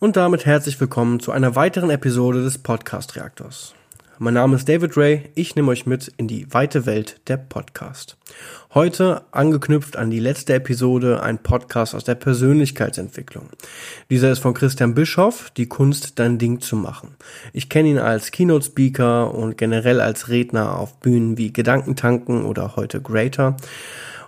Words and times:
Und 0.00 0.16
damit 0.16 0.46
herzlich 0.46 0.80
willkommen 0.80 1.18
zu 1.18 1.32
einer 1.32 1.56
weiteren 1.56 1.90
Episode 1.90 2.44
des 2.44 2.58
Podcast 2.58 3.16
Reaktors. 3.16 3.74
Mein 4.20 4.34
Name 4.34 4.54
ist 4.54 4.68
David 4.68 4.96
Ray, 4.96 5.30
ich 5.34 5.56
nehme 5.56 5.72
euch 5.72 5.86
mit 5.86 6.12
in 6.18 6.28
die 6.28 6.46
weite 6.54 6.86
Welt 6.86 7.20
der 7.26 7.36
Podcast. 7.36 8.16
Heute 8.72 9.22
angeknüpft 9.32 9.96
an 9.96 10.10
die 10.10 10.20
letzte 10.20 10.54
Episode 10.54 11.20
ein 11.24 11.38
Podcast 11.38 11.96
aus 11.96 12.04
der 12.04 12.14
Persönlichkeitsentwicklung. 12.14 13.48
Dieser 14.08 14.30
ist 14.30 14.38
von 14.38 14.54
Christian 14.54 14.94
Bischoff, 14.94 15.50
die 15.56 15.66
Kunst 15.66 16.20
dein 16.20 16.38
Ding 16.38 16.60
zu 16.60 16.76
machen. 16.76 17.16
Ich 17.52 17.68
kenne 17.68 17.88
ihn 17.88 17.98
als 17.98 18.30
Keynote 18.30 18.66
Speaker 18.66 19.34
und 19.34 19.58
generell 19.58 20.00
als 20.00 20.28
Redner 20.28 20.78
auf 20.78 21.00
Bühnen 21.00 21.38
wie 21.38 21.52
Gedankentanken 21.52 22.44
oder 22.44 22.76
heute 22.76 23.00
Greater 23.00 23.56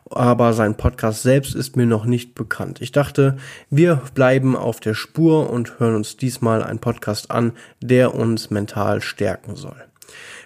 aber 0.08 0.52
sein 0.52 0.76
Podcast 0.76 1.22
selbst 1.22 1.54
ist 1.54 1.76
mir 1.76 1.86
noch 1.86 2.04
nicht 2.04 2.34
bekannt. 2.34 2.80
Ich 2.80 2.92
dachte, 2.92 3.36
wir 3.68 4.02
bleiben 4.14 4.56
auf 4.56 4.80
der 4.80 4.94
Spur 4.94 5.50
und 5.50 5.78
hören 5.78 5.96
uns 5.96 6.16
diesmal 6.16 6.62
einen 6.62 6.78
Podcast 6.78 7.30
an, 7.30 7.52
der 7.80 8.14
uns 8.14 8.50
mental 8.50 9.00
stärken 9.02 9.56
soll. 9.56 9.84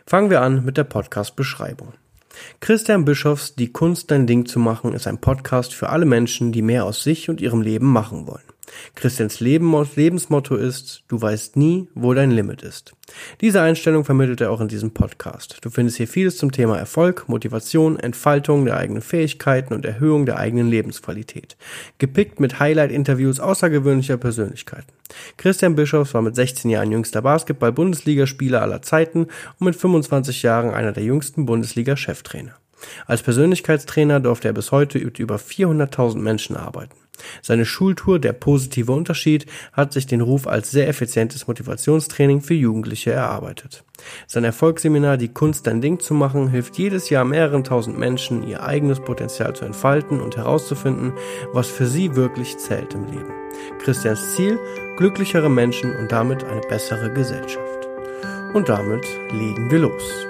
Fangen 0.06 0.30
wir 0.30 0.42
an 0.42 0.64
mit 0.64 0.76
der 0.76 0.84
Podcast-Beschreibung. 0.84 1.94
Christian 2.60 3.04
Bischofs 3.04 3.54
Die 3.54 3.72
Kunst 3.72 4.10
dein 4.10 4.26
Ding 4.26 4.46
zu 4.46 4.58
machen 4.58 4.92
ist 4.92 5.06
ein 5.06 5.18
Podcast 5.18 5.72
für 5.72 5.88
alle 5.88 6.04
Menschen, 6.04 6.52
die 6.52 6.62
mehr 6.62 6.84
aus 6.84 7.02
sich 7.02 7.30
und 7.30 7.40
ihrem 7.40 7.62
Leben 7.62 7.86
machen 7.86 8.26
wollen. 8.26 8.42
Christians 8.94 9.40
Leben, 9.40 9.74
Lebensmotto 9.96 10.56
ist, 10.56 11.04
du 11.08 11.20
weißt 11.20 11.56
nie, 11.56 11.88
wo 11.94 12.14
dein 12.14 12.30
Limit 12.30 12.62
ist. 12.62 12.92
Diese 13.40 13.60
Einstellung 13.60 14.04
vermittelt 14.04 14.40
er 14.40 14.50
auch 14.50 14.60
in 14.60 14.68
diesem 14.68 14.92
Podcast. 14.92 15.58
Du 15.62 15.70
findest 15.70 15.96
hier 15.98 16.08
vieles 16.08 16.36
zum 16.38 16.52
Thema 16.52 16.78
Erfolg, 16.78 17.28
Motivation, 17.28 17.98
Entfaltung 17.98 18.64
der 18.64 18.76
eigenen 18.76 19.02
Fähigkeiten 19.02 19.74
und 19.74 19.84
Erhöhung 19.84 20.26
der 20.26 20.38
eigenen 20.38 20.68
Lebensqualität. 20.68 21.56
Gepickt 21.98 22.40
mit 22.40 22.58
Highlight-Interviews 22.60 23.40
außergewöhnlicher 23.40 24.16
Persönlichkeiten. 24.16 24.92
Christian 25.36 25.76
Bischofs 25.76 26.14
war 26.14 26.22
mit 26.22 26.34
16 26.34 26.70
Jahren 26.70 26.90
jüngster 26.90 27.22
Basketball-Bundesligaspieler 27.22 28.62
aller 28.62 28.82
Zeiten 28.82 29.26
und 29.58 29.66
mit 29.66 29.76
25 29.76 30.42
Jahren 30.42 30.70
einer 30.70 30.92
der 30.92 31.04
jüngsten 31.04 31.46
Bundesliga-Cheftrainer. 31.46 32.54
Als 33.06 33.22
Persönlichkeitstrainer 33.22 34.20
durfte 34.20 34.48
er 34.48 34.54
bis 34.54 34.72
heute 34.72 34.98
mit 34.98 35.18
über 35.18 35.36
400.000 35.36 36.18
Menschen 36.18 36.56
arbeiten. 36.56 37.03
Seine 37.42 37.64
Schultour 37.64 38.18
Der 38.18 38.32
positive 38.32 38.92
Unterschied 38.92 39.46
hat 39.72 39.92
sich 39.92 40.06
den 40.06 40.20
Ruf 40.20 40.46
als 40.46 40.70
sehr 40.70 40.88
effizientes 40.88 41.46
Motivationstraining 41.46 42.40
für 42.40 42.54
Jugendliche 42.54 43.12
erarbeitet. 43.12 43.84
Sein 44.26 44.44
Erfolgsseminar 44.44 45.16
Die 45.16 45.32
Kunst 45.32 45.66
dein 45.66 45.80
Ding 45.80 46.00
zu 46.00 46.14
machen 46.14 46.48
hilft 46.48 46.78
jedes 46.78 47.10
Jahr 47.10 47.24
mehreren 47.24 47.64
tausend 47.64 47.98
Menschen, 47.98 48.46
ihr 48.46 48.62
eigenes 48.62 49.00
Potenzial 49.00 49.54
zu 49.54 49.64
entfalten 49.64 50.20
und 50.20 50.36
herauszufinden, 50.36 51.12
was 51.52 51.68
für 51.68 51.86
sie 51.86 52.16
wirklich 52.16 52.58
zählt 52.58 52.94
im 52.94 53.06
Leben. 53.06 53.32
Christians 53.78 54.34
Ziel, 54.34 54.58
glücklichere 54.96 55.50
Menschen 55.50 55.94
und 55.96 56.10
damit 56.10 56.44
eine 56.44 56.60
bessere 56.62 57.12
Gesellschaft. 57.12 57.88
Und 58.52 58.68
damit 58.68 59.04
legen 59.32 59.70
wir 59.70 59.80
los. 59.80 60.26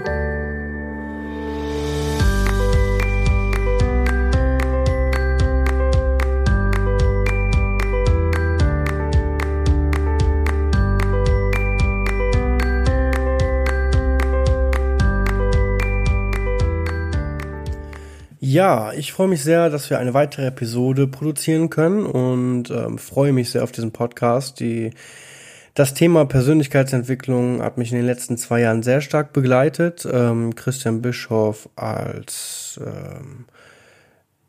Ja, 18.54 18.92
ich 18.92 19.12
freue 19.12 19.26
mich 19.26 19.42
sehr, 19.42 19.68
dass 19.68 19.90
wir 19.90 19.98
eine 19.98 20.14
weitere 20.14 20.46
Episode 20.46 21.08
produzieren 21.08 21.70
können 21.70 22.06
und 22.06 22.70
ähm, 22.70 22.98
freue 22.98 23.32
mich 23.32 23.50
sehr 23.50 23.64
auf 23.64 23.72
diesen 23.72 23.90
Podcast. 23.90 24.60
Die, 24.60 24.90
das 25.74 25.92
Thema 25.92 26.24
Persönlichkeitsentwicklung 26.24 27.60
hat 27.62 27.78
mich 27.78 27.90
in 27.90 27.96
den 27.96 28.06
letzten 28.06 28.36
zwei 28.36 28.60
Jahren 28.60 28.84
sehr 28.84 29.00
stark 29.00 29.32
begleitet. 29.32 30.06
Ähm, 30.08 30.54
Christian 30.54 31.02
Bischoff 31.02 31.68
als 31.74 32.78
ähm, 32.80 33.46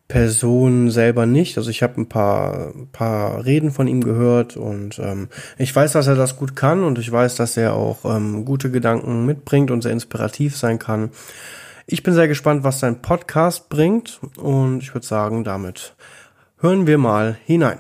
Person 0.07 0.91
selber 0.91 1.25
nicht. 1.25 1.57
Also 1.57 1.71
ich 1.71 1.81
habe 1.81 1.99
ein 1.99 2.07
paar, 2.07 2.73
paar 2.91 3.43
Reden 3.43 3.71
von 3.71 3.87
ihm 3.87 4.03
gehört 4.03 4.55
und 4.55 4.99
ähm, 4.99 5.29
ich 5.57 5.75
weiß, 5.75 5.93
dass 5.93 6.05
er 6.05 6.15
das 6.15 6.35
gut 6.35 6.55
kann 6.55 6.83
und 6.83 6.99
ich 6.99 7.11
weiß, 7.11 7.37
dass 7.37 7.57
er 7.57 7.73
auch 7.73 8.05
ähm, 8.05 8.45
gute 8.45 8.69
Gedanken 8.69 9.25
mitbringt 9.25 9.71
und 9.71 9.81
sehr 9.81 9.93
inspirativ 9.93 10.55
sein 10.55 10.77
kann. 10.77 11.09
Ich 11.87 12.01
bin 12.01 12.15
sehr 12.15 12.27
gespannt, 12.27 12.63
was 12.63 12.79
sein 12.79 13.03
Podcast 13.03 13.69
bringt 13.69 14.19
und 14.37 14.81
ich 14.81 14.95
würde 14.95 15.05
sagen, 15.05 15.43
damit 15.43 15.95
hören 16.57 16.87
wir 16.87 16.97
mal 16.97 17.37
hinein. 17.45 17.77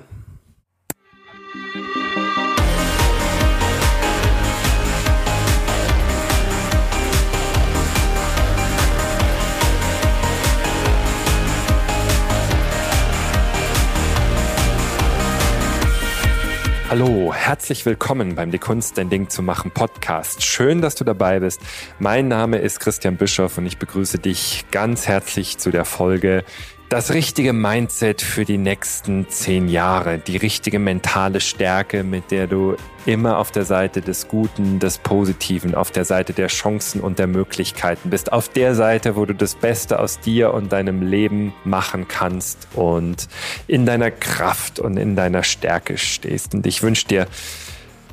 Hallo, 16.87 17.33
herzlich 17.33 17.83
willkommen 17.87 18.35
beim 18.35 18.51
Die 18.51 18.59
Kunst, 18.59 18.99
dein 18.99 19.09
Ding 19.09 19.27
zu 19.27 19.41
machen 19.41 19.71
Podcast. 19.71 20.43
Schön, 20.43 20.83
dass 20.83 20.93
du 20.93 21.03
dabei 21.03 21.39
bist. 21.39 21.59
Mein 21.97 22.27
Name 22.27 22.59
ist 22.59 22.79
Christian 22.79 23.17
Bischoff 23.17 23.57
und 23.57 23.65
ich 23.65 23.79
begrüße 23.79 24.19
dich 24.19 24.65
ganz 24.69 25.07
herzlich 25.07 25.57
zu 25.57 25.71
der 25.71 25.83
Folge 25.83 26.43
das 26.89 27.11
richtige 27.11 27.51
Mindset 27.51 28.21
für 28.21 28.45
die 28.45 28.57
nächsten 28.57 29.27
zehn 29.29 29.67
Jahre, 29.67 30.19
die 30.19 30.37
richtige 30.37 30.77
mentale 30.77 31.41
Stärke, 31.41 32.03
mit 32.03 32.29
der 32.29 32.47
du 32.47 32.75
immer 33.05 33.39
auf 33.39 33.51
der 33.51 33.65
Seite 33.65 34.01
des 34.01 34.27
Guten, 34.27 34.79
des 34.79 34.99
Positiven, 34.99 35.73
auf 35.73 35.91
der 35.91 36.05
Seite 36.05 36.33
der 36.33 36.47
Chancen 36.47 37.01
und 37.01 37.17
der 37.17 37.27
Möglichkeiten 37.27 38.09
bist, 38.09 38.31
auf 38.31 38.49
der 38.49 38.75
Seite, 38.75 39.15
wo 39.15 39.25
du 39.25 39.33
das 39.33 39.55
Beste 39.55 39.99
aus 39.99 40.19
dir 40.19 40.53
und 40.53 40.71
deinem 40.71 41.01
Leben 41.01 41.53
machen 41.63 42.07
kannst 42.07 42.67
und 42.73 43.27
in 43.67 43.85
deiner 43.85 44.11
Kraft 44.11 44.79
und 44.79 44.97
in 44.97 45.15
deiner 45.15 45.43
Stärke 45.43 45.97
stehst. 45.97 46.53
Und 46.53 46.67
ich 46.67 46.83
wünsche 46.83 47.07
dir 47.07 47.27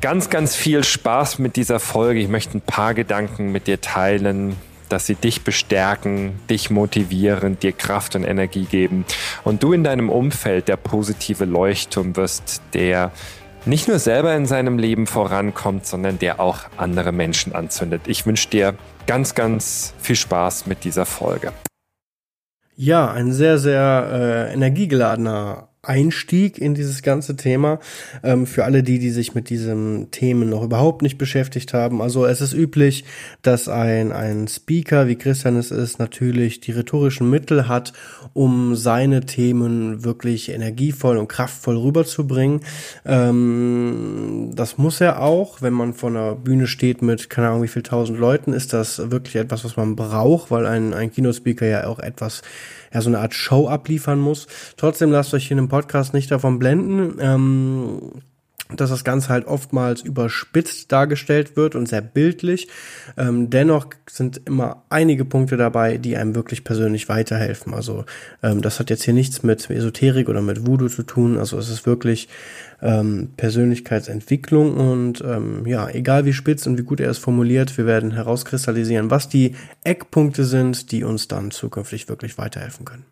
ganz, 0.01 0.31
ganz 0.31 0.57
viel 0.57 0.83
Spaß 0.83 1.39
mit 1.39 1.57
dieser 1.57 1.79
Folge. 1.79 2.21
Ich 2.21 2.29
möchte 2.29 2.59
ein 2.59 2.63
paar 2.63 2.95
Gedanken 2.95 3.53
mit 3.53 3.67
dir 3.67 3.81
teilen, 3.81 4.57
dass 4.93 5.07
sie 5.07 5.15
dich 5.15 5.43
bestärken, 5.43 6.39
dich 6.51 6.71
motivieren, 6.71 7.59
dir 7.59 7.73
Kraft 7.73 8.15
und 8.15 8.25
Energie 8.25 8.65
geben 8.65 9.05
und 9.43 9.63
du 9.63 9.73
in 9.73 9.83
deinem 9.83 10.11
Umfeld 10.11 10.69
der 10.69 10.77
positive 10.77 11.47
Leuchtturm 11.47 12.15
wirst, 12.17 12.61
der 12.75 13.11
nicht 13.65 13.89
nur 13.89 13.99
selber 13.99 14.35
in 14.35 14.45
seinem 14.45 14.79
Leben 14.79 15.07
vorankommt, 15.07 15.87
sondern 15.87 16.19
der 16.19 16.41
auch 16.41 16.61
andere 16.77 17.13
Menschen 17.13 17.55
anzündet. 17.55 18.03
Ich 18.07 18.27
wünsche 18.27 18.49
dir 18.49 18.75
ganz, 19.07 19.35
ganz 19.35 19.95
viel 20.01 20.17
Spaß 20.17 20.67
mit 20.67 20.85
dieser 20.85 21.07
Folge. 21.07 21.53
Ja, 22.75 23.11
ein 23.11 23.33
sehr, 23.33 23.59
sehr 23.59 24.49
äh, 24.51 24.53
energiegeladener 24.53 25.69
Einstieg 25.85 26.59
in 26.59 26.75
dieses 26.77 27.03
ganze 27.03 27.35
Thema 27.35 27.81
ähm, 28.23 28.47
für 28.47 28.65
alle 28.65 28.85
die, 28.85 29.01
die 29.01 29.11
sich 29.11 29.35
mit 29.35 29.51
diesen 29.51 30.13
Themen 30.13 30.49
noch 30.49 30.63
überhaupt 30.63 31.03
nicht 31.03 31.19
beschäftigt 31.19 31.75
haben. 31.75 32.01
Also 32.01 32.25
es 32.25 32.41
ist 32.41 32.53
üblich, 32.53 33.05
dass 33.43 33.69
ein, 33.69 34.13
ein 34.13 34.47
Speaker, 34.47 35.09
wie 35.09 35.17
Christian 35.17 35.57
es 35.57 35.73
ist, 35.73 35.99
natürlich 35.99 36.61
die 36.61 36.71
rhetorischen 36.71 37.29
Mittel 37.29 37.67
hat, 37.67 37.95
um 38.33 38.77
seine 38.77 39.23
Themen 39.23 40.05
wirklich 40.05 40.51
energievoll 40.51 41.17
und 41.17 41.27
kraftvoll 41.27 41.77
rüberzubringen. 41.77 42.61
Ähm, 43.05 44.53
das 44.55 44.79
muss 44.79 45.01
er 45.01 45.21
auch, 45.21 45.63
wenn 45.63 45.73
man 45.73 45.95
vor 45.95 46.11
einer 46.11 46.37
Bühne 46.37 46.69
steht 46.69 47.03
mit, 47.03 47.29
keine 47.29 47.49
Ahnung 47.49 47.65
wie 47.65 47.69
viel 47.69 47.83
tausend 47.83 48.21
Leuten, 48.21 48.53
ist 48.53 48.73
das 48.73 49.11
wirklich 49.11 49.35
etwas, 49.35 49.65
was 49.65 49.77
man 49.77 49.97
braucht, 49.97 50.53
weil 50.53 50.65
ein, 50.65 50.95
ein 50.95 51.11
Keynote-Speaker 51.11 51.67
ja 51.67 51.89
auch 51.89 51.99
etwas 51.99 52.43
ja, 52.93 53.01
so 53.01 53.09
eine 53.09 53.21
Art 53.21 53.35
Show 53.35 53.69
abliefern 53.69 54.19
muss. 54.19 54.47
Trotzdem 54.77 55.11
lasst 55.11 55.35
euch 55.35 55.51
in 55.51 55.59
einem 55.59 55.69
Podcast 55.73 56.13
nicht 56.13 56.31
davon 56.31 56.59
blenden. 56.59 57.17
Ähm, 57.19 58.13
dass 58.77 58.91
das 58.91 59.05
Ganze 59.05 59.29
halt 59.29 59.47
oftmals 59.47 60.01
überspitzt 60.03 60.91
dargestellt 60.93 61.57
wird 61.57 61.75
und 61.75 61.89
sehr 61.89 62.01
bildlich. 62.01 62.69
Ähm, 63.17 63.51
dennoch 63.51 63.87
sind 64.09 64.41
immer 64.47 64.85
einige 64.89 65.25
Punkte 65.25 65.57
dabei, 65.57 65.99
die 65.99 66.17
einem 66.17 66.35
wirklich 66.35 66.65
persönlich 66.65 67.09
weiterhelfen. 67.09 67.75
Also 67.75 68.05
ähm, 68.43 68.63
das 68.63 68.79
hat 68.79 68.91
jetzt 68.91 69.05
hier 69.05 69.15
nichts 69.15 69.43
mit 69.43 69.69
Esoterik 69.69 70.29
oder 70.29 70.43
mit 70.43 70.67
Voodoo 70.67 70.89
zu 70.89 71.03
tun. 71.03 71.39
Also 71.39 71.59
es 71.59 71.69
ist 71.69 71.87
wirklich 71.87 72.29
ähm, 72.81 73.31
Persönlichkeitsentwicklung 73.37 74.75
und 74.77 75.23
ähm, 75.23 75.67
ja, 75.67 75.89
egal 75.89 76.25
wie 76.25 76.33
spitz 76.33 76.67
und 76.67 76.79
wie 76.79 76.85
gut 76.85 77.01
er 77.01 77.11
es 77.11 77.19
formuliert, 77.19 77.77
wir 77.77 77.87
werden 77.87 78.13
herauskristallisieren, 78.13 79.11
was 79.11 79.29
die 79.29 79.55
Eckpunkte 79.85 80.45
sind, 80.45 80.93
die 80.93 81.05
uns 81.05 81.29
dann 81.29 81.51
zukünftig 81.51 82.09
wirklich 82.09 82.39
weiterhelfen 82.39 82.85
können. 82.85 83.05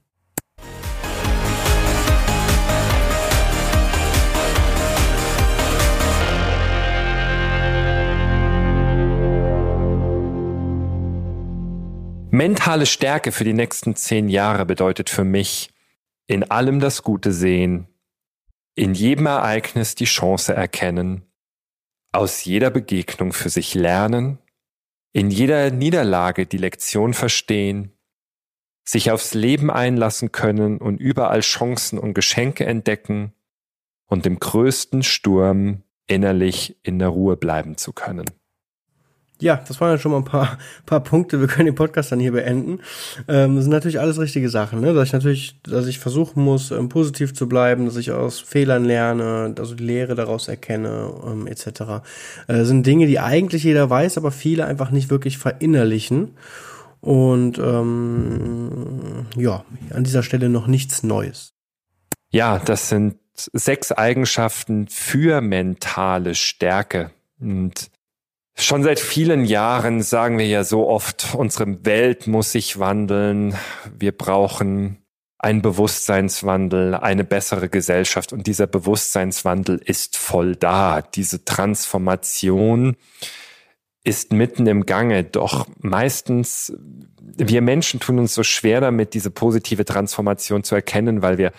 Mentale 12.33 12.87
Stärke 12.87 13.33
für 13.33 13.45
die 13.45 13.53
nächsten 13.53 13.97
zehn 13.97 14.29
Jahre 14.29 14.65
bedeutet 14.65 15.11
für 15.11 15.25
mich, 15.25 15.71
in 16.27 16.45
allem 16.51 16.79
das 16.79 17.03
Gute 17.03 17.33
sehen, 17.33 17.89
in 18.77 18.95
jedem 18.95 19.27
Ereignis 19.27 19.97
die 19.97 20.05
Chance 20.05 20.55
erkennen 20.55 21.27
aus 22.13 22.45
jeder 22.45 22.71
Begegnung 22.71 23.33
für 23.33 23.51
sich 23.51 23.75
lernen, 23.75 24.39
in 25.13 25.31
jeder 25.31 25.71
Niederlage 25.71 26.47
die 26.47 26.57
Lektion 26.57 27.15
verstehen, 27.15 27.93
sich 28.85 29.11
aufs 29.11 29.35
Leben 29.35 29.71
einlassen 29.71 30.33
können 30.33 30.79
und 30.79 30.99
überall 31.01 31.41
Chancen 31.41 31.99
und 31.99 32.15
Geschenke 32.15 32.67
entdecken 32.67 33.33
und 34.07 34.27
im 34.27 34.41
größten 34.41 35.03
Sturm 35.03 35.83
innerlich 36.07 36.77
in 36.83 36.99
der 36.99 37.09
Ruhe 37.09 37.37
bleiben 37.37 37.77
zu 37.77 37.93
können. 37.93 38.25
Ja, 39.41 39.63
das 39.67 39.81
waren 39.81 39.91
ja 39.91 39.99
schon 39.99 40.13
mal 40.13 40.19
ein 40.19 40.25
paar, 40.25 40.59
paar 40.87 41.01
Punkte. 41.01 41.41
Wir 41.41 41.49
können 41.49 41.67
den 41.67 41.75
Podcast 41.75 42.13
dann 42.13 42.21
hier 42.21 42.33
beenden. 42.33 42.81
Ähm, 43.27 43.57
das 43.57 43.65
sind 43.65 43.73
natürlich 43.73 43.99
alles 43.99 44.19
richtige 44.19 44.49
Sachen, 44.49 44.81
ne? 44.81 44.95
Dass 44.95 45.09
ich 45.09 45.13
natürlich, 45.13 45.61
dass 45.63 45.87
ich 45.87 45.99
versuchen 45.99 46.43
muss, 46.45 46.71
ähm, 46.71 46.89
positiv 46.89 47.35
zu 47.35 47.49
bleiben, 47.49 47.87
dass 47.87 47.97
ich 47.97 48.13
aus 48.13 48.41
Fehlern 48.41 48.85
lerne, 48.85 49.55
also 49.59 49.75
die 49.75 49.85
Lehre 49.85 50.15
daraus 50.15 50.49
erkenne, 50.49 51.13
ähm, 51.27 51.47
etc. 51.47 52.03
Äh, 52.47 52.65
sind 52.65 52.87
Dinge, 52.87 53.07
die 53.07 53.19
eigentlich 53.19 53.65
jeder 53.65 53.89
weiß, 53.91 54.19
aber 54.19 54.31
viele 54.31 54.67
einfach 54.67 54.91
nicht 54.91 55.11
wirklich 55.11 55.39
verinnerlichen. 55.39 56.37
Und 57.01 57.59
ähm, 57.59 59.27
ja, 59.37 59.65
an 59.95 60.05
dieser 60.05 60.23
Stelle 60.23 60.49
noch 60.51 60.67
nichts 60.67 61.03
Neues. 61.03 61.55
Ja, 62.31 62.59
das 62.59 62.91
sind 62.91 63.17
sechs 63.35 63.91
Eigenschaften 63.91 64.87
für 64.89 65.41
mentale 65.41 66.35
Stärke. 66.35 67.11
Und 67.41 67.91
Schon 68.61 68.83
seit 68.83 69.01
vielen 69.01 69.47
Jahren 69.47 70.03
sagen 70.03 70.37
wir 70.37 70.47
ja 70.47 70.65
so 70.65 70.87
oft, 70.87 71.35
unsere 71.35 71.87
Welt 71.87 72.27
muss 72.27 72.53
sich 72.53 72.79
wandeln. 72.79 73.57
Wir 73.99 74.13
brauchen 74.13 74.99
einen 75.39 75.63
Bewusstseinswandel, 75.63 76.95
eine 76.95 77.25
bessere 77.25 77.71
Gesellschaft. 77.71 78.35
Und 78.35 78.47
dieser 78.47 78.67
Bewusstseinswandel 78.67 79.81
ist 79.83 80.19
voll 80.19 80.57
da. 80.57 81.01
Diese 81.01 81.43
Transformation 81.47 82.97
ist 84.05 84.35
mitten 84.35 84.67
im 84.67 84.85
Gange. 84.85 85.25
Doch 85.25 85.67
meistens, 85.79 86.75
wir 87.19 87.63
Menschen 87.63 87.99
tun 87.99 88.19
uns 88.19 88.35
so 88.35 88.43
schwer 88.43 88.83
damit, 88.83 89.15
diese 89.15 89.31
positive 89.31 89.87
Transformation 89.87 90.65
zu 90.65 90.75
erkennen, 90.75 91.23
weil 91.23 91.39
wir 91.39 91.53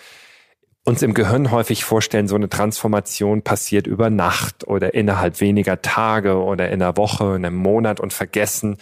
uns 0.84 1.02
im 1.02 1.14
Gehirn 1.14 1.50
häufig 1.50 1.84
vorstellen, 1.84 2.28
so 2.28 2.34
eine 2.34 2.48
Transformation 2.48 3.42
passiert 3.42 3.86
über 3.86 4.10
Nacht 4.10 4.66
oder 4.66 4.94
innerhalb 4.94 5.40
weniger 5.40 5.80
Tage 5.80 6.36
oder 6.36 6.70
in 6.70 6.82
einer 6.82 6.96
Woche, 6.96 7.36
in 7.36 7.44
einem 7.44 7.56
Monat 7.56 8.00
und 8.00 8.12
vergessen 8.12 8.78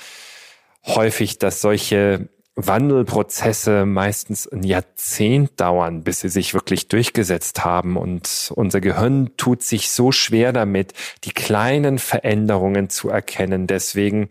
häufig, 0.86 1.38
dass 1.38 1.60
solche 1.60 2.28
Wandelprozesse 2.56 3.86
meistens 3.86 4.46
ein 4.46 4.62
Jahrzehnt 4.62 5.60
dauern, 5.60 6.02
bis 6.02 6.20
sie 6.20 6.28
sich 6.28 6.54
wirklich 6.54 6.88
durchgesetzt 6.88 7.64
haben. 7.64 7.96
Und 7.96 8.52
unser 8.54 8.80
Gehirn 8.80 9.30
tut 9.36 9.62
sich 9.62 9.90
so 9.90 10.10
schwer 10.10 10.52
damit, 10.52 10.94
die 11.24 11.32
kleinen 11.32 11.98
Veränderungen 11.98 12.88
zu 12.88 13.08
erkennen. 13.08 13.66
Deswegen 13.66 14.30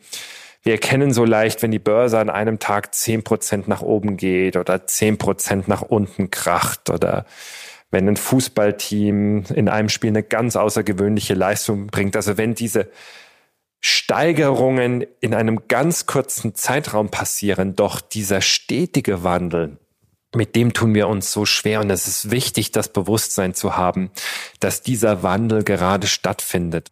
wir 0.62 0.74
erkennen 0.74 1.14
so 1.14 1.24
leicht, 1.24 1.64
wenn 1.64 1.72
die 1.72 1.80
Börse 1.80 2.20
an 2.20 2.30
einem 2.30 2.60
Tag 2.60 2.94
zehn 2.94 3.24
Prozent 3.24 3.70
nach 3.70 3.82
oben 3.82 4.18
geht 4.18 4.58
oder 4.58 4.86
zehn 4.88 5.18
Prozent 5.18 5.70
nach 5.70 5.82
unten 5.82 6.32
kracht 6.32 6.90
oder 6.90 7.26
wenn 7.92 8.08
ein 8.08 8.18
Fußballteam 8.18 9.46
in 9.54 9.70
einem 9.70 9.90
Spiel 9.90 10.10
eine 10.10 10.24
ganz 10.24 10.56
außergewöhnliche 10.56 11.34
Leistung 11.34 11.88
bringt. 11.88 12.16
Also 12.16 12.38
wenn 12.38 12.54
diese 12.54 12.90
Steigerungen 13.82 15.06
in 15.22 15.34
einem 15.34 15.68
ganz 15.68 16.06
kurzen 16.06 16.54
Zeitraum 16.54 17.10
passieren, 17.10 17.76
doch 17.76 18.02
dieser 18.02 18.42
stetige 18.42 19.24
Wandel, 19.24 19.78
mit 20.36 20.56
dem 20.56 20.74
tun 20.74 20.94
wir 20.94 21.08
uns 21.08 21.32
so 21.32 21.46
schwer 21.46 21.80
und 21.80 21.90
es 21.90 22.08
ist 22.08 22.30
wichtig, 22.30 22.72
das 22.72 22.90
Bewusstsein 22.90 23.54
zu 23.54 23.78
haben, 23.78 24.12
dass 24.60 24.84
dieser 24.84 25.24
Wandel 25.24 25.64
gerade 25.64 26.08
stattfindet. 26.08 26.90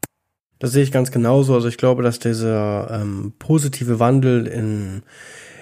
Das 0.60 0.72
sehe 0.72 0.82
ich 0.82 0.92
ganz 0.92 1.12
genauso. 1.12 1.54
Also 1.54 1.68
ich 1.68 1.78
glaube, 1.78 2.02
dass 2.02 2.18
dieser 2.18 2.90
ähm, 2.90 3.34
positive 3.38 4.00
Wandel 4.00 4.48
in, 4.48 5.04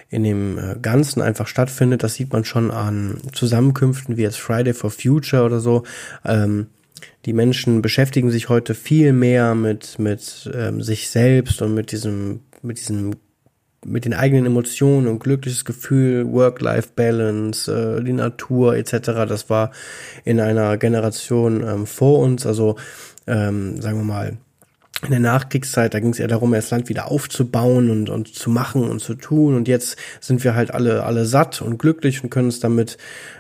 in 0.10 0.24
dem 0.24 0.58
äh, 0.58 0.76
Ganzen 0.82 1.22
einfach 1.22 1.48
stattfindet. 1.48 2.04
Das 2.04 2.16
sieht 2.16 2.32
man 2.32 2.46
schon 2.46 2.72
an 2.72 3.18
Zusammenkünften 3.34 4.18
wie 4.18 4.22
jetzt 4.22 4.40
Friday 4.40 4.74
for 4.74 4.92
Future 4.92 5.44
oder 5.44 5.60
so. 5.60 5.84
Ähm, 6.24 6.68
die 7.26 7.34
Menschen 7.34 7.82
beschäftigen 7.82 8.32
sich 8.32 8.50
heute 8.50 8.76
viel 8.76 9.14
mehr 9.14 9.56
mit, 9.56 10.00
mit 10.00 10.50
ähm, 10.54 10.82
sich 10.82 11.10
selbst 11.10 11.62
und 11.62 11.74
mit 11.74 11.92
diesem, 11.92 12.42
mit 12.62 12.80
diesem 12.80 13.16
mit 13.86 14.06
den 14.06 14.16
eigenen 14.16 14.48
Emotionen 14.48 15.08
und 15.08 15.20
glückliches 15.20 15.64
Gefühl, 15.64 16.32
Work-Life-Balance, 16.32 18.00
äh, 18.00 18.04
die 18.04 18.14
Natur 18.14 18.76
etc. 18.76 18.92
Das 19.28 19.50
war 19.50 19.72
in 20.24 20.40
einer 20.40 20.78
Generation 20.78 21.64
ähm, 21.64 21.86
vor 21.86 22.20
uns, 22.20 22.48
also 22.48 22.78
ähm, 23.28 23.80
sagen 23.82 24.00
wir 24.00 24.04
mal 24.04 24.38
in 25.04 25.12
der 25.12 25.20
Nachkriegszeit, 25.20 25.94
da 25.94 26.00
ging 26.00 26.12
es 26.12 26.20
eher 26.20 26.28
darum, 26.28 26.52
das 26.54 26.72
Land 26.72 26.90
wieder 26.90 27.12
aufzubauen 27.12 27.92
und, 27.92 28.10
und 28.10 28.34
zu 28.34 28.50
machen 28.50 28.90
und 28.90 29.02
zu 29.02 29.14
tun. 29.14 29.56
Und 29.56 29.68
jetzt 29.68 29.98
sind 30.22 30.44
wir 30.44 30.56
halt 30.56 30.74
alle, 30.74 31.04
alle 31.04 31.26
satt 31.26 31.62
und 31.62 31.78
glücklich 31.78 32.24
und 32.24 32.30
können 32.30 32.48
uns 32.48 32.60
damit 32.60 32.98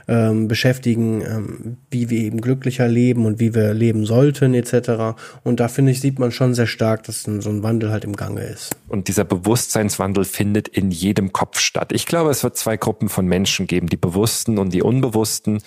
ähm, 0.07 0.47
beschäftigen, 0.47 1.21
ähm, 1.21 1.77
wie 1.89 2.09
wir 2.09 2.19
eben 2.19 2.41
glücklicher 2.41 2.87
leben 2.87 3.25
und 3.25 3.39
wie 3.39 3.55
wir 3.55 3.73
leben 3.73 4.05
sollten, 4.05 4.53
etc. 4.53 5.17
Und 5.43 5.59
da 5.59 5.67
finde 5.67 5.91
ich, 5.91 6.01
sieht 6.01 6.19
man 6.19 6.31
schon 6.31 6.53
sehr 6.53 6.67
stark, 6.67 7.03
dass 7.03 7.23
so 7.23 7.49
ein 7.49 7.63
Wandel 7.63 7.89
halt 7.89 8.03
im 8.03 8.15
Gange 8.15 8.41
ist. 8.41 8.75
Und 8.89 9.07
dieser 9.07 9.23
Bewusstseinswandel 9.23 10.25
findet 10.25 10.67
in 10.67 10.91
jedem 10.91 11.31
Kopf 11.31 11.59
statt. 11.59 11.91
Ich 11.93 12.05
glaube, 12.05 12.31
es 12.31 12.43
wird 12.43 12.57
zwei 12.57 12.77
Gruppen 12.77 13.09
von 13.09 13.25
Menschen 13.25 13.65
geben, 13.65 13.87
die 13.87 13.97
Bewussten 13.97 14.57
und 14.57 14.73
die 14.73 14.83
Unbewussten 14.83 15.61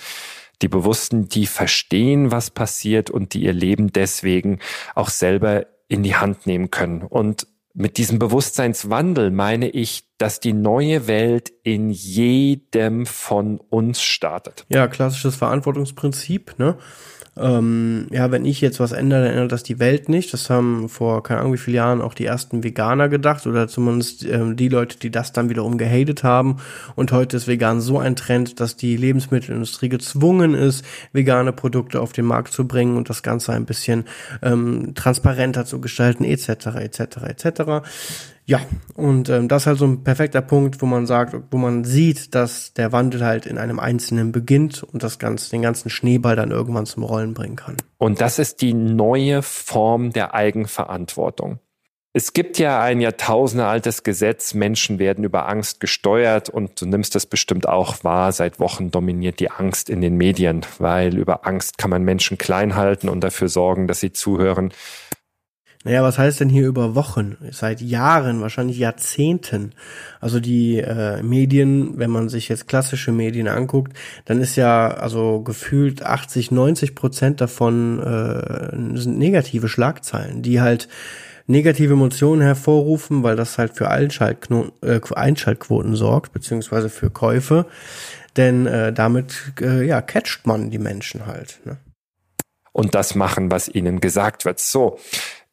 die 0.61 0.69
Bewussten, 0.69 1.29
die 1.29 1.47
verstehen, 1.47 2.33
was 2.33 2.51
passiert 2.51 3.11
und 3.11 3.33
die 3.33 3.45
ihr 3.45 3.53
Leben 3.53 3.93
deswegen 3.93 4.59
auch 4.97 5.09
selber 5.09 5.67
in 5.89 6.03
die 6.03 6.17
Hand 6.17 6.47
nehmen 6.47 6.71
können. 6.71 7.03
Und 7.03 7.47
mit 7.75 7.97
diesem 7.97 8.19
Bewusstseinswandel 8.19 9.31
meine 9.31 9.69
ich, 9.69 10.05
dass 10.19 10.41
die 10.41 10.53
neue 10.53 11.07
Welt 11.07 11.53
in 11.63 11.91
jedem 11.91 13.07
von 13.07 13.59
uns 13.59 14.03
startet. 14.03 14.67
Ja, 14.69 14.89
klassisches 14.89 15.37
Verantwortungsprinzip, 15.37 16.59
ne? 16.59 16.77
Ähm, 17.41 18.07
ja, 18.11 18.31
wenn 18.31 18.45
ich 18.45 18.61
jetzt 18.61 18.81
was 18.81 18.93
ändere, 18.93 19.25
dann 19.25 19.33
ändert 19.33 19.53
das 19.53 19.63
die 19.63 19.79
Welt 19.79 20.09
nicht. 20.09 20.33
Das 20.33 20.51
haben 20.51 20.89
vor 20.89 21.23
keine 21.23 21.41
Ahnung 21.41 21.53
wie 21.55 21.59
vielen 21.59 21.77
Jahren 21.77 22.01
auch 22.01 22.15
die 22.15 22.25
ersten 22.25 22.65
Veganer 22.65 23.09
gedacht 23.09 23.47
oder 23.47 23.69
zumindest 23.69 24.25
ähm, 24.25 24.57
die 24.57 24.69
Leute, 24.69 24.99
die 24.99 25.11
das 25.11 25.33
dann 25.33 25.49
wiederum 25.49 25.79
gehatet 25.79 26.25
haben. 26.25 26.57
Und 26.97 27.13
heute 27.13 27.37
ist 27.37 27.47
vegan 27.49 27.81
so 27.81 27.99
ein 27.99 28.17
Trend, 28.17 28.61
dass 28.61 28.77
die 28.77 28.97
Lebensmittelindustrie 28.97 29.89
gezwungen 29.89 30.55
ist, 30.55 30.85
vegane 31.13 31.53
Produkte 31.53 32.01
auf 32.01 32.13
den 32.13 32.25
Markt 32.25 32.53
zu 32.53 32.67
bringen 32.67 32.97
und 32.97 33.09
das 33.09 33.23
Ganze 33.23 33.53
ein 33.53 33.65
bisschen 33.65 34.05
ähm, 34.43 34.95
transparenter 34.95 35.65
zu 35.65 35.81
gestalten, 35.81 36.25
etc., 36.25 36.49
etc., 36.79 37.01
etc. 37.27 37.89
Ja, 38.49 38.63
und 38.95 39.29
ähm, 39.29 39.47
das 39.47 39.65
ist 39.65 39.67
halt 39.67 39.79
so 39.79 39.85
ein 39.85 40.05
perfekter 40.05 40.41
Punkt, 40.41 40.81
wo 40.81 40.87
man 40.87 41.05
sagt, 41.05 41.37
wo 41.51 41.59
man 41.59 41.85
sieht, 41.85 42.35
dass 42.35 42.73
der 42.73 42.93
Wandel 42.93 43.23
halt 43.23 43.45
in 43.45 43.59
einem 43.59 43.79
Einzelnen 43.79 44.33
beginnt 44.33 44.83
und 44.83 45.03
das 45.03 45.19
Ganze, 45.19 45.51
den 45.51 45.61
ganzen 45.61 45.91
Schneeball 45.91 46.35
dann 46.35 46.51
irgendwann 46.51 46.87
zum 46.87 47.03
Rollen 47.03 47.35
bringen 47.35 47.57
kann. 47.57 47.77
Und 47.99 48.23
das 48.23 48.39
ist 48.39 48.63
die 48.63 48.73
neue 48.73 49.43
Form 49.43 50.15
der 50.15 50.33
Eigenverantwortung. 50.33 51.59
Es 52.15 52.33
gibt 52.33 52.59
ja 52.59 52.81
ein 52.81 53.03
jahrtausendealtes 53.03 54.03
Gesetz, 54.03 54.55
Menschen 54.55 54.99
werden 54.99 55.25
über 55.25 55.47
Angst 55.47 55.79
gesteuert 55.79 56.49
und 56.49 56.81
du 56.81 56.87
nimmst 56.87 57.15
das 57.15 57.27
bestimmt 57.27 57.69
auch 57.69 58.03
wahr. 58.03 58.33
Seit 58.33 58.61
Wochen 58.61 58.91
dominiert 58.91 59.41
die 59.41 59.51
Angst 59.51 59.91
in 59.91 60.01
den 60.01 60.17
Medien, 60.17 60.63
weil 60.79 61.19
über 61.19 61.47
Angst 61.47 61.77
kann 61.77 61.91
man 61.91 62.03
Menschen 62.03 62.39
klein 62.39 62.77
halten 62.77 63.11
und 63.11 63.21
dafür 63.21 63.51
sorgen, 63.51 63.89
dass 63.89 64.01
sie 64.01 64.13
zuhören. 64.13 64.73
Naja, 65.85 66.03
was 66.03 66.19
heißt 66.19 66.41
denn 66.41 66.49
hier 66.49 66.67
über 66.67 66.97
Wochen? 66.97 67.37
Seit 67.53 67.81
Jahren, 67.81 68.41
wahrscheinlich 68.41 68.79
Jahrzehnten. 68.79 69.73
Also 70.21 70.41
die 70.41 70.79
äh, 70.79 71.23
Medien, 71.23 71.99
wenn 71.99 72.11
man 72.11 72.29
sich 72.29 72.49
jetzt 72.49 72.67
klassische 72.67 73.13
Medien 73.13 73.47
anguckt, 73.47 73.93
dann 74.25 74.41
ist 74.41 74.57
ja 74.57 74.89
also 74.89 75.41
gefühlt 75.41 76.03
80, 76.03 76.51
90 76.51 76.95
Prozent 76.97 77.41
davon 77.41 78.01
äh, 78.01 78.99
sind 78.99 79.19
negative 79.19 79.69
Schlagzeilen, 79.69 80.43
die 80.43 80.61
halt 80.61 80.89
negative 81.47 81.95
Emotionen 81.95 82.43
hervorrufen, 82.43 83.23
weil 83.23 83.37
das 83.37 83.57
halt 83.57 83.77
für 83.77 83.89
äh, 83.89 85.01
Einschaltquoten 85.15 85.95
sorgt, 85.95 86.33
beziehungsweise 86.33 86.91
für 86.91 87.11
Käufe. 87.11 87.67
Denn 88.37 88.67
äh, 88.67 88.93
damit 88.93 89.53
äh, 89.61 89.85
ja, 89.87 90.03
catcht 90.03 90.47
man 90.47 90.71
die 90.71 90.79
Menschen 90.79 91.27
halt. 91.27 91.61
Ne? 91.65 91.79
Und 92.73 92.95
das 92.95 93.15
machen, 93.15 93.51
was 93.51 93.69
ihnen 93.69 94.01
gesagt 94.01 94.45
wird. 94.45 94.61
So, 94.61 95.01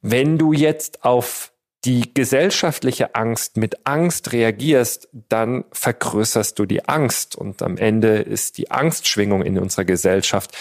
wenn 0.07 0.37
du 0.37 0.53
jetzt 0.53 1.03
auf 1.03 1.51
die 1.83 2.13
gesellschaftliche 2.13 3.15
Angst 3.15 3.57
mit 3.57 3.87
Angst 3.87 4.33
reagierst, 4.33 5.09
dann 5.29 5.65
vergrößerst 5.71 6.59
du 6.59 6.67
die 6.67 6.87
Angst 6.87 7.35
und 7.35 7.63
am 7.63 7.75
Ende 7.77 8.17
ist 8.17 8.59
die 8.59 8.69
Angstschwingung 8.69 9.41
in 9.41 9.57
unserer 9.57 9.83
Gesellschaft 9.83 10.55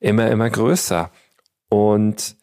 immer, 0.00 0.28
immer 0.28 0.50
größer. 0.50 1.12
Und 1.68 2.36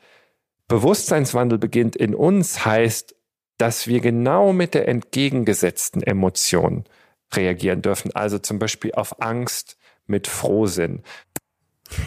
Bewusstseinswandel 0.69 1.57
beginnt 1.57 1.97
in 1.97 2.15
uns 2.15 2.65
heißt, 2.65 3.15
dass 3.57 3.87
wir 3.87 3.99
genau 3.99 4.53
mit 4.53 4.75
der 4.75 4.87
entgegengesetzten 4.87 6.03
Emotion 6.03 6.85
reagieren 7.33 7.81
dürfen. 7.81 8.15
Also 8.15 8.39
zum 8.39 8.59
Beispiel 8.59 8.93
auf 8.93 9.21
Angst 9.21 9.77
mit 10.07 10.27
Frohsinn. 10.27 11.03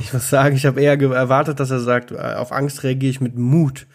Ich 0.00 0.14
muss 0.14 0.30
sagen, 0.30 0.56
ich 0.56 0.64
habe 0.64 0.80
eher 0.80 0.98
erwartet, 0.98 1.60
dass 1.60 1.70
er 1.70 1.80
sagt, 1.80 2.12
auf 2.12 2.50
Angst 2.50 2.82
reagiere 2.82 3.10
ich 3.10 3.20
mit 3.20 3.36
Mut. 3.36 3.86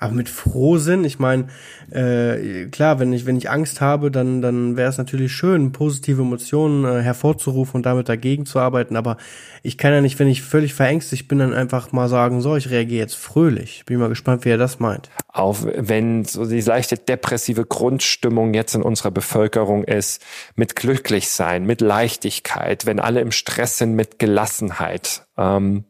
Aber 0.00 0.14
mit 0.14 0.30
Frohsinn, 0.30 1.04
ich 1.04 1.18
meine, 1.18 1.48
äh, 1.90 2.66
klar, 2.66 2.98
wenn 2.98 3.12
ich, 3.12 3.26
wenn 3.26 3.36
ich 3.36 3.50
Angst 3.50 3.82
habe, 3.82 4.10
dann, 4.10 4.40
dann 4.40 4.78
wäre 4.78 4.88
es 4.88 4.96
natürlich 4.96 5.32
schön, 5.32 5.72
positive 5.72 6.22
Emotionen 6.22 6.86
äh, 6.86 7.02
hervorzurufen 7.02 7.76
und 7.76 7.86
damit 7.86 8.08
dagegen 8.08 8.46
zu 8.46 8.58
arbeiten. 8.58 8.96
Aber 8.96 9.18
ich 9.62 9.76
kann 9.76 9.92
ja 9.92 10.00
nicht, 10.00 10.18
wenn 10.18 10.28
ich 10.28 10.42
völlig 10.42 10.72
verängstigt 10.72 11.28
bin, 11.28 11.38
dann 11.38 11.52
einfach 11.52 11.92
mal 11.92 12.08
sagen, 12.08 12.40
so, 12.40 12.56
ich 12.56 12.70
reagiere 12.70 13.02
jetzt 13.02 13.16
fröhlich. 13.16 13.84
Bin 13.84 13.98
mal 13.98 14.08
gespannt, 14.08 14.46
wie 14.46 14.48
er 14.48 14.56
das 14.56 14.80
meint. 14.80 15.10
Auch 15.28 15.58
wenn 15.76 16.24
so 16.24 16.46
die 16.46 16.62
leichte 16.62 16.96
depressive 16.96 17.66
Grundstimmung 17.66 18.54
jetzt 18.54 18.74
in 18.74 18.82
unserer 18.82 19.10
Bevölkerung 19.10 19.84
ist, 19.84 20.22
mit 20.56 20.76
glücklich 20.76 21.28
sein, 21.28 21.66
mit 21.66 21.82
Leichtigkeit, 21.82 22.86
wenn 22.86 23.00
alle 23.00 23.20
im 23.20 23.32
Stress 23.32 23.76
sind, 23.76 23.94
mit 23.94 24.18
Gelassenheit. 24.18 25.26
Ähm, 25.36 25.84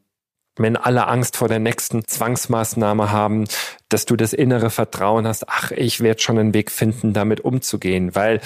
wenn 0.62 0.76
alle 0.76 1.07
Angst 1.07 1.37
vor 1.37 1.49
der 1.49 1.59
nächsten 1.59 2.07
Zwangsmaßnahme 2.07 3.11
haben, 3.11 3.47
dass 3.88 4.05
du 4.05 4.17
das 4.17 4.33
innere 4.33 4.71
Vertrauen 4.71 5.26
hast, 5.26 5.49
ach, 5.49 5.71
ich 5.71 6.00
werde 6.00 6.21
schon 6.21 6.38
einen 6.38 6.55
Weg 6.55 6.71
finden, 6.71 7.12
damit 7.12 7.40
umzugehen, 7.40 8.14
weil 8.14 8.40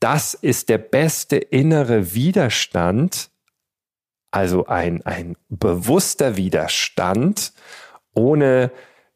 das 0.00 0.34
ist 0.34 0.68
der 0.68 0.78
beste 0.78 1.36
innere 1.36 2.14
Widerstand, 2.14 3.30
also 4.30 4.66
ein, 4.66 5.06
ein 5.06 5.36
bewusster 5.48 6.36
Widerstand, 6.36 7.52
ohne 8.12 8.70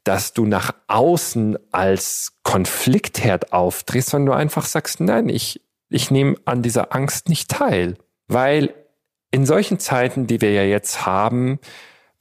dass 0.05 0.33
du 0.33 0.47
nach 0.47 0.73
außen 0.87 1.59
als 1.71 2.39
Konfliktherd 2.45 3.53
auftrittst, 3.53 4.11
sondern 4.11 4.33
du 4.35 4.41
einfach 4.41 4.65
sagst, 4.65 5.01
nein, 5.01 5.29
ich, 5.29 5.61
ich 5.91 6.11
nehme 6.11 6.37
an 6.47 6.63
dieser 6.63 6.95
Angst 6.95 7.29
nicht 7.29 7.51
teil. 7.51 7.99
Weil 8.27 8.73
in 9.31 9.45
solchen 9.45 9.79
Zeiten, 9.79 10.27
die 10.27 10.41
wir 10.41 10.53
ja 10.53 10.63
jetzt 10.63 11.05
haben, 11.05 11.59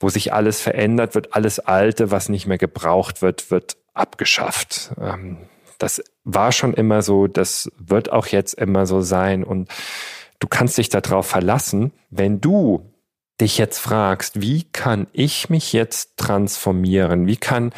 wo 0.00 0.08
sich 0.08 0.32
alles 0.32 0.60
verändert, 0.60 1.14
wird 1.14 1.34
alles 1.34 1.58
Alte, 1.58 2.10
was 2.10 2.28
nicht 2.28 2.46
mehr 2.46 2.58
gebraucht 2.58 3.22
wird, 3.22 3.50
wird 3.50 3.76
abgeschafft. 3.94 4.92
Ähm, 5.00 5.38
das 5.78 6.02
war 6.24 6.52
schon 6.52 6.74
immer 6.74 7.02
so, 7.02 7.26
das 7.26 7.70
wird 7.78 8.12
auch 8.12 8.26
jetzt 8.26 8.54
immer 8.54 8.86
so 8.86 9.00
sein 9.00 9.44
und 9.44 9.68
du 10.40 10.48
kannst 10.48 10.78
dich 10.78 10.88
darauf 10.88 11.26
verlassen, 11.26 11.92
wenn 12.10 12.40
du 12.40 12.92
dich 13.40 13.58
jetzt 13.58 13.78
fragst, 13.78 14.40
wie 14.40 14.64
kann 14.64 15.06
ich 15.12 15.48
mich 15.48 15.72
jetzt 15.72 16.16
transformieren? 16.16 17.26
Wie 17.26 17.36
kann 17.36 17.72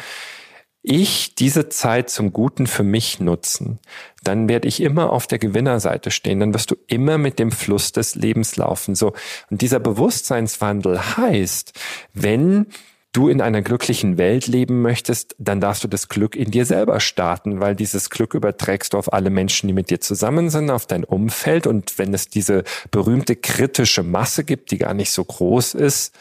ich 0.83 1.35
diese 1.35 1.69
Zeit 1.69 2.09
zum 2.09 2.33
Guten 2.33 2.65
für 2.65 2.83
mich 2.83 3.19
nutzen, 3.19 3.79
dann 4.23 4.49
werde 4.49 4.67
ich 4.67 4.81
immer 4.81 5.11
auf 5.11 5.27
der 5.27 5.39
Gewinnerseite 5.39 6.11
stehen, 6.11 6.39
dann 6.39 6.53
wirst 6.53 6.71
du 6.71 6.75
immer 6.87 7.17
mit 7.17 7.39
dem 7.39 7.51
Fluss 7.51 7.91
des 7.91 8.15
Lebens 8.15 8.55
laufen. 8.55 8.95
So. 8.95 9.13
Und 9.49 9.61
dieser 9.61 9.79
Bewusstseinswandel 9.79 11.17
heißt, 11.17 11.79
wenn 12.13 12.67
du 13.13 13.27
in 13.27 13.41
einer 13.41 13.61
glücklichen 13.61 14.17
Welt 14.17 14.47
leben 14.47 14.81
möchtest, 14.81 15.35
dann 15.37 15.59
darfst 15.59 15.83
du 15.83 15.87
das 15.87 16.07
Glück 16.07 16.35
in 16.35 16.49
dir 16.49 16.65
selber 16.65 16.99
starten, 16.99 17.59
weil 17.59 17.75
dieses 17.75 18.09
Glück 18.09 18.33
überträgst 18.33 18.93
du 18.93 18.97
auf 18.97 19.11
alle 19.11 19.29
Menschen, 19.29 19.67
die 19.67 19.73
mit 19.73 19.89
dir 19.89 19.99
zusammen 19.99 20.49
sind, 20.49 20.69
auf 20.69 20.85
dein 20.85 21.03
Umfeld. 21.03 21.67
Und 21.67 21.97
wenn 21.99 22.13
es 22.13 22.29
diese 22.29 22.63
berühmte 22.89 23.35
kritische 23.35 24.03
Masse 24.03 24.45
gibt, 24.45 24.71
die 24.71 24.77
gar 24.77 24.93
nicht 24.93 25.11
so 25.11 25.25
groß 25.25 25.73
ist, 25.73 26.15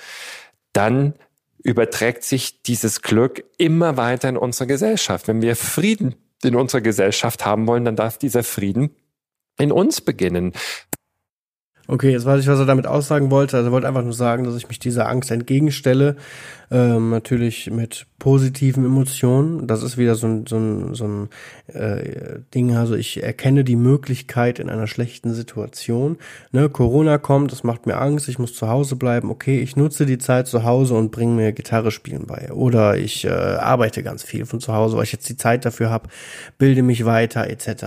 dann 0.73 1.15
überträgt 1.63 2.25
sich 2.25 2.63
dieses 2.63 3.03
Glück 3.03 3.45
immer 3.59 3.97
weiter 3.97 4.29
in 4.29 4.37
unsere 4.37 4.67
Gesellschaft. 4.67 5.29
Wenn 5.29 5.43
wir 5.43 5.57
Frieden 5.57 6.15
in 6.43 6.57
unserer 6.57 6.81
Gesellschaft 6.81 7.45
haben 7.45 7.67
wollen, 7.67 7.85
dann 7.85 7.97
darf 7.97 8.19
dieser 8.19 8.43
Frieden 8.43 8.97
in 9.59 9.73
uns 9.73 10.01
beginnen. 10.01 10.53
Okay, 11.87 12.13
jetzt 12.13 12.25
weiß 12.25 12.41
ich, 12.41 12.49
was 12.49 12.59
er 12.59 12.67
damit 12.67 12.87
aussagen 12.87 13.31
wollte. 13.31 13.57
Also 13.57 13.69
er 13.69 13.73
wollte 13.73 13.89
einfach 13.89 14.05
nur 14.05 14.13
sagen, 14.13 14.45
dass 14.45 14.57
ich 14.57 14.69
mich 14.69 14.79
dieser 14.79 15.09
Angst 15.09 15.31
entgegenstelle 15.31 16.17
ähm, 16.71 17.11
natürlich 17.11 17.71
mit 17.71 18.07
positiven 18.21 18.85
Emotionen. 18.85 19.67
Das 19.67 19.83
ist 19.83 19.99
wieder 19.99 20.15
so 20.15 20.29
ein, 20.29 20.47
so 20.47 20.57
ein, 20.57 20.95
so 20.95 21.05
ein 21.05 21.29
äh, 21.75 22.41
Ding. 22.55 22.77
Also 22.77 22.95
ich 22.95 23.23
erkenne 23.23 23.65
die 23.65 23.77
Möglichkeit 23.77 24.61
in 24.61 24.69
einer 24.69 24.87
schlechten 24.87 25.35
Situation. 25.35 26.19
Ne, 26.53 26.69
Corona 26.69 27.19
kommt, 27.19 27.51
das 27.51 27.65
macht 27.65 27.87
mir 27.87 27.97
Angst, 27.97 28.29
ich 28.29 28.39
muss 28.39 28.55
zu 28.55 28.69
Hause 28.69 28.95
bleiben. 28.95 29.31
Okay, 29.31 29.59
ich 29.61 29.75
nutze 29.75 30.07
die 30.07 30.19
Zeit 30.19 30.47
zu 30.47 30.63
Hause 30.63 30.95
und 30.95 31.11
bringe 31.11 31.35
mir 31.35 31.53
Gitarre 31.53 31.91
spielen 31.91 32.27
bei. 32.27 32.53
Oder 32.53 32.97
ich 32.99 33.25
äh, 33.25 33.31
arbeite 33.31 34.03
ganz 34.03 34.23
viel 34.23 34.45
von 34.45 34.61
zu 34.61 34.75
Hause, 34.75 34.97
weil 34.97 35.05
ich 35.05 35.13
jetzt 35.13 35.29
die 35.29 35.37
Zeit 35.37 35.65
dafür 35.65 35.91
habe, 35.91 36.09
bilde 36.59 36.83
mich 36.83 37.05
weiter 37.05 37.49
etc. 37.49 37.85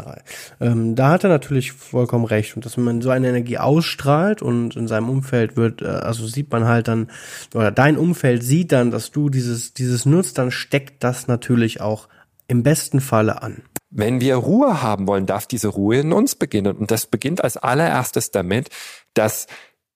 Ähm, 0.59 0.95
da 0.95 1.11
hat 1.11 1.23
er 1.23 1.29
natürlich 1.29 1.71
vollkommen 1.71 2.25
recht. 2.25 2.55
Und 2.55 2.65
dass 2.65 2.75
man 2.75 3.01
so 3.01 3.11
eine 3.11 3.29
Energie 3.29 3.59
ausstrahlt 3.59 4.41
und 4.41 4.75
in 4.75 4.87
seinem 4.87 5.09
Umfeld 5.09 5.55
wird, 5.55 5.83
äh, 5.83 5.85
also 5.85 6.25
sieht 6.25 6.51
man 6.51 6.65
halt 6.65 6.87
dann, 6.87 7.07
oder 7.53 7.71
dein 7.71 7.97
Umfeld 7.97 8.43
sieht 8.43 8.72
dann, 8.73 8.91
dass 8.91 9.11
du 9.11 9.29
dieses, 9.29 9.73
dieses 9.73 10.05
nutzt, 10.05 10.37
dann 10.37 10.51
steckt 10.51 11.03
das 11.03 11.27
natürlich 11.27 11.81
auch 11.81 12.07
im 12.47 12.63
besten 12.63 12.99
Falle 12.99 13.41
an. 13.41 13.63
Wenn 13.89 14.21
wir 14.21 14.35
Ruhe 14.35 14.81
haben 14.81 15.07
wollen, 15.07 15.25
darf 15.25 15.45
diese 15.45 15.67
Ruhe 15.67 15.99
in 15.99 16.13
uns 16.13 16.35
beginnen. 16.35 16.75
Und 16.75 16.91
das 16.91 17.05
beginnt 17.05 17.43
als 17.43 17.57
allererstes 17.57 18.31
damit, 18.31 18.69
dass 19.13 19.47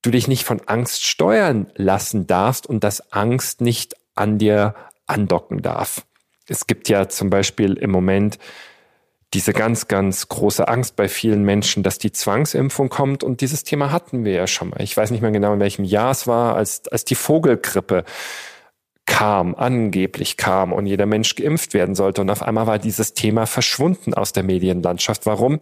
du 0.04 0.12
dich 0.12 0.28
nicht 0.28 0.46
von 0.46 0.62
Angst 0.68 1.06
steuern 1.06 1.72
lassen 1.76 2.28
darfst 2.28 2.68
und 2.68 2.84
dass 2.84 3.12
Angst 3.12 3.62
nicht 3.62 3.96
an 4.16 4.38
dir 4.38 4.76
andocken 5.08 5.62
darf. 5.62 6.06
Es 6.48 6.68
gibt 6.68 6.90
ja 6.90 7.10
zum 7.10 7.30
Beispiel 7.30 7.74
im 7.74 7.92
Moment 7.92 8.38
diese 9.34 9.52
ganz, 9.52 9.88
ganz 9.88 10.30
große 10.30 10.68
Angst 10.68 10.96
bei 10.96 11.10
vielen 11.10 11.44
Menschen, 11.44 11.84
dass 11.84 11.98
die 11.98 12.12
Zwangsimpfung 12.12 12.90
kommt. 12.90 13.24
Und 13.24 13.42
dieses 13.42 13.64
Thema 13.64 13.92
hatten 13.92 14.24
wir 14.24 14.34
ja 14.34 14.48
schon 14.48 14.70
mal. 14.70 14.82
Ich 14.82 14.96
weiß 14.96 15.12
nicht 15.12 15.22
mehr 15.22 15.32
genau, 15.32 15.54
in 15.54 15.60
welchem 15.60 15.84
Jahr 15.84 16.12
es 16.12 16.28
war, 16.28 16.56
als, 16.56 16.88
als 16.88 17.04
die 17.04 17.16
Vogelgrippe 17.16 18.06
kam, 19.08 19.56
angeblich 19.56 20.38
kam 20.38 20.72
und 20.72 20.86
jeder 20.86 21.08
Mensch 21.08 21.36
geimpft 21.36 21.74
werden 21.74 21.96
sollte. 21.96 22.22
Und 22.22 22.30
auf 22.30 22.44
einmal 22.44 22.68
war 22.68 22.78
dieses 22.78 23.16
Thema 23.16 23.48
verschwunden 23.48 24.14
aus 24.14 24.34
der 24.34 24.44
Medienlandschaft. 24.44 25.26
Warum? 25.26 25.60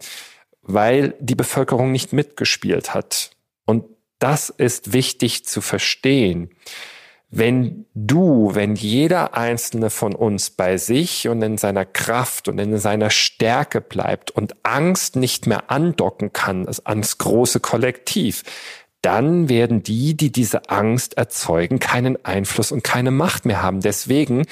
Weil 0.60 1.14
die 1.20 1.36
Bevölkerung 1.36 1.92
nicht 1.92 2.12
mitgespielt 2.12 2.92
hat. 2.92 3.30
Und 3.64 3.84
das 4.18 4.50
ist 4.50 4.92
wichtig 4.92 5.46
zu 5.46 5.60
verstehen. 5.60 6.50
Wenn 7.28 7.86
du, 7.94 8.50
wenn 8.54 8.74
jeder 8.74 9.34
einzelne 9.34 9.90
von 9.90 10.14
uns 10.14 10.50
bei 10.50 10.76
sich 10.76 11.28
und 11.28 11.42
in 11.42 11.56
seiner 11.58 11.84
Kraft 11.84 12.48
und 12.48 12.58
in 12.58 12.78
seiner 12.78 13.10
Stärke 13.10 13.80
bleibt 13.80 14.30
und 14.30 14.54
Angst 14.64 15.16
nicht 15.16 15.46
mehr 15.46 15.70
andocken 15.70 16.32
kann 16.32 16.68
ans 16.84 17.18
große 17.18 17.60
Kollektiv, 17.60 18.42
dann 19.02 19.48
werden 19.48 19.82
die, 19.82 20.16
die 20.16 20.32
diese 20.32 20.68
Angst 20.68 21.16
erzeugen, 21.16 21.78
keinen 21.78 22.24
Einfluss 22.24 22.72
und 22.72 22.82
keine 22.82 23.10
Macht 23.10 23.44
mehr 23.44 23.62
haben. 23.62 23.80
Deswegen 23.80 24.46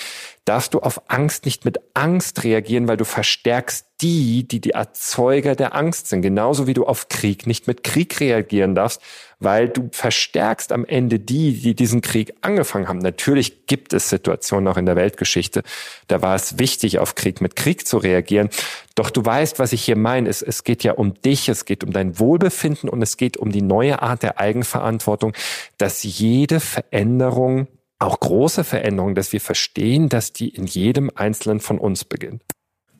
darfst 0.44 0.74
du 0.74 0.80
auf 0.80 1.10
Angst 1.10 1.44
nicht 1.44 1.64
mit 1.64 1.80
Angst 1.94 2.44
reagieren, 2.44 2.86
weil 2.86 2.96
du 2.96 3.04
verstärkst 3.04 3.86
die, 4.00 4.46
die 4.46 4.60
die 4.60 4.70
Erzeuger 4.70 5.56
der 5.56 5.74
Angst 5.74 6.08
sind. 6.08 6.22
Genauso 6.22 6.66
wie 6.66 6.74
du 6.74 6.86
auf 6.86 7.08
Krieg 7.08 7.46
nicht 7.46 7.66
mit 7.66 7.82
Krieg 7.82 8.20
reagieren 8.20 8.74
darfst, 8.74 9.00
weil 9.44 9.68
du 9.68 9.88
verstärkst 9.92 10.72
am 10.72 10.84
Ende 10.84 11.18
die, 11.18 11.60
die 11.60 11.74
diesen 11.74 12.00
Krieg 12.00 12.34
angefangen 12.40 12.88
haben. 12.88 12.98
Natürlich 12.98 13.66
gibt 13.66 13.92
es 13.92 14.08
Situationen 14.08 14.68
auch 14.68 14.76
in 14.76 14.86
der 14.86 14.96
Weltgeschichte, 14.96 15.62
da 16.08 16.22
war 16.22 16.34
es 16.34 16.58
wichtig, 16.58 16.98
auf 16.98 17.14
Krieg 17.14 17.40
mit 17.40 17.56
Krieg 17.56 17.86
zu 17.86 17.98
reagieren. 17.98 18.48
Doch 18.94 19.10
du 19.10 19.24
weißt, 19.24 19.58
was 19.58 19.72
ich 19.72 19.84
hier 19.84 19.96
meine. 19.96 20.28
Es, 20.28 20.42
es 20.42 20.64
geht 20.64 20.82
ja 20.84 20.92
um 20.92 21.14
dich, 21.14 21.48
es 21.48 21.64
geht 21.64 21.84
um 21.84 21.92
dein 21.92 22.18
Wohlbefinden 22.18 22.88
und 22.88 23.02
es 23.02 23.16
geht 23.16 23.36
um 23.36 23.52
die 23.52 23.62
neue 23.62 24.02
Art 24.02 24.22
der 24.22 24.40
Eigenverantwortung, 24.40 25.32
dass 25.78 26.02
jede 26.02 26.60
Veränderung 26.60 27.68
auch 27.98 28.20
große 28.20 28.64
Veränderungen, 28.64 29.14
dass 29.14 29.32
wir 29.32 29.40
verstehen, 29.40 30.08
dass 30.08 30.32
die 30.32 30.48
in 30.48 30.66
jedem 30.66 31.10
Einzelnen 31.14 31.60
von 31.60 31.78
uns 31.78 32.04
beginnt. 32.04 32.42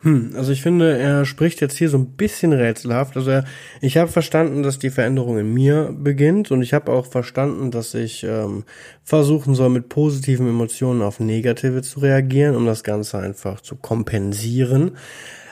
Hm, 0.04 0.32
also 0.36 0.52
ich 0.52 0.60
finde, 0.60 0.98
er 0.98 1.24
spricht 1.24 1.62
jetzt 1.62 1.78
hier 1.78 1.88
so 1.88 1.96
ein 1.96 2.10
bisschen 2.10 2.52
rätselhaft. 2.52 3.16
Also 3.16 3.30
er, 3.30 3.44
ich 3.80 3.96
habe 3.96 4.12
verstanden, 4.12 4.62
dass 4.62 4.78
die 4.78 4.90
Veränderung 4.90 5.38
in 5.38 5.54
mir 5.54 5.94
beginnt 5.98 6.50
und 6.50 6.60
ich 6.60 6.74
habe 6.74 6.92
auch 6.92 7.06
verstanden, 7.06 7.70
dass 7.70 7.94
ich 7.94 8.22
ähm, 8.22 8.64
versuchen 9.02 9.54
soll, 9.54 9.70
mit 9.70 9.88
positiven 9.88 10.46
Emotionen 10.46 11.00
auf 11.00 11.20
negative 11.20 11.80
zu 11.80 12.00
reagieren, 12.00 12.54
um 12.54 12.66
das 12.66 12.84
Ganze 12.84 13.18
einfach 13.18 13.62
zu 13.62 13.76
kompensieren. 13.76 14.98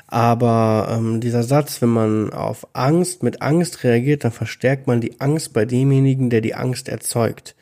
Aber 0.06 0.98
ähm, 0.98 1.22
dieser 1.22 1.44
Satz, 1.44 1.80
wenn 1.80 1.88
man 1.88 2.30
auf 2.34 2.66
Angst 2.74 3.22
mit 3.22 3.40
Angst 3.40 3.84
reagiert, 3.84 4.24
dann 4.24 4.32
verstärkt 4.32 4.86
man 4.86 5.00
die 5.00 5.18
Angst 5.18 5.54
bei 5.54 5.64
demjenigen, 5.64 6.28
der 6.28 6.42
die 6.42 6.54
Angst 6.54 6.90
erzeugt 6.90 7.54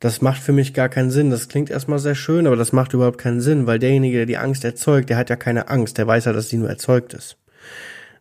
das 0.00 0.22
macht 0.22 0.42
für 0.42 0.52
mich 0.52 0.74
gar 0.74 0.88
keinen 0.88 1.10
Sinn. 1.10 1.30
Das 1.30 1.48
klingt 1.48 1.70
erstmal 1.70 1.98
sehr 1.98 2.14
schön, 2.14 2.46
aber 2.46 2.56
das 2.56 2.72
macht 2.72 2.94
überhaupt 2.94 3.18
keinen 3.18 3.40
Sinn, 3.40 3.66
weil 3.66 3.78
derjenige, 3.78 4.16
der 4.16 4.26
die 4.26 4.38
Angst 4.38 4.64
erzeugt, 4.64 5.10
der 5.10 5.18
hat 5.18 5.30
ja 5.30 5.36
keine 5.36 5.68
Angst, 5.68 5.98
der 5.98 6.06
weiß 6.06 6.24
ja, 6.24 6.32
dass 6.32 6.48
sie 6.48 6.56
nur 6.56 6.70
erzeugt 6.70 7.12
ist. 7.12 7.36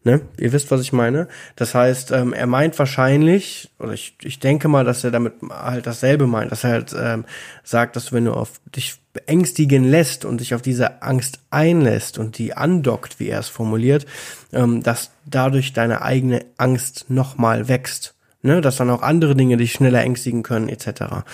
Ne? 0.03 0.21
Ihr 0.37 0.53
wisst, 0.53 0.71
was 0.71 0.81
ich 0.81 0.93
meine. 0.93 1.27
Das 1.55 1.75
heißt, 1.75 2.11
ähm, 2.11 2.31
er 2.31 2.47
meint 2.47 2.77
wahrscheinlich, 2.79 3.69
oder 3.79 3.93
ich, 3.93 4.15
ich 4.21 4.39
denke 4.39 4.67
mal, 4.69 4.85
dass 4.85 5.03
er 5.03 5.11
damit 5.11 5.33
halt 5.49 5.87
dasselbe 5.87 6.25
meint, 6.25 6.51
dass 6.51 6.63
er 6.63 6.69
halt 6.71 6.95
ähm, 6.97 7.25
sagt, 7.63 7.95
dass 7.95 8.13
wenn 8.13 8.25
du 8.25 8.33
auf 8.33 8.61
dich 8.75 8.95
beängstigen 9.11 9.83
lässt 9.83 10.23
und 10.23 10.39
dich 10.39 10.53
auf 10.55 10.61
diese 10.61 11.01
Angst 11.01 11.39
einlässt 11.49 12.17
und 12.17 12.37
die 12.37 12.53
andockt, 12.53 13.19
wie 13.19 13.27
er 13.27 13.39
es 13.39 13.49
formuliert, 13.49 14.05
ähm, 14.53 14.83
dass 14.83 15.11
dadurch 15.25 15.73
deine 15.73 16.01
eigene 16.01 16.45
Angst 16.57 17.05
nochmal 17.09 17.67
wächst 17.67 18.15
ne, 18.41 18.61
dass 18.61 18.77
dann 18.77 18.89
auch 18.89 19.01
andere 19.01 19.35
Dinge 19.35 19.57
dich 19.57 19.73
schneller 19.73 20.01
ängstigen 20.01 20.43
können, 20.43 20.69
etc. 20.69 21.25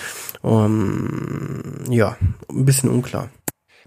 Um, 0.42 1.84
ja, 1.90 2.18
ein 2.50 2.66
bisschen 2.66 2.90
unklar. 2.90 3.30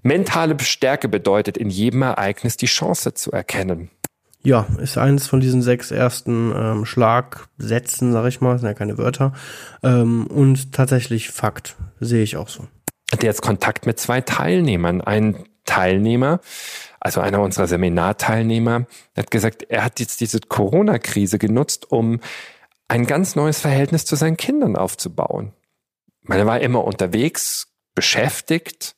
Mentale 0.03 0.57
Stärke 0.61 1.09
bedeutet 1.09 1.57
in 1.57 1.71
jedem 1.71 2.03
Ereignis 2.03 2.57
die 2.57 2.67
Chance 2.67 3.15
zu 3.15 3.33
erkennen. 3.33 3.91
Ja, 4.43 4.67
ist 4.81 4.97
eines 4.97 5.27
von 5.27 5.41
diesen 5.41 5.63
sechs 5.63 5.91
ersten 5.91 6.53
ähm, 6.57 6.85
Schlagsätzen, 6.85 8.13
sag 8.13 8.27
ich 8.27 8.41
mal, 8.41 8.59
sind 8.59 8.69
ja 8.69 8.75
keine 8.75 8.97
Wörter. 8.97 9.33
Ähm, 9.83 10.27
und 10.29 10.73
tatsächlich 10.73 11.31
Fakt, 11.31 11.77
sehe 11.99 12.23
ich 12.23 12.37
auch 12.37 12.49
so. 12.49 12.69
Hatte 13.11 13.27
jetzt 13.27 13.43
Kontakt 13.43 13.87
mit 13.87 13.99
zwei 13.99 14.21
Teilnehmern. 14.21 15.01
Ein 15.01 15.45
Teilnehmer, 15.65 16.41
also 17.01 17.21
einer 17.21 17.41
unserer 17.41 17.67
Seminarteilnehmer, 17.67 18.87
hat 19.17 19.31
gesagt, 19.31 19.65
er 19.69 19.85
hat 19.85 19.99
jetzt 19.99 20.21
diese 20.21 20.41
Corona-Krise 20.41 21.39
genutzt, 21.39 21.91
um 21.91 22.21
ein 22.89 23.07
ganz 23.07 23.37
neues 23.37 23.61
Verhältnis 23.61 24.05
zu 24.05 24.17
seinen 24.17 24.37
Kindern 24.37 24.77
aufzubauen. 24.77 25.53
Man 26.23 26.45
war 26.47 26.61
immer 26.61 26.85
unterwegs, 26.85 27.69
beschäftigt 27.95 28.97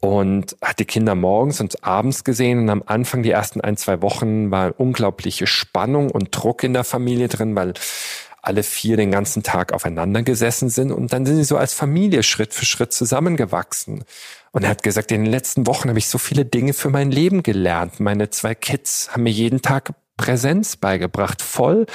und 0.00 0.56
hat 0.62 0.78
die 0.78 0.84
Kinder 0.84 1.14
morgens 1.14 1.60
und 1.60 1.82
abends 1.84 2.24
gesehen 2.24 2.58
und 2.58 2.70
am 2.70 2.82
Anfang 2.84 3.22
die 3.22 3.30
ersten 3.30 3.60
ein, 3.60 3.76
zwei 3.76 4.02
Wochen 4.02 4.50
war 4.50 4.78
unglaubliche 4.78 5.46
Spannung 5.46 6.10
und 6.10 6.28
Druck 6.30 6.62
in 6.62 6.74
der 6.74 6.84
Familie 6.84 7.28
drin, 7.28 7.56
weil 7.56 7.74
alle 8.42 8.62
vier 8.62 8.98
den 8.98 9.10
ganzen 9.10 9.42
Tag 9.42 9.72
aufeinander 9.72 10.22
gesessen 10.22 10.68
sind 10.68 10.92
und 10.92 11.12
dann 11.12 11.24
sind 11.24 11.36
sie 11.36 11.44
so 11.44 11.56
als 11.56 11.72
Familie 11.72 12.22
Schritt 12.22 12.52
für 12.52 12.66
Schritt 12.66 12.92
zusammengewachsen. 12.92 14.04
Und 14.52 14.64
er 14.64 14.70
hat 14.70 14.82
gesagt, 14.82 15.10
in 15.10 15.24
den 15.24 15.30
letzten 15.30 15.66
Wochen 15.66 15.88
habe 15.88 15.98
ich 15.98 16.08
so 16.08 16.18
viele 16.18 16.44
Dinge 16.44 16.74
für 16.74 16.90
mein 16.90 17.10
Leben 17.10 17.42
gelernt. 17.42 18.00
Meine 18.00 18.28
zwei 18.30 18.54
Kids 18.54 19.08
haben 19.12 19.22
mir 19.22 19.30
jeden 19.30 19.62
Tag 19.62 19.94
Präsenz 20.16 20.76
beigebracht, 20.76 21.42
voll 21.42 21.86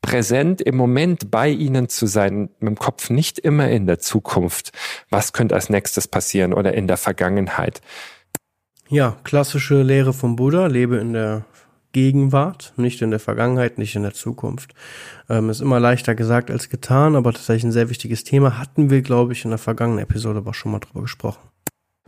präsent 0.00 0.60
im 0.60 0.76
Moment 0.76 1.30
bei 1.30 1.48
ihnen 1.48 1.88
zu 1.88 2.06
sein, 2.06 2.50
mit 2.60 2.68
dem 2.68 2.78
Kopf 2.78 3.10
nicht 3.10 3.38
immer 3.38 3.70
in 3.70 3.86
der 3.86 3.98
Zukunft. 3.98 4.70
Was 5.10 5.32
könnte 5.32 5.54
als 5.54 5.70
nächstes 5.70 6.08
passieren 6.08 6.52
oder 6.52 6.74
in 6.74 6.86
der 6.86 6.98
Vergangenheit? 6.98 7.80
Ja, 8.88 9.16
klassische 9.24 9.82
Lehre 9.82 10.12
vom 10.12 10.36
Buddha, 10.36 10.66
lebe 10.66 10.98
in 10.98 11.14
der 11.14 11.46
Gegenwart, 11.92 12.74
nicht 12.76 13.00
in 13.00 13.10
der 13.10 13.20
Vergangenheit, 13.20 13.78
nicht 13.78 13.96
in 13.96 14.02
der 14.02 14.12
Zukunft. 14.12 14.74
Ähm, 15.30 15.48
ist 15.48 15.62
immer 15.62 15.80
leichter 15.80 16.14
gesagt 16.14 16.50
als 16.50 16.68
getan, 16.68 17.16
aber 17.16 17.32
tatsächlich 17.32 17.64
ein 17.64 17.72
sehr 17.72 17.88
wichtiges 17.88 18.24
Thema. 18.24 18.58
Hatten 18.58 18.90
wir, 18.90 19.00
glaube 19.00 19.32
ich, 19.32 19.44
in 19.44 19.50
der 19.50 19.58
vergangenen 19.58 20.02
Episode 20.02 20.38
aber 20.40 20.52
schon 20.52 20.72
mal 20.72 20.80
drüber 20.80 21.02
gesprochen. 21.02 21.48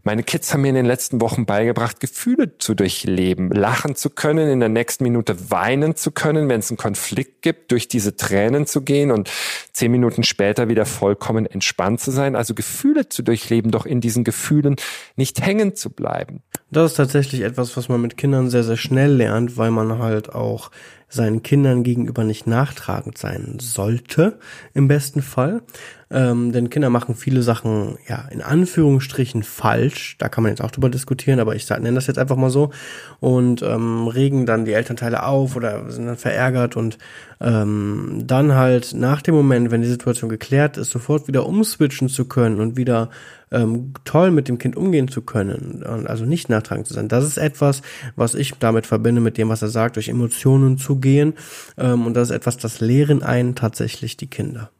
Meine 0.07 0.23
Kids 0.23 0.55
haben 0.55 0.61
mir 0.61 0.69
in 0.69 0.77
den 0.77 0.87
letzten 0.87 1.21
Wochen 1.21 1.47
beigebracht, 1.47 1.99
Gefühle 1.99 2.59
zu 2.59 2.77
durchleben, 2.77 3.51
lachen 3.51 3.97
zu 3.97 4.09
können, 4.09 4.49
in 4.49 4.61
der 4.61 4.69
nächsten 4.69 5.03
Minute 5.03 5.51
weinen 5.51 5.97
zu 5.97 6.13
können, 6.13 6.49
wenn 6.49 6.61
es 6.61 6.71
einen 6.71 6.77
Konflikt 6.77 7.43
gibt, 7.43 7.73
durch 7.73 7.89
diese 7.89 8.15
Tränen 8.15 8.69
zu 8.69 8.83
gehen 8.83 9.11
und 9.11 9.29
zehn 9.73 9.91
Minuten 9.91 10.23
später 10.23 10.69
wieder 10.69 10.87
vollkommen 10.87 11.45
entspannt 11.45 11.99
zu 11.99 12.13
sein. 12.13 12.37
Also 12.37 12.55
Gefühle 12.55 13.09
zu 13.09 13.25
durchleben, 13.25 13.73
doch 13.73 13.85
in 13.85 14.01
diesen 14.01 14.23
Gefühlen 14.23 14.77
nicht 15.17 15.45
hängen 15.45 15.75
zu 15.75 15.91
bleiben. 15.91 16.41
Das 16.71 16.93
ist 16.93 16.99
tatsächlich 16.99 17.41
etwas, 17.41 17.77
was 17.77 17.89
man 17.89 18.01
mit 18.01 18.17
Kindern 18.17 18.49
sehr, 18.49 18.63
sehr 18.63 18.77
schnell 18.77 19.11
lernt, 19.13 19.57
weil 19.57 19.73
man 19.73 19.99
halt 19.99 20.33
auch 20.33 20.71
seinen 21.09 21.43
Kindern 21.43 21.85
gegenüber 21.85 22.25
nicht 22.25 22.47
nachtragend 22.47 23.17
sein 23.17 23.59
sollte, 23.61 24.39
im 24.75 24.89
besten 24.89 25.23
Fall. 25.23 25.63
Ähm, 26.09 26.53
denn 26.53 26.71
Kinder 26.71 26.89
machen 26.89 27.17
viele 27.17 27.43
Sachen, 27.43 27.99
ja, 28.09 28.27
in 28.31 28.41
Anführungsstrichen 28.41 29.43
falsch. 29.43 30.17
Da 30.19 30.29
kann 30.29 30.43
man 30.43 30.53
jetzt 30.53 30.63
auch 30.63 30.71
drüber 30.71 30.89
diskutieren, 30.89 31.41
aber 31.41 31.57
ich 31.57 31.69
nenne 31.69 31.95
das 31.95 32.07
jetzt 32.07 32.19
einfach 32.19 32.37
mal 32.37 32.51
so. 32.51 32.71
Und 33.19 33.63
ähm, 33.63 34.07
regen 34.07 34.47
dann 34.47 34.65
die 34.65 34.73
Elternteile 34.73 35.25
auf 35.25 35.57
oder 35.57 35.91
sind 35.91 36.07
dann 36.07 36.17
verärgert 36.17 36.77
und 36.77 36.99
ähm, 37.41 38.23
dann 38.25 38.55
halt 38.55 38.95
nach 38.95 39.21
dem 39.23 39.35
Moment, 39.35 39.71
wenn 39.71 39.83
die 39.83 39.89
Situation 39.89 40.31
geklärt 40.31 40.77
ist, 40.77 40.91
sofort 40.91 41.27
wieder 41.27 41.47
umswitchen 41.47 42.09
zu 42.09 42.27
können 42.27 42.61
und 42.61 42.77
wieder 42.77 43.11
ähm, 43.53 43.95
toll 44.05 44.31
mit 44.31 44.49
dem 44.49 44.59
Kind 44.59 44.77
umgehen 44.77 45.09
zu 45.09 45.23
können 45.23 45.85
und 45.85 46.07
also 46.07 46.25
nicht 46.25 46.49
nachtragend 46.49 46.87
zu 46.87 46.95
sein. 46.95 47.09
Das 47.09 47.25
ist 47.25 47.39
etwas, 47.39 47.83
was 48.17 48.35
ich 48.35 48.55
damit 48.59 48.87
verbinde 48.87 49.21
mit 49.21 49.39
dem, 49.39 49.49
was 49.49 49.63
er 49.63 49.69
sagt, 49.69 49.97
durch 49.97 50.09
Emotionen 50.09 50.79
zu 50.79 50.97
gehen. 50.97 51.35
Ähm, 51.79 52.07
und 52.07 52.15
das 52.15 52.31
ist 52.31 52.37
etwas, 52.37 52.57
das 52.57 52.81
lehren 52.81 53.23
einen 53.23 53.55
tatsächlich 53.55 54.17
die 54.17 54.29
Kinder. 54.29 54.71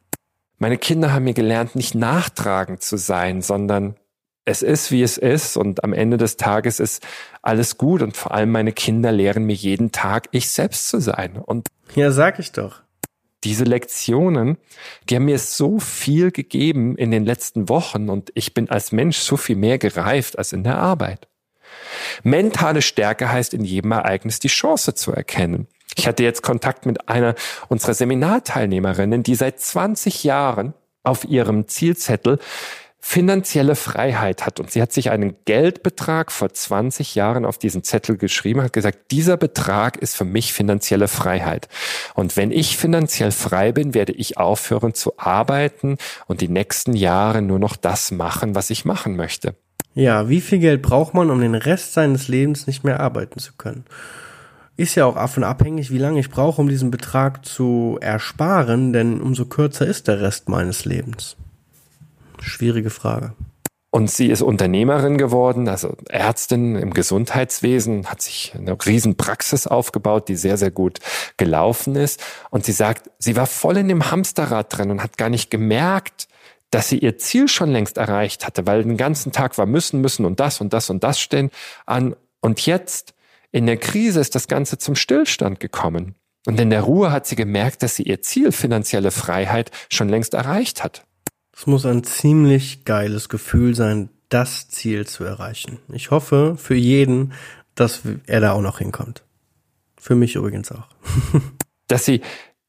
Meine 0.59 0.77
Kinder 0.77 1.13
haben 1.13 1.25
mir 1.25 1.33
gelernt, 1.33 1.75
nicht 1.75 1.95
nachtragend 1.95 2.81
zu 2.81 2.97
sein, 2.97 3.41
sondern 3.41 3.95
es 4.43 4.61
ist, 4.61 4.91
wie 4.91 5.03
es 5.03 5.17
ist 5.17 5.57
und 5.57 5.83
am 5.83 5.93
Ende 5.93 6.17
des 6.17 6.37
Tages 6.37 6.79
ist 6.79 7.05
alles 7.41 7.77
gut 7.77 8.01
und 8.01 8.15
vor 8.15 8.33
allem 8.33 8.51
meine 8.51 8.71
Kinder 8.71 9.11
lehren 9.11 9.43
mir 9.43 9.53
jeden 9.53 9.91
Tag, 9.91 10.29
ich 10.31 10.49
selbst 10.49 10.87
zu 10.87 10.99
sein. 10.99 11.37
Und 11.37 11.67
ja, 11.95 12.11
sag 12.11 12.39
ich 12.39 12.53
doch. 12.53 12.81
Diese 13.47 13.63
Lektionen, 13.63 14.57
die 15.09 15.15
haben 15.15 15.23
mir 15.23 15.39
so 15.39 15.79
viel 15.79 16.31
gegeben 16.31 16.97
in 16.97 17.11
den 17.11 17.23
letzten 17.23 17.69
Wochen 17.69 18.09
und 18.09 18.29
ich 18.35 18.53
bin 18.53 18.69
als 18.69 18.91
Mensch 18.91 19.19
so 19.19 19.37
viel 19.37 19.55
mehr 19.55 19.77
gereift 19.77 20.37
als 20.37 20.51
in 20.51 20.65
der 20.65 20.77
Arbeit. 20.77 21.29
Mentale 22.23 22.81
Stärke 22.81 23.31
heißt 23.31 23.53
in 23.53 23.63
jedem 23.63 23.93
Ereignis 23.93 24.39
die 24.39 24.49
Chance 24.49 24.95
zu 24.95 25.13
erkennen. 25.13 25.67
Ich 25.95 26.09
hatte 26.09 26.23
jetzt 26.23 26.43
Kontakt 26.43 26.85
mit 26.85 27.07
einer 27.07 27.35
unserer 27.69 27.93
Seminarteilnehmerinnen, 27.93 29.23
die 29.23 29.35
seit 29.35 29.61
20 29.61 30.25
Jahren 30.25 30.73
auf 31.03 31.23
ihrem 31.23 31.69
Zielzettel 31.69 32.39
finanzielle 32.99 33.75
Freiheit 33.75 34.45
hat. 34.45 34.59
Und 34.59 34.71
sie 34.71 34.81
hat 34.81 34.91
sich 34.91 35.11
einen 35.11 35.35
Geldbetrag 35.45 36.31
vor 36.31 36.51
20 36.51 37.15
Jahren 37.15 37.45
auf 37.45 37.57
diesen 37.57 37.83
Zettel 37.83 38.17
geschrieben, 38.17 38.61
hat 38.61 38.73
gesagt, 38.73 39.11
dieser 39.11 39.37
Betrag 39.37 39.97
ist 39.97 40.15
für 40.15 40.25
mich 40.25 40.53
finanzielle 40.53 41.07
Freiheit. 41.07 41.69
Und 42.15 42.35
wenn 42.35 42.51
ich 42.51 42.77
finanziell 42.77 43.31
frei 43.31 43.71
bin, 43.71 43.93
werde 43.93 44.13
ich 44.13 44.37
aufhören 44.37 44.93
zu 44.93 45.17
arbeiten 45.17 45.97
und 46.25 46.41
die 46.41 46.49
nächsten 46.49 46.93
Jahre 46.93 47.41
nur 47.41 47.59
noch 47.59 47.75
das 47.75 48.11
machen, 48.11 48.55
was 48.55 48.69
ich 48.69 48.83
machen 48.83 49.15
möchte. 49.15 49.55
Ja, 49.93 50.29
wie 50.29 50.41
viel 50.41 50.59
Geld 50.59 50.81
braucht 50.81 51.13
man, 51.13 51.31
um 51.31 51.41
den 51.41 51.55
Rest 51.55 51.93
seines 51.93 52.27
Lebens 52.27 52.67
nicht 52.67 52.83
mehr 52.83 52.99
arbeiten 52.99 53.39
zu 53.39 53.53
können? 53.57 53.85
Ist 54.75 54.93
ja 54.93 55.05
auch 55.05 55.15
davon 55.15 55.43
abhängig, 55.43 55.89
wie 55.89 55.97
lange 55.97 56.19
ich 56.19 56.29
brauche, 56.29 56.61
um 56.61 56.69
diesen 56.69 56.91
Betrag 56.91 57.45
zu 57.45 57.97
ersparen, 57.99 58.93
denn 58.93 59.21
umso 59.21 59.45
kürzer 59.45 59.87
ist 59.87 60.07
der 60.07 60.21
Rest 60.21 60.49
meines 60.49 60.85
Lebens. 60.85 61.35
Schwierige 62.39 62.89
Frage. 62.89 63.33
Und 63.89 64.11
sie 64.11 64.27
ist 64.27 64.41
Unternehmerin 64.41 65.17
geworden, 65.17 65.67
also 65.67 65.95
Ärztin 66.09 66.75
im 66.75 66.93
Gesundheitswesen, 66.93 68.07
hat 68.07 68.21
sich 68.21 68.53
eine 68.55 68.77
riesen 68.85 69.15
Praxis 69.15 69.65
aufgebaut, 69.65 70.27
die 70.27 70.35
sehr, 70.35 70.57
sehr 70.57 70.71
gut 70.71 70.99
gelaufen 71.37 71.95
ist. 71.95 72.21
Und 72.51 72.65
sie 72.65 72.73
sagt, 72.73 73.09
sie 73.17 73.35
war 73.35 73.47
voll 73.47 73.77
in 73.77 73.87
dem 73.87 74.11
Hamsterrad 74.11 74.77
drin 74.77 74.91
und 74.91 75.01
hat 75.01 75.17
gar 75.17 75.29
nicht 75.29 75.49
gemerkt, 75.49 76.27
dass 76.69 76.89
sie 76.89 76.99
ihr 76.99 77.17
Ziel 77.17 77.47
schon 77.47 77.71
längst 77.71 77.97
erreicht 77.97 78.45
hatte, 78.45 78.67
weil 78.67 78.83
den 78.83 78.97
ganzen 78.97 79.31
Tag 79.31 79.57
war 79.57 79.65
müssen, 79.65 80.01
müssen 80.01 80.25
und 80.25 80.39
das 80.39 80.59
und 80.59 80.73
das 80.73 80.89
und 80.89 81.03
das 81.03 81.19
stehen 81.19 81.49
an. 81.85 82.15
Und 82.41 82.65
jetzt 82.65 83.15
in 83.51 83.65
der 83.65 83.77
Krise 83.77 84.19
ist 84.19 84.35
das 84.35 84.49
Ganze 84.49 84.77
zum 84.77 84.95
Stillstand 84.95 85.61
gekommen. 85.61 86.13
Und 86.45 86.59
in 86.59 86.69
der 86.69 86.81
Ruhe 86.81 87.11
hat 87.11 87.25
sie 87.25 87.35
gemerkt, 87.35 87.83
dass 87.83 87.95
sie 87.95 88.03
ihr 88.03 88.21
Ziel 88.21 88.51
finanzielle 88.51 89.11
Freiheit 89.11 89.71
schon 89.89 90.09
längst 90.09 90.33
erreicht 90.33 90.83
hat. 90.83 91.06
Es 91.57 91.65
muss 91.65 91.87
ein 91.87 92.03
ziemlich 92.03 92.85
geiles 92.85 93.29
Gefühl 93.29 93.73
sein, 93.73 94.09
das 94.29 94.67
Ziel 94.69 95.07
zu 95.07 95.23
erreichen. 95.23 95.79
Ich 95.91 96.11
hoffe 96.11 96.55
für 96.55 96.75
jeden, 96.75 97.33
dass 97.73 98.03
er 98.27 98.41
da 98.41 98.51
auch 98.51 98.61
noch 98.61 98.77
hinkommt. 98.77 99.23
Für 99.99 100.13
mich 100.13 100.35
übrigens 100.35 100.71
auch. 100.71 100.87
dass 101.87 102.05
sie 102.05 102.21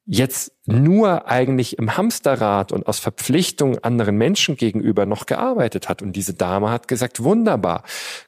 jetzt 0.07 0.53
nur 0.68 1.26
eigentlich 1.28 1.78
im 1.78 1.96
Hamsterrad 1.96 2.72
und 2.72 2.87
aus 2.87 2.98
Verpflichtung 2.98 3.78
anderen 3.78 4.16
Menschen 4.16 4.57
gegenüber 4.57 5.07
noch 5.07 5.24
gearbeitet 5.24 5.88
hat. 5.88 6.02
Und 6.02 6.12
diese 6.12 6.35
Dame 6.35 6.70
hat 6.70 6.88
gesagt, 6.88 7.22
wunderbar, 7.24 7.85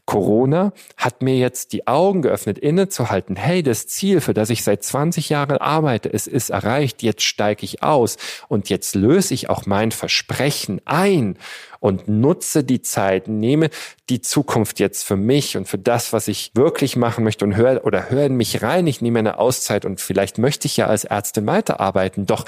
Corona 0.07 0.73
hat 0.97 1.23
mir 1.23 1.37
jetzt 1.37 1.75
die 1.75 1.87
Augen 1.87 2.23
geöffnet, 2.23 2.59
innezuhalten. 2.59 3.37
Hey, 3.37 3.63
das 3.63 3.87
Ziel, 3.87 4.23
für 4.23 4.33
das 4.33 4.49
ich 4.49 4.65
seit 4.65 4.83
20 4.83 5.29
Jahren 5.29 5.59
arbeite, 5.59 6.13
es 6.13 6.27
ist 6.27 6.49
erreicht, 6.51 7.03
jetzt 7.03 7.23
steige 7.23 7.65
ich 7.65 7.83
aus 7.83 8.17
und 8.49 8.71
jetzt 8.71 8.95
löse 8.95 9.35
ich 9.35 9.51
auch 9.51 9.67
mein 9.67 9.93
Versprechen 9.93 10.81
ein 10.87 11.37
und 11.81 12.09
nutze 12.09 12.63
die 12.63 12.83
Zeit, 12.83 13.27
nehme 13.27 13.71
die 14.11 14.21
Zukunft 14.21 14.81
jetzt 14.81 15.03
für 15.05 15.17
mich 15.17 15.57
und 15.57 15.67
für 15.67 15.79
das, 15.79 16.13
was 16.13 16.29
ich 16.29 16.53
wirklich 16.55 16.95
machen 16.97 17.25
möchte 17.25 17.45
und 17.45 17.57
höre 17.57 17.85
oder 17.85 18.11
höre 18.11 18.27
in 18.27 18.37
mich 18.37 18.63
rein. 18.63 18.87
Ich 18.87 19.01
nehme 19.01 19.19
eine 19.19 19.39
Auszeit 19.39 19.85
und 19.85 20.01
vielleicht 20.01 20.39
möchte 20.39 20.67
ich 20.67 20.77
ja 20.77 20.87
als 20.87 21.05
Ärztin 21.05 21.47
weiterarbeiten. 21.47 22.27
Doch 22.31 22.45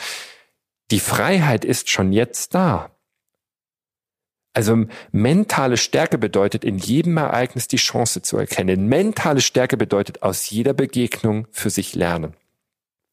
die 0.91 1.01
Freiheit 1.01 1.65
ist 1.65 1.91
schon 1.91 2.13
jetzt 2.13 2.55
da. 2.55 2.91
Also 4.55 4.85
mentale 5.11 5.77
Stärke 5.77 6.19
bedeutet 6.19 6.63
in 6.63 6.77
jedem 6.79 7.17
Ereignis 7.17 7.69
die 7.69 7.79
Chance 7.79 8.23
zu 8.23 8.37
erkennen. 8.37 8.87
Mentale 8.87 9.41
Stärke 9.41 9.77
bedeutet 9.77 10.23
aus 10.23 10.51
jeder 10.51 10.75
Begegnung 10.75 11.49
für 11.51 11.71
sich 11.71 11.95
lernen. 11.95 12.37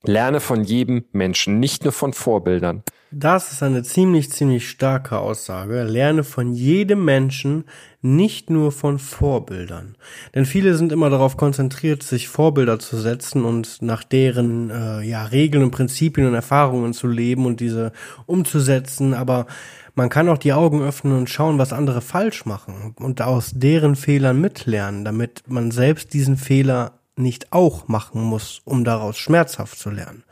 Lerne 0.04 0.40
von 0.40 0.64
jedem 0.64 1.04
Menschen, 1.12 1.60
nicht 1.60 1.84
nur 1.84 1.92
von 1.92 2.14
Vorbildern. 2.14 2.84
Das 3.12 3.52
ist 3.52 3.64
eine 3.64 3.82
ziemlich, 3.82 4.32
ziemlich 4.32 4.70
starke 4.70 5.18
Aussage. 5.18 5.84
Lerne 5.84 6.24
von 6.24 6.54
jedem 6.54 7.04
Menschen, 7.04 7.66
nicht 8.02 8.52
nur 8.52 8.72
von 8.72 9.00
Vorbildern. 9.00 9.98
Denn 10.36 10.46
viele 10.46 10.76
sind 10.76 10.92
immer 10.92 11.10
darauf 11.10 11.36
konzentriert, 11.36 12.04
sich 12.04 12.28
Vorbilder 12.28 12.78
zu 12.78 12.98
setzen 12.98 13.46
und 13.46 13.82
nach 13.82 14.04
deren 14.04 14.70
äh, 14.70 15.02
ja, 15.02 15.26
Regeln 15.26 15.64
und 15.64 15.72
Prinzipien 15.72 16.28
und 16.28 16.36
Erfahrungen 16.36 16.94
zu 16.94 17.08
leben 17.08 17.48
und 17.48 17.60
diese 17.60 17.92
umzusetzen. 18.28 19.16
Aber 19.16 19.48
man 19.96 20.10
kann 20.10 20.30
auch 20.30 20.38
die 20.38 20.54
Augen 20.54 20.82
öffnen 20.82 21.18
und 21.18 21.30
schauen, 21.32 21.58
was 21.58 21.74
andere 21.74 22.02
falsch 22.02 22.46
machen 22.46 22.94
und 23.00 23.22
aus 23.22 23.52
deren 23.56 23.96
Fehlern 23.96 24.40
mitlernen, 24.40 25.04
damit 25.04 25.44
man 25.48 25.72
selbst 25.72 26.14
diesen 26.14 26.38
Fehler 26.38 26.99
nicht 27.20 27.52
auch 27.54 27.88
machen 27.88 28.22
muss, 28.22 28.62
um 28.66 28.84
daraus 28.84 29.18
schmerzhaft 29.18 29.78
zu 29.78 29.90
lernen. 29.90 30.24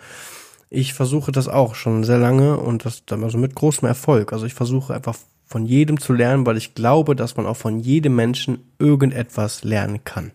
Ich 0.70 0.94
versuche 0.94 1.32
das 1.32 1.48
auch 1.48 1.76
schon 1.76 2.04
sehr 2.04 2.18
lange 2.18 2.58
und 2.58 2.84
das 2.86 3.04
also 3.10 3.38
mit 3.38 3.56
großem 3.56 3.88
Erfolg. 3.88 4.34
Also 4.34 4.46
ich 4.46 4.54
versuche 4.54 4.94
einfach 4.94 5.16
von 5.46 5.66
jedem 5.66 6.00
zu 6.00 6.14
lernen, 6.14 6.46
weil 6.46 6.58
ich 6.58 6.76
glaube, 6.76 7.16
dass 7.16 7.38
man 7.38 7.46
auch 7.46 7.56
von 7.56 7.80
jedem 7.80 8.16
Menschen 8.16 8.74
irgendetwas 8.80 9.64
lernen 9.64 10.04
kann. 10.04 10.32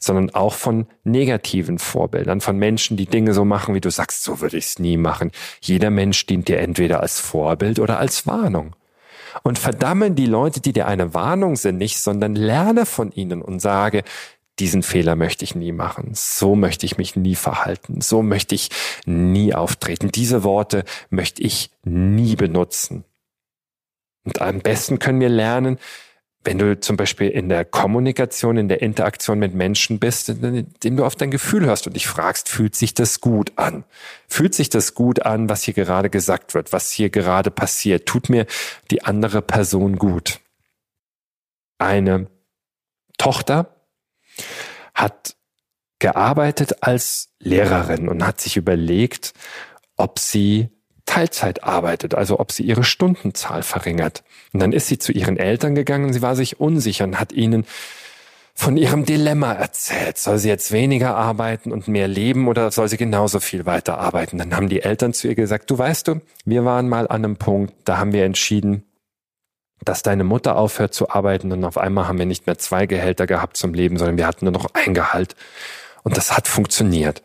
Sondern 0.00 0.30
auch 0.30 0.54
von 0.54 0.86
negativen 1.04 1.78
Vorbildern, 1.78 2.40
von 2.40 2.56
Menschen, 2.56 2.96
die 2.96 3.06
Dinge 3.06 3.34
so 3.34 3.44
machen, 3.44 3.74
wie 3.74 3.80
du 3.80 3.90
sagst, 3.90 4.22
so 4.22 4.40
würde 4.40 4.56
ich 4.56 4.66
es 4.66 4.78
nie 4.78 4.96
machen. 4.96 5.30
Jeder 5.60 5.90
Mensch 5.90 6.26
dient 6.26 6.48
dir 6.48 6.58
entweder 6.58 7.00
als 7.00 7.20
Vorbild 7.20 7.78
oder 7.78 7.98
als 7.98 8.26
Warnung. 8.26 8.74
Und 9.42 9.58
verdammen 9.58 10.14
die 10.14 10.26
Leute, 10.26 10.60
die 10.60 10.72
dir 10.72 10.86
eine 10.86 11.14
Warnung 11.14 11.56
sind, 11.56 11.78
nicht, 11.78 12.00
sondern 12.00 12.34
lerne 12.34 12.86
von 12.86 13.12
ihnen 13.12 13.42
und 13.42 13.60
sage, 13.60 14.02
diesen 14.58 14.82
Fehler 14.82 15.16
möchte 15.16 15.44
ich 15.44 15.54
nie 15.54 15.72
machen. 15.72 16.10
So 16.14 16.54
möchte 16.54 16.86
ich 16.86 16.98
mich 16.98 17.16
nie 17.16 17.36
verhalten. 17.36 18.00
So 18.00 18.22
möchte 18.22 18.54
ich 18.54 18.70
nie 19.06 19.54
auftreten. 19.54 20.10
Diese 20.10 20.44
Worte 20.44 20.84
möchte 21.10 21.42
ich 21.42 21.70
nie 21.84 22.36
benutzen. 22.36 23.04
Und 24.24 24.40
am 24.40 24.60
besten 24.60 24.98
können 24.98 25.20
wir 25.20 25.28
lernen, 25.28 25.78
wenn 26.44 26.58
du 26.58 26.78
zum 26.78 26.96
Beispiel 26.96 27.28
in 27.28 27.48
der 27.48 27.64
Kommunikation, 27.64 28.56
in 28.56 28.68
der 28.68 28.80
Interaktion 28.80 29.38
mit 29.38 29.54
Menschen 29.54 29.98
bist, 29.98 30.28
indem 30.28 30.96
du 30.96 31.04
auf 31.04 31.16
dein 31.16 31.30
Gefühl 31.30 31.66
hörst 31.66 31.86
und 31.86 31.94
dich 31.94 32.06
fragst, 32.06 32.48
fühlt 32.48 32.74
sich 32.74 32.94
das 32.94 33.20
gut 33.20 33.52
an? 33.56 33.84
Fühlt 34.28 34.54
sich 34.54 34.70
das 34.70 34.94
gut 34.94 35.26
an, 35.26 35.48
was 35.48 35.64
hier 35.64 35.74
gerade 35.74 36.10
gesagt 36.10 36.54
wird, 36.54 36.72
was 36.72 36.90
hier 36.90 37.10
gerade 37.10 37.50
passiert? 37.50 38.06
Tut 38.06 38.28
mir 38.28 38.46
die 38.90 39.04
andere 39.04 39.42
Person 39.42 39.96
gut? 39.96 40.40
Eine 41.78 42.28
Tochter 43.18 43.77
hat 44.94 45.36
gearbeitet 45.98 46.82
als 46.82 47.30
Lehrerin 47.40 48.08
und 48.08 48.24
hat 48.24 48.40
sich 48.40 48.56
überlegt, 48.56 49.32
ob 49.96 50.18
sie 50.18 50.68
Teilzeit 51.06 51.64
arbeitet, 51.64 52.14
also 52.14 52.38
ob 52.38 52.52
sie 52.52 52.62
ihre 52.62 52.84
Stundenzahl 52.84 53.62
verringert. 53.62 54.22
Und 54.52 54.60
dann 54.60 54.72
ist 54.72 54.86
sie 54.86 54.98
zu 54.98 55.12
ihren 55.12 55.36
Eltern 55.36 55.74
gegangen, 55.74 56.12
sie 56.12 56.22
war 56.22 56.36
sich 56.36 56.60
unsicher 56.60 57.04
und 57.04 57.18
hat 57.18 57.32
ihnen 57.32 57.64
von 58.54 58.76
ihrem 58.76 59.04
Dilemma 59.04 59.52
erzählt. 59.52 60.18
Soll 60.18 60.38
sie 60.38 60.48
jetzt 60.48 60.72
weniger 60.72 61.16
arbeiten 61.16 61.72
und 61.72 61.88
mehr 61.88 62.08
leben 62.08 62.48
oder 62.48 62.70
soll 62.72 62.88
sie 62.88 62.96
genauso 62.96 63.40
viel 63.40 63.66
weiter 63.66 63.98
arbeiten? 63.98 64.36
Dann 64.36 64.54
haben 64.54 64.68
die 64.68 64.82
Eltern 64.82 65.14
zu 65.14 65.28
ihr 65.28 65.34
gesagt, 65.34 65.70
du 65.70 65.78
weißt 65.78 66.08
du, 66.08 66.20
wir 66.44 66.64
waren 66.64 66.88
mal 66.88 67.06
an 67.06 67.24
einem 67.24 67.36
Punkt, 67.36 67.72
da 67.84 67.98
haben 67.98 68.12
wir 68.12 68.24
entschieden, 68.24 68.84
dass 69.84 70.02
deine 70.02 70.24
Mutter 70.24 70.56
aufhört 70.56 70.94
zu 70.94 71.10
arbeiten 71.10 71.52
und 71.52 71.64
auf 71.64 71.78
einmal 71.78 72.08
haben 72.08 72.18
wir 72.18 72.26
nicht 72.26 72.46
mehr 72.46 72.58
zwei 72.58 72.86
Gehälter 72.86 73.26
gehabt 73.26 73.56
zum 73.56 73.74
Leben, 73.74 73.96
sondern 73.96 74.18
wir 74.18 74.26
hatten 74.26 74.44
nur 74.44 74.52
noch 74.52 74.66
ein 74.74 74.94
Gehalt. 74.94 75.34
Und 76.04 76.16
das 76.16 76.34
hat 76.34 76.48
funktioniert. 76.48 77.22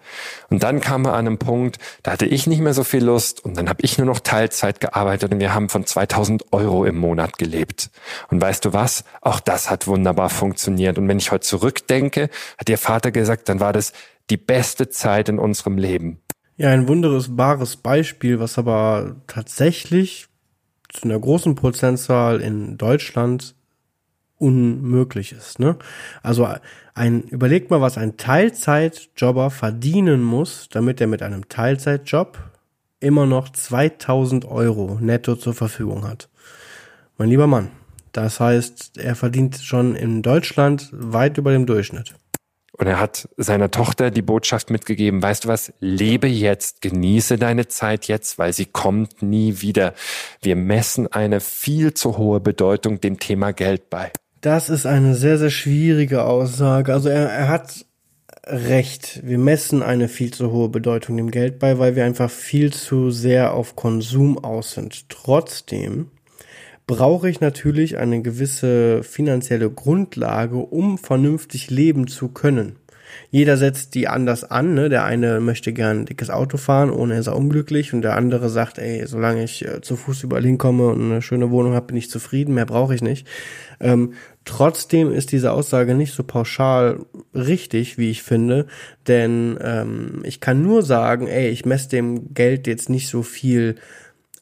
Und 0.50 0.63
dann 0.63 0.82
kam 0.82 1.06
er 1.06 1.13
an 1.13 1.28
einem 1.28 1.38
Punkt, 1.38 1.78
da 2.02 2.12
hatte 2.12 2.26
ich 2.26 2.48
nicht 2.48 2.60
mehr 2.60 2.74
so 2.74 2.84
viel 2.84 3.04
Lust 3.04 3.44
und 3.46 3.56
dann 3.56 3.70
habe 3.70 3.80
ich 3.82 3.98
nur 3.98 4.08
noch 4.08 4.20
Teilzeit 4.20 4.82
gearbeitet 4.82 5.32
und 5.32 5.39
wir 5.39 5.54
haben 5.54 5.70
von 5.70 5.86
2000 5.86 6.52
Euro 6.52 6.84
im 6.84 6.98
Monat 6.98 7.38
gelebt. 7.38 7.92
Und 8.30 8.42
weißt 8.42 8.66
du 8.66 8.74
was? 8.74 9.06
Auch 9.22 9.39
das 9.39 9.70
hat 9.70 9.88
wunderbar 9.88 10.30
funktioniert. 10.30 10.98
Und 10.98 11.08
wenn 11.08 11.18
ich 11.18 11.32
heute 11.32 11.46
zurückdenke, 11.46 12.30
hat 12.58 12.68
ihr 12.68 12.78
Vater 12.78 13.12
gesagt, 13.12 13.48
dann 13.48 13.60
war 13.60 13.72
das 13.72 13.94
die 14.30 14.38
beste 14.38 14.89
Zeit 14.89 15.30
in 15.30 15.39
unserem 15.39 15.78
Leben. 15.78 16.20
Ja, 16.58 16.70
ein 16.70 16.88
wunderbares 16.88 17.78
Beispiel, 17.78 18.39
was 18.39 18.58
aber 18.58 19.16
tatsächlich 19.28 20.28
zu 20.94 21.06
einer 21.06 21.20
großen 21.20 21.56
Prozentzahl 21.56 22.40
in 22.40 22.78
Deutschland 22.78 23.56
unmöglich 24.38 25.32
ist. 25.32 25.60
Ne? 25.60 25.78
Also 26.22 26.48
ein, 26.94 27.24
überlegt 27.24 27.72
mal, 27.72 27.82
was 27.82 27.98
ein 27.98 28.18
Teilzeitjobber 28.18 29.50
verdienen 29.50 30.22
muss, 30.22 30.68
damit 30.70 31.02
er 31.02 31.08
mit 31.08 31.22
einem 31.22 31.50
Teilzeitjob 31.50 32.38
immer 33.00 33.26
noch 33.26 33.50
2000 33.50 34.46
Euro 34.46 34.98
netto 35.02 35.36
zur 35.36 35.54
Verfügung 35.54 36.08
hat. 36.08 36.30
Mein 37.18 37.30
lieber 37.30 37.48
Mann, 37.48 37.70
das 38.12 38.40
heißt, 38.40 38.98
er 38.98 39.16
verdient 39.16 39.58
schon 39.58 39.96
in 39.96 40.22
Deutschland 40.22 40.90
weit 40.92 41.38
über 41.38 41.52
dem 41.52 41.66
Durchschnitt. 41.66 42.14
Und 42.76 42.88
er 42.88 43.00
hat 43.00 43.30
seiner 43.38 43.70
Tochter 43.70 44.10
die 44.10 44.24
Botschaft 44.24 44.72
mitgegeben, 44.72 45.22
weißt 45.22 45.46
du 45.46 45.48
was, 45.48 45.74
lebe 45.80 46.28
jetzt, 46.28 46.82
genieße 46.82 47.38
deine 47.38 47.68
Zeit 47.68 48.08
jetzt, 48.08 48.40
weil 48.40 48.52
sie 48.52 48.66
kommt 48.66 49.22
nie 49.22 49.62
wieder. 49.62 49.94
Wir 50.42 50.56
messen 50.56 51.08
eine 51.12 51.40
viel 51.40 51.94
zu 51.94 52.18
hohe 52.18 52.40
Bedeutung 52.40 53.00
dem 53.00 53.20
Thema 53.20 53.54
Geld 53.54 53.92
bei. 53.92 54.12
Das 54.42 54.70
ist 54.70 54.88
eine 54.88 55.14
sehr, 55.14 55.38
sehr 55.38 55.52
schwierige 55.52 56.24
Aussage. 56.24 56.94
Also 56.94 57.10
er, 57.10 57.30
er 57.30 57.48
hat 57.48 57.86
recht. 58.46 59.22
Wir 59.24 59.38
messen 59.38 59.84
eine 59.84 60.08
viel 60.08 60.34
zu 60.34 60.52
hohe 60.52 60.70
Bedeutung 60.70 61.16
dem 61.16 61.32
Geld 61.32 61.60
bei, 61.60 61.78
weil 61.80 61.96
wir 61.96 62.06
einfach 62.06 62.30
viel 62.30 62.74
zu 62.74 63.12
sehr 63.12 63.54
auf 63.54 63.76
Konsum 63.76 64.38
aus 64.44 64.74
sind. 64.74 65.10
Trotzdem 65.10 66.10
brauche 66.88 67.30
ich 67.30 67.39
natürlich 67.39 67.98
eine 67.98 68.22
gewisse 68.22 69.04
finanzielle 69.04 69.69
Grundlage, 69.69 70.58
um 70.58 70.98
vernünftig 70.98 71.69
leben 71.69 72.08
zu 72.08 72.30
können. 72.30 72.78
Jeder 73.30 73.58
setzt 73.58 73.96
die 73.96 74.08
anders 74.08 74.43
an. 74.43 74.74
Ne? 74.74 74.89
Der 74.89 75.06
eine 75.06 75.39
möchte 75.39 75.74
gern 75.74 76.02
ein 76.02 76.06
dickes 76.06 76.30
Auto 76.30 76.58
fahren, 76.58 76.89
ohne 76.89 77.17
ist 77.17 77.28
er 77.28 77.36
unglücklich. 77.36 77.93
Und 77.93 78.02
der 78.02 78.15
andere 78.15 78.50
sagt, 78.50 78.78
ey, 78.78 79.06
solange 79.08 79.43
ich 79.43 79.65
äh, 79.65 79.82
zu 79.82 79.96
Fuß 79.96 80.24
überall 80.24 80.43
hinkomme 80.43 80.88
und 80.89 81.12
eine 81.12 81.22
schöne 81.22 81.52
Wohnung 81.52 81.74
habe, 81.74 81.88
bin 81.88 81.98
ich 81.98 82.10
zufrieden, 82.10 82.54
mehr 82.54 82.65
brauche 82.65 82.96
ich 82.96 83.02
nicht. 83.02 83.28
Ähm, 83.80 84.13
trotzdem 84.46 85.12
ist 85.12 85.32
diese 85.32 85.52
Aussage 85.52 85.96
nicht 85.96 86.13
so 86.13 86.24
pauschal 86.24 87.06
richtig, 87.34 87.98
wie 87.98 88.12
ich 88.12 88.24
finde. 88.24 88.67
Denn 89.08 89.58
ähm, 89.62 90.22
ich 90.24 90.39
kann 90.39 90.62
nur 90.62 90.84
sagen, 90.84 91.28
ey, 91.28 91.50
ich 91.50 91.65
messe 91.65 91.89
dem 91.89 92.34
Geld 92.34 92.67
jetzt 92.67 92.89
nicht 92.89 93.08
so 93.08 93.24
viel 93.24 93.76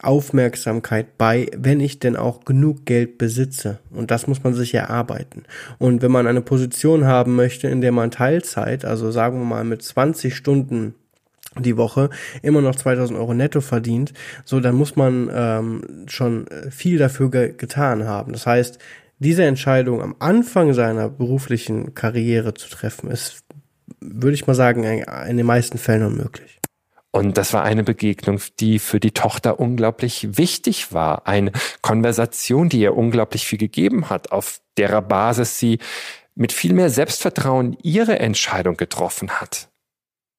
Aufmerksamkeit 0.04 1.18
bei, 1.18 1.50
wenn 1.56 1.80
ich 1.80 2.00
denn 2.00 2.16
auch 2.16 2.46
genug 2.46 2.86
Geld 2.86 3.18
besitze. 3.18 3.80
Und 3.92 4.12
das 4.12 4.28
muss 4.28 4.44
man 4.44 4.54
sich 4.54 4.74
erarbeiten. 4.74 5.44
Und 5.78 6.02
wenn 6.02 6.12
man 6.12 6.28
eine 6.28 6.42
Position 6.42 7.06
haben 7.06 7.36
möchte, 7.36 7.68
in 7.68 7.82
der 7.82 7.92
man 7.92 8.12
Teilzeit, 8.12 8.86
also 8.86 9.12
sagen 9.12 9.40
wir 9.40 9.46
mal 9.46 9.64
mit 9.64 9.82
20 9.82 10.36
Stunden 10.36 10.96
die 11.60 11.78
Woche 11.78 12.10
immer 12.42 12.62
noch 12.62 12.76
2000 12.76 13.20
Euro 13.20 13.34
netto 13.34 13.62
verdient, 13.62 14.14
so 14.46 14.60
dann 14.60 14.76
muss 14.76 14.96
man 14.96 15.30
ähm, 15.34 16.06
schon 16.08 16.46
viel 16.70 16.98
dafür 16.98 17.30
ge 17.30 17.54
getan 17.58 18.06
haben. 18.06 18.32
Das 18.32 18.48
heißt, 18.48 18.80
diese 19.20 19.44
Entscheidung 19.44 20.02
am 20.02 20.16
Anfang 20.20 20.74
seiner 20.74 21.10
beruflichen 21.10 21.94
Karriere 21.94 22.54
zu 22.54 22.70
treffen, 22.70 23.12
ist, 23.12 23.44
würde 24.00 24.34
ich 24.34 24.48
mal 24.48 24.56
sagen, 24.56 24.84
in 24.84 25.38
den 25.38 25.46
meisten 25.46 25.78
Fällen 25.78 26.04
unmöglich. 26.04 26.61
Und 27.12 27.38
das 27.38 27.54
war 27.54 27.64
eine 27.64 27.84
Begegnung, 27.84 28.40
die 28.60 28.80
für 28.80 29.02
die 29.02 29.12
Tochter 29.12 29.60
unglaublich 29.60 30.38
wichtig 30.38 30.94
war. 30.94 31.28
Eine 31.28 31.52
Konversation, 31.82 32.70
die 32.70 32.80
ihr 32.80 32.96
unglaublich 32.96 33.46
viel 33.46 33.60
gegeben 33.60 34.10
hat, 34.10 34.32
auf 34.32 34.62
derer 34.78 35.02
Basis 35.02 35.60
sie 35.60 35.80
mit 36.36 36.54
viel 36.54 36.74
mehr 36.74 36.90
Selbstvertrauen 36.90 37.78
ihre 37.84 38.20
Entscheidung 38.20 38.78
getroffen 38.78 39.30
hat. 39.42 39.70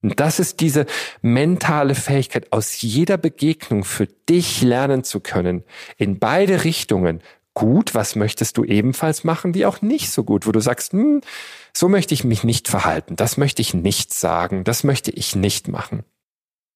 Und 0.01 0.19
das 0.19 0.39
ist 0.39 0.59
diese 0.59 0.85
mentale 1.21 1.95
Fähigkeit, 1.95 2.51
aus 2.51 2.81
jeder 2.81 3.17
Begegnung 3.17 3.85
für 3.85 4.07
dich 4.07 4.61
lernen 4.61 5.03
zu 5.03 5.21
können, 5.21 5.63
in 5.97 6.19
beide 6.19 6.65
Richtungen. 6.65 7.21
Gut, 7.53 7.93
was 7.93 8.15
möchtest 8.15 8.57
du 8.57 8.65
ebenfalls 8.65 9.23
machen, 9.23 9.53
wie 9.53 9.65
auch 9.65 9.81
nicht 9.81 10.11
so 10.11 10.23
gut, 10.23 10.47
wo 10.47 10.51
du 10.51 10.59
sagst, 10.59 10.91
hm, 10.91 11.21
so 11.71 11.87
möchte 11.87 12.15
ich 12.15 12.23
mich 12.23 12.43
nicht 12.43 12.67
verhalten, 12.67 13.15
das 13.15 13.37
möchte 13.37 13.61
ich 13.61 13.75
nicht 13.75 14.13
sagen, 14.13 14.63
das 14.63 14.83
möchte 14.83 15.11
ich 15.11 15.35
nicht 15.35 15.67
machen. 15.67 16.03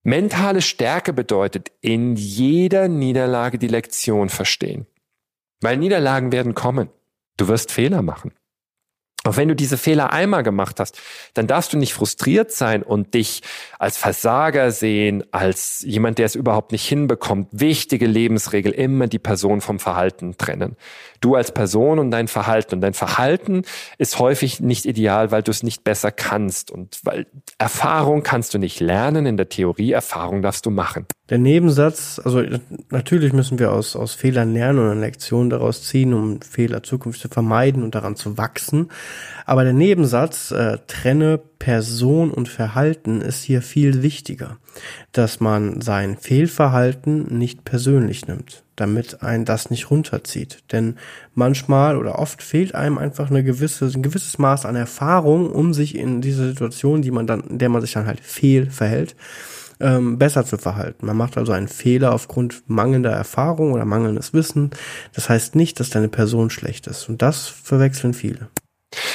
Mentale 0.08 0.62
Stärke 0.62 1.12
bedeutet, 1.12 1.70
in 1.82 2.16
jeder 2.16 2.88
Niederlage 2.88 3.58
die 3.58 3.68
Lektion 3.68 4.30
verstehen. 4.30 4.88
Weil 5.60 5.76
Niederlagen 5.76 6.32
werden 6.32 6.54
kommen. 6.56 6.90
Du 7.36 7.50
wirst 7.50 7.74
Fehler 7.74 8.02
machen. 8.02 8.32
auch 9.26 9.36
wenn 9.36 9.50
du 9.50 9.56
diese 9.58 9.76
Fehler 9.78 10.14
einmal 10.14 10.44
gemacht 10.44 10.80
hast, 10.80 10.98
dann 11.34 11.46
darfst 11.48 11.74
du 11.74 11.78
nicht 11.78 11.94
frustriert 11.94 12.54
sein 12.54 12.84
und 12.84 13.16
dich 13.16 13.42
als 13.80 13.98
Versager 13.98 14.72
sehen, 14.72 15.26
als 15.34 15.82
jemand, 15.82 16.20
der 16.20 16.28
es 16.28 16.36
überhaupt 16.36 16.72
nicht 16.72 16.88
hinbekommt. 16.88 17.50
Wichtige 17.52 18.08
Lebensregel, 18.08 18.72
immer 18.72 19.08
die 19.08 19.20
Person 19.20 19.60
vom 19.60 19.78
Verhalten 19.78 20.38
trennen. 20.38 20.78
Du 21.22 21.36
als 21.36 21.52
Person 21.52 22.00
und 22.00 22.12
dein 22.12 22.28
Verhalten. 22.28 22.76
Und 22.76 22.82
dein 22.82 22.94
Verhalten 22.94 23.64
ist 23.98 24.20
häufig 24.20 24.60
nicht 24.60 24.86
ideal, 24.86 25.32
weil 25.32 25.44
du 25.44 25.52
es 25.52 25.64
nicht 25.64 25.84
besser 25.84 26.12
kannst. 26.12 26.72
Und 26.72 27.00
weil 27.04 27.28
Erfahrung 27.58 28.24
kannst 28.24 28.54
du 28.54 28.58
nicht 28.58 28.80
lernen 28.80 29.26
in 29.26 29.38
der 29.38 29.50
Theorie, 29.50 29.92
Erfahrung 29.92 30.42
darfst 30.42 30.66
du 30.66 30.70
machen. 30.70 31.06
Der 31.30 31.38
Nebensatz, 31.38 32.22
also 32.24 32.42
natürlich 32.90 33.34
müssen 33.34 33.60
wir 33.60 33.74
aus, 33.74 33.96
aus 33.96 34.14
Fehlern 34.14 34.54
lernen 34.54 34.80
und 34.80 34.92
eine 34.92 35.02
Lektion 35.02 35.50
daraus 35.50 35.84
ziehen, 35.84 36.14
um 36.14 36.42
Fehler 36.42 36.84
zukünftig 36.84 37.24
zu 37.24 37.28
vermeiden 37.28 37.84
und 37.84 37.96
daran 37.96 38.16
zu 38.16 38.38
wachsen. 38.38 38.90
Aber 39.46 39.64
der 39.64 39.74
Nebensatz, 39.74 40.52
äh, 40.52 40.78
trenne 40.88 41.40
Person 41.60 42.32
und 42.32 42.50
Verhalten, 42.50 43.22
ist 43.22 43.44
hier 43.44 43.62
viel 43.62 44.02
wichtiger, 44.04 44.58
dass 45.12 45.40
man 45.40 45.82
sein 45.82 46.18
Fehlverhalten 46.18 47.38
nicht 47.38 47.66
persönlich 47.66 48.28
nimmt, 48.28 48.64
damit 48.76 49.24
ein 49.24 49.46
das 49.46 49.70
nicht 49.70 49.92
runterzieht. 49.92 50.64
Denn 50.72 50.96
manchmal 51.34 51.98
oder 51.98 52.20
oft 52.20 52.44
fehlt 52.44 52.76
einem 52.76 52.98
einfach 52.98 53.30
eine 53.30 53.44
gewisse, 53.44 53.86
ein 53.86 54.04
gewisses 54.04 54.38
Maß 54.38 54.66
an 54.66 54.76
Erfahrung, 54.76 55.52
um 55.52 55.74
sich 55.74 55.96
in 55.96 56.22
dieser 56.22 56.48
Situation, 56.48 57.02
die 57.02 57.12
man 57.12 57.28
dann, 57.28 57.42
in 57.42 57.58
der 57.58 57.70
man 57.70 57.82
sich 57.82 57.94
dann 57.94 58.08
halt 58.08 58.20
fehl 58.20 58.70
verhält, 58.70 59.16
ähm, 59.80 60.18
besser 60.18 60.46
zu 60.46 60.58
verhalten. 60.58 61.06
Man 61.06 61.18
macht 61.18 61.38
also 61.38 61.52
einen 61.52 61.68
Fehler 61.68 62.14
aufgrund 62.14 62.64
mangelnder 62.68 63.12
Erfahrung 63.12 63.74
oder 63.74 63.86
mangelndes 63.86 64.34
Wissen. 64.34 64.72
Das 65.14 65.30
heißt 65.30 65.56
nicht, 65.56 65.80
dass 65.80 65.90
deine 65.90 66.10
Person 66.10 66.50
schlecht 66.50 66.88
ist. 66.88 67.10
Und 67.10 67.22
das 67.22 67.48
verwechseln 67.48 68.14
viele. 68.14 68.48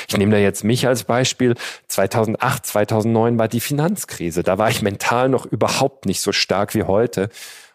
Ich 0.08 0.16
nehme 0.16 0.32
da 0.32 0.38
jetzt 0.38 0.64
mich 0.64 0.86
als 0.86 1.04
Beispiel. 1.04 1.54
2008, 1.88 2.66
2009 2.66 3.38
war 3.38 3.48
die 3.48 3.60
Finanzkrise. 3.60 4.42
Da 4.42 4.58
war 4.58 4.70
ich 4.70 4.82
mental 4.82 5.28
noch 5.28 5.46
überhaupt 5.46 6.06
nicht 6.06 6.20
so 6.20 6.32
stark 6.32 6.74
wie 6.74 6.84
heute. 6.84 7.28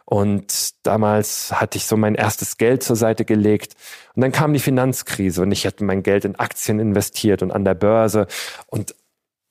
Und 0.06 0.70
damals 0.84 1.52
hatte 1.52 1.78
ich 1.78 1.86
so 1.86 1.98
mein 1.98 2.16
erstes 2.16 2.58
Geld 2.58 2.82
zur 2.82 2.96
Seite 2.96 3.26
gelegt. 3.26 3.76
Und 4.16 4.22
dann 4.22 4.32
kam 4.32 4.54
die 4.54 4.60
Finanzkrise 4.60 5.42
und 5.42 5.52
ich 5.52 5.66
hatte 5.66 5.84
mein 5.84 6.02
Geld 6.02 6.24
in 6.24 6.36
Aktien 6.36 6.80
investiert 6.80 7.44
und 7.44 7.52
an 7.52 7.66
der 7.66 7.74
Börse. 7.74 8.28
Und 8.68 8.96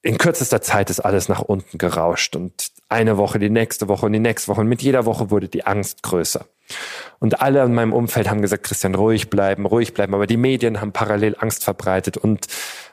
in 0.01 0.17
kürzester 0.17 0.63
Zeit 0.63 0.89
ist 0.89 1.01
alles 1.01 1.29
nach 1.29 1.43
unten 1.43 1.77
gerauscht 1.77 2.37
und 2.37 2.69
eine 2.89 3.19
Woche, 3.19 3.39
die 3.39 3.51
nächste 3.51 3.89
Woche 3.89 4.07
und 4.07 4.13
die 4.13 4.21
nächste 4.21 4.49
Woche 4.49 4.61
und 4.61 4.69
mit 4.69 4.81
jeder 4.81 5.05
Woche 5.05 5.31
wurde 5.31 5.49
die 5.49 5.67
Angst 5.67 6.03
größer. 6.03 6.47
Und 7.19 7.41
alle 7.41 7.63
in 7.65 7.75
meinem 7.75 7.93
Umfeld 7.93 8.29
haben 8.29 8.43
gesagt, 8.43 8.65
Christian, 8.65 8.95
ruhig 8.95 9.31
bleiben, 9.31 9.67
ruhig 9.67 9.95
bleiben, 9.95 10.15
aber 10.15 10.27
die 10.27 10.37
Medien 10.37 10.81
haben 10.81 10.93
parallel 10.93 11.37
Angst 11.39 11.65
verbreitet 11.65 12.17
und 12.17 12.47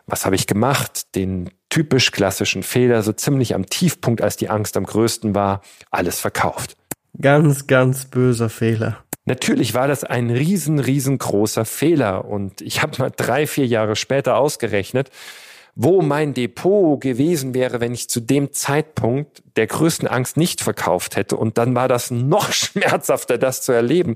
was 0.05 0.25
habe 0.25 0.35
ich 0.35 0.47
gemacht? 0.47 1.15
Den 1.15 1.49
typisch 1.69 2.11
klassischen 2.11 2.63
Fehler, 2.63 3.03
so 3.03 3.13
ziemlich 3.13 3.55
am 3.55 3.65
Tiefpunkt, 3.67 4.21
als 4.21 4.37
die 4.37 4.49
Angst 4.49 4.75
am 4.75 4.85
größten 4.85 5.33
war, 5.33 5.61
alles 5.91 6.19
verkauft. 6.19 6.75
Ganz, 7.19 7.67
ganz 7.67 8.05
böser 8.05 8.49
Fehler. 8.49 9.03
Natürlich 9.25 9.73
war 9.73 9.87
das 9.87 10.03
ein 10.03 10.29
riesen, 10.29 10.79
riesengroßer 10.79 11.63
Fehler 11.63 12.25
und 12.25 12.59
ich 12.61 12.81
habe 12.81 12.97
mal 12.99 13.11
drei, 13.15 13.47
vier 13.47 13.65
Jahre 13.65 13.95
später 13.95 14.35
ausgerechnet, 14.35 15.09
wo 15.75 16.03
mein 16.03 16.35
Depot 16.35 17.01
gewesen 17.01 17.55
wäre, 17.55 17.79
wenn 17.79 17.93
ich 17.93 18.07
zu 18.07 18.19
dem 18.19 18.53
Zeitpunkt 18.53 19.41
der 19.55 19.65
größten 19.65 20.07
Angst 20.07 20.37
nicht 20.37 20.61
verkauft 20.61 21.15
hätte. 21.15 21.35
Und 21.35 21.57
dann 21.57 21.73
war 21.75 21.87
das 21.87 22.11
noch 22.11 22.51
schmerzhafter, 22.53 23.37
das 23.37 23.63
zu 23.63 23.71
erleben. 23.71 24.15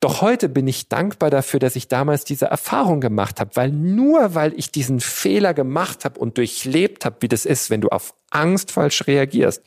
Doch 0.00 0.20
heute 0.20 0.48
bin 0.48 0.66
ich 0.66 0.88
dankbar 0.88 1.30
dafür, 1.30 1.60
dass 1.60 1.76
ich 1.76 1.88
damals 1.88 2.24
diese 2.24 2.46
Erfahrung 2.46 3.00
gemacht 3.00 3.40
habe, 3.40 3.50
weil 3.54 3.70
nur 3.70 4.34
weil 4.34 4.52
ich 4.54 4.70
diesen 4.70 5.00
Fehler 5.00 5.54
gemacht 5.54 6.04
habe 6.04 6.20
und 6.20 6.36
durchlebt 6.36 7.04
habe, 7.06 7.16
wie 7.20 7.28
das 7.28 7.46
ist, 7.46 7.70
wenn 7.70 7.80
du 7.80 7.88
auf 7.88 8.14
Angst 8.30 8.72
falsch 8.72 9.06
reagierst, 9.06 9.62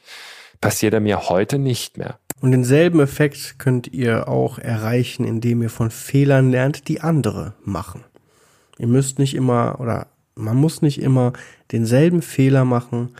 passiert 0.59 0.93
er 0.93 0.99
mir 0.99 1.29
heute 1.29 1.57
nicht 1.57 1.97
mehr. 1.97 2.19
Und 2.39 2.51
denselben 2.51 2.99
Effekt 2.99 3.59
könnt 3.59 3.87
ihr 3.93 4.27
auch 4.27 4.57
erreichen, 4.59 5.25
indem 5.25 5.61
ihr 5.61 5.69
von 5.69 5.91
Fehlern 5.91 6.51
lernt, 6.51 6.87
die 6.87 7.01
andere 7.01 7.53
machen. 7.63 8.03
Ihr 8.77 8.87
müsst 8.87 9.19
nicht 9.19 9.35
immer 9.35 9.79
oder 9.79 10.07
man 10.41 10.57
muss 10.57 10.81
nicht 10.81 11.01
immer 11.01 11.33
denselben 11.71 12.21
Fehler 12.21 12.65
machen 12.65 13.15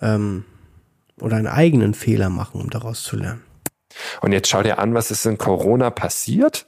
ähm, 0.00 0.44
oder 1.20 1.36
einen 1.36 1.46
eigenen 1.46 1.94
Fehler 1.94 2.30
machen, 2.30 2.60
um 2.60 2.70
daraus 2.70 3.02
zu 3.02 3.16
lernen. 3.16 3.42
Und 4.20 4.32
jetzt 4.32 4.48
schau 4.48 4.62
dir 4.62 4.78
an, 4.78 4.94
was 4.94 5.10
ist 5.10 5.26
in 5.26 5.38
Corona 5.38 5.90
passiert. 5.90 6.66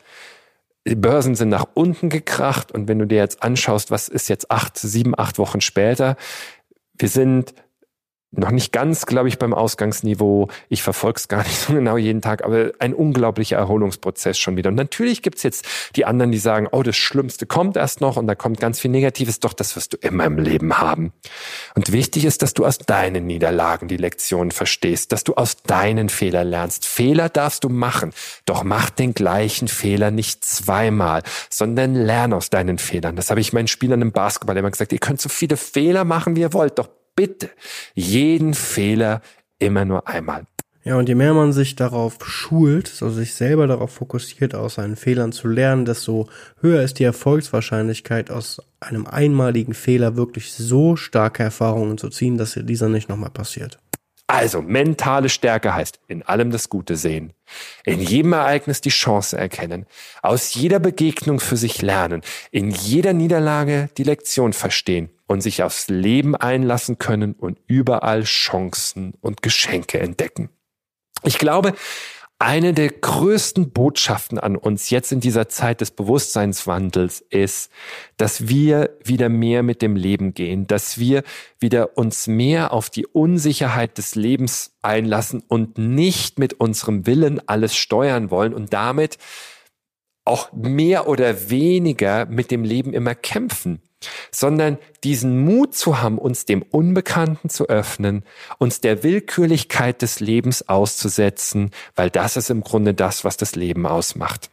Die 0.86 0.96
Börsen 0.96 1.34
sind 1.34 1.48
nach 1.48 1.66
unten 1.72 2.10
gekracht 2.10 2.70
und 2.70 2.88
wenn 2.88 2.98
du 2.98 3.06
dir 3.06 3.16
jetzt 3.16 3.42
anschaust, 3.42 3.90
was 3.90 4.08
ist 4.08 4.28
jetzt 4.28 4.50
acht, 4.50 4.76
sieben, 4.76 5.18
acht 5.18 5.38
Wochen 5.38 5.62
später, 5.62 6.16
wir 6.98 7.08
sind 7.08 7.54
noch 8.36 8.50
nicht 8.50 8.72
ganz, 8.72 9.06
glaube 9.06 9.28
ich, 9.28 9.38
beim 9.38 9.54
Ausgangsniveau. 9.54 10.48
Ich 10.68 10.82
verfolge 10.82 11.18
es 11.18 11.28
gar 11.28 11.42
nicht 11.44 11.58
so 11.58 11.72
genau 11.72 11.96
jeden 11.96 12.20
Tag, 12.20 12.44
aber 12.44 12.72
ein 12.78 12.94
unglaublicher 12.94 13.56
Erholungsprozess 13.56 14.38
schon 14.38 14.56
wieder. 14.56 14.68
Und 14.68 14.76
natürlich 14.76 15.22
gibt's 15.22 15.42
jetzt 15.42 15.66
die 15.96 16.04
anderen, 16.04 16.32
die 16.32 16.38
sagen, 16.38 16.68
oh, 16.70 16.82
das 16.82 16.96
Schlimmste 16.96 17.46
kommt 17.46 17.76
erst 17.76 18.00
noch 18.00 18.16
und 18.16 18.26
da 18.26 18.34
kommt 18.34 18.60
ganz 18.60 18.80
viel 18.80 18.90
Negatives. 18.90 19.40
Doch, 19.40 19.52
das 19.52 19.76
wirst 19.76 19.92
du 19.92 19.96
immer 19.96 20.24
im 20.24 20.38
Leben 20.38 20.78
haben. 20.78 21.12
Und 21.74 21.92
wichtig 21.92 22.24
ist, 22.24 22.42
dass 22.42 22.54
du 22.54 22.64
aus 22.64 22.78
deinen 22.78 23.26
Niederlagen 23.26 23.88
die 23.88 23.96
Lektionen 23.96 24.50
verstehst, 24.50 25.12
dass 25.12 25.24
du 25.24 25.34
aus 25.34 25.62
deinen 25.62 26.08
Fehlern 26.08 26.48
lernst. 26.48 26.86
Fehler 26.86 27.28
darfst 27.28 27.64
du 27.64 27.68
machen, 27.68 28.12
doch 28.46 28.64
mach 28.64 28.90
den 28.90 29.14
gleichen 29.14 29.68
Fehler 29.68 30.10
nicht 30.10 30.44
zweimal, 30.44 31.22
sondern 31.50 31.94
lern 31.94 32.32
aus 32.32 32.50
deinen 32.50 32.78
Fehlern. 32.78 33.16
Das 33.16 33.30
habe 33.30 33.40
ich 33.40 33.52
meinen 33.52 33.68
Spielern 33.68 34.02
im 34.02 34.12
Basketball 34.12 34.56
immer 34.56 34.70
gesagt. 34.70 34.92
Ihr 34.92 34.98
könnt 34.98 35.20
so 35.20 35.28
viele 35.28 35.56
Fehler 35.56 36.04
machen, 36.04 36.36
wie 36.36 36.40
ihr 36.40 36.52
wollt, 36.52 36.78
doch 36.78 36.88
bitte 37.14 37.50
jeden 37.94 38.54
Fehler 38.54 39.22
immer 39.58 39.84
nur 39.84 40.08
einmal. 40.08 40.46
Ja, 40.86 40.96
und 40.96 41.08
je 41.08 41.14
mehr 41.14 41.32
man 41.32 41.54
sich 41.54 41.76
darauf 41.76 42.18
schult, 42.26 42.90
also 42.90 43.08
sich 43.08 43.32
selber 43.32 43.66
darauf 43.66 43.90
fokussiert, 43.90 44.54
aus 44.54 44.74
seinen 44.74 44.96
Fehlern 44.96 45.32
zu 45.32 45.48
lernen, 45.48 45.86
desto 45.86 46.28
höher 46.60 46.82
ist 46.82 46.98
die 46.98 47.04
Erfolgswahrscheinlichkeit, 47.04 48.30
aus 48.30 48.60
einem 48.80 49.06
einmaligen 49.06 49.72
Fehler 49.72 50.16
wirklich 50.16 50.52
so 50.52 50.94
starke 50.96 51.42
Erfahrungen 51.42 51.96
zu 51.96 52.10
ziehen, 52.10 52.36
dass 52.36 52.52
dieser 52.52 52.90
nicht 52.90 53.08
nochmal 53.08 53.30
passiert. 53.30 53.78
Also, 54.26 54.60
mentale 54.60 55.30
Stärke 55.30 55.74
heißt, 55.74 56.00
in 56.06 56.22
allem 56.22 56.50
das 56.50 56.68
Gute 56.68 56.96
sehen, 56.96 57.32
in 57.84 58.00
jedem 58.00 58.34
Ereignis 58.34 58.82
die 58.82 58.90
Chance 58.90 59.38
erkennen, 59.38 59.86
aus 60.22 60.52
jeder 60.52 60.80
Begegnung 60.80 61.40
für 61.40 61.56
sich 61.56 61.80
lernen, 61.80 62.20
in 62.50 62.70
jeder 62.70 63.14
Niederlage 63.14 63.88
die 63.96 64.04
Lektion 64.04 64.52
verstehen 64.52 65.13
und 65.26 65.40
sich 65.40 65.62
aufs 65.62 65.88
Leben 65.88 66.36
einlassen 66.36 66.98
können 66.98 67.34
und 67.34 67.58
überall 67.66 68.24
Chancen 68.24 69.14
und 69.20 69.42
Geschenke 69.42 69.98
entdecken. 69.98 70.50
Ich 71.22 71.38
glaube, 71.38 71.74
eine 72.38 72.74
der 72.74 72.90
größten 72.90 73.70
Botschaften 73.70 74.38
an 74.38 74.56
uns 74.56 74.90
jetzt 74.90 75.12
in 75.12 75.20
dieser 75.20 75.48
Zeit 75.48 75.80
des 75.80 75.92
Bewusstseinswandels 75.92 77.20
ist, 77.30 77.70
dass 78.16 78.48
wir 78.48 78.98
wieder 79.02 79.28
mehr 79.28 79.62
mit 79.62 79.80
dem 79.80 79.96
Leben 79.96 80.34
gehen, 80.34 80.66
dass 80.66 80.98
wir 80.98 81.22
wieder 81.58 81.96
uns 81.96 82.26
mehr 82.26 82.72
auf 82.72 82.90
die 82.90 83.06
Unsicherheit 83.06 83.96
des 83.98 84.16
Lebens 84.16 84.76
einlassen 84.82 85.42
und 85.46 85.78
nicht 85.78 86.38
mit 86.38 86.54
unserem 86.54 87.06
Willen 87.06 87.40
alles 87.48 87.76
steuern 87.76 88.30
wollen 88.30 88.52
und 88.52 88.72
damit 88.72 89.16
auch 90.24 90.52
mehr 90.52 91.06
oder 91.06 91.50
weniger 91.50 92.26
mit 92.26 92.50
dem 92.50 92.64
Leben 92.64 92.92
immer 92.92 93.14
kämpfen 93.14 93.80
sondern 94.30 94.78
diesen 95.02 95.44
Mut 95.44 95.74
zu 95.74 96.00
haben, 96.00 96.18
uns 96.18 96.44
dem 96.44 96.62
Unbekannten 96.62 97.48
zu 97.48 97.68
öffnen, 97.68 98.24
uns 98.58 98.80
der 98.80 99.02
Willkürlichkeit 99.02 100.02
des 100.02 100.20
Lebens 100.20 100.68
auszusetzen, 100.68 101.70
weil 101.94 102.10
das 102.10 102.36
ist 102.36 102.50
im 102.50 102.62
Grunde 102.62 102.94
das, 102.94 103.24
was 103.24 103.36
das 103.36 103.54
Leben 103.56 103.86
ausmacht. 103.86 104.50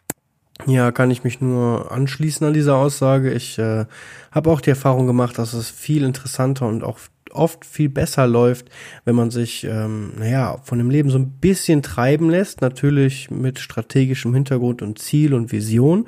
Ja, 0.68 0.92
kann 0.92 1.12
ich 1.12 1.24
mich 1.24 1.42
nur 1.42 1.92
anschließen 1.92 2.46
an 2.46 2.54
diese 2.54 2.76
Aussage. 2.76 3.34
Ich 3.34 3.58
äh, 3.58 3.86
habe 4.32 4.50
auch 4.52 4.62
die 4.62 4.70
Erfahrung 4.70 5.08
gemacht, 5.08 5.38
dass 5.38 5.54
es 5.54 5.70
viel 5.70 6.04
interessanter 6.04 6.68
und 6.68 6.84
auch 6.84 7.00
oft 7.34 7.66
viel 7.66 7.90
besser 7.90 8.28
läuft, 8.28 8.70
wenn 9.06 9.16
man 9.16 9.32
sich, 9.32 9.64
ähm, 9.64 10.12
naja, 10.18 10.58
von 10.64 10.78
dem 10.78 10.90
Leben 10.90 11.10
so 11.10 11.18
ein 11.18 11.32
bisschen 11.32 11.82
treiben 11.82 12.30
lässt, 12.30 12.62
natürlich 12.62 13.32
mit 13.32 13.60
strategischem 13.60 14.34
Hintergrund 14.34 14.82
und 14.82 15.00
Ziel 15.00 15.34
und 15.34 15.52
Vision. 15.52 16.08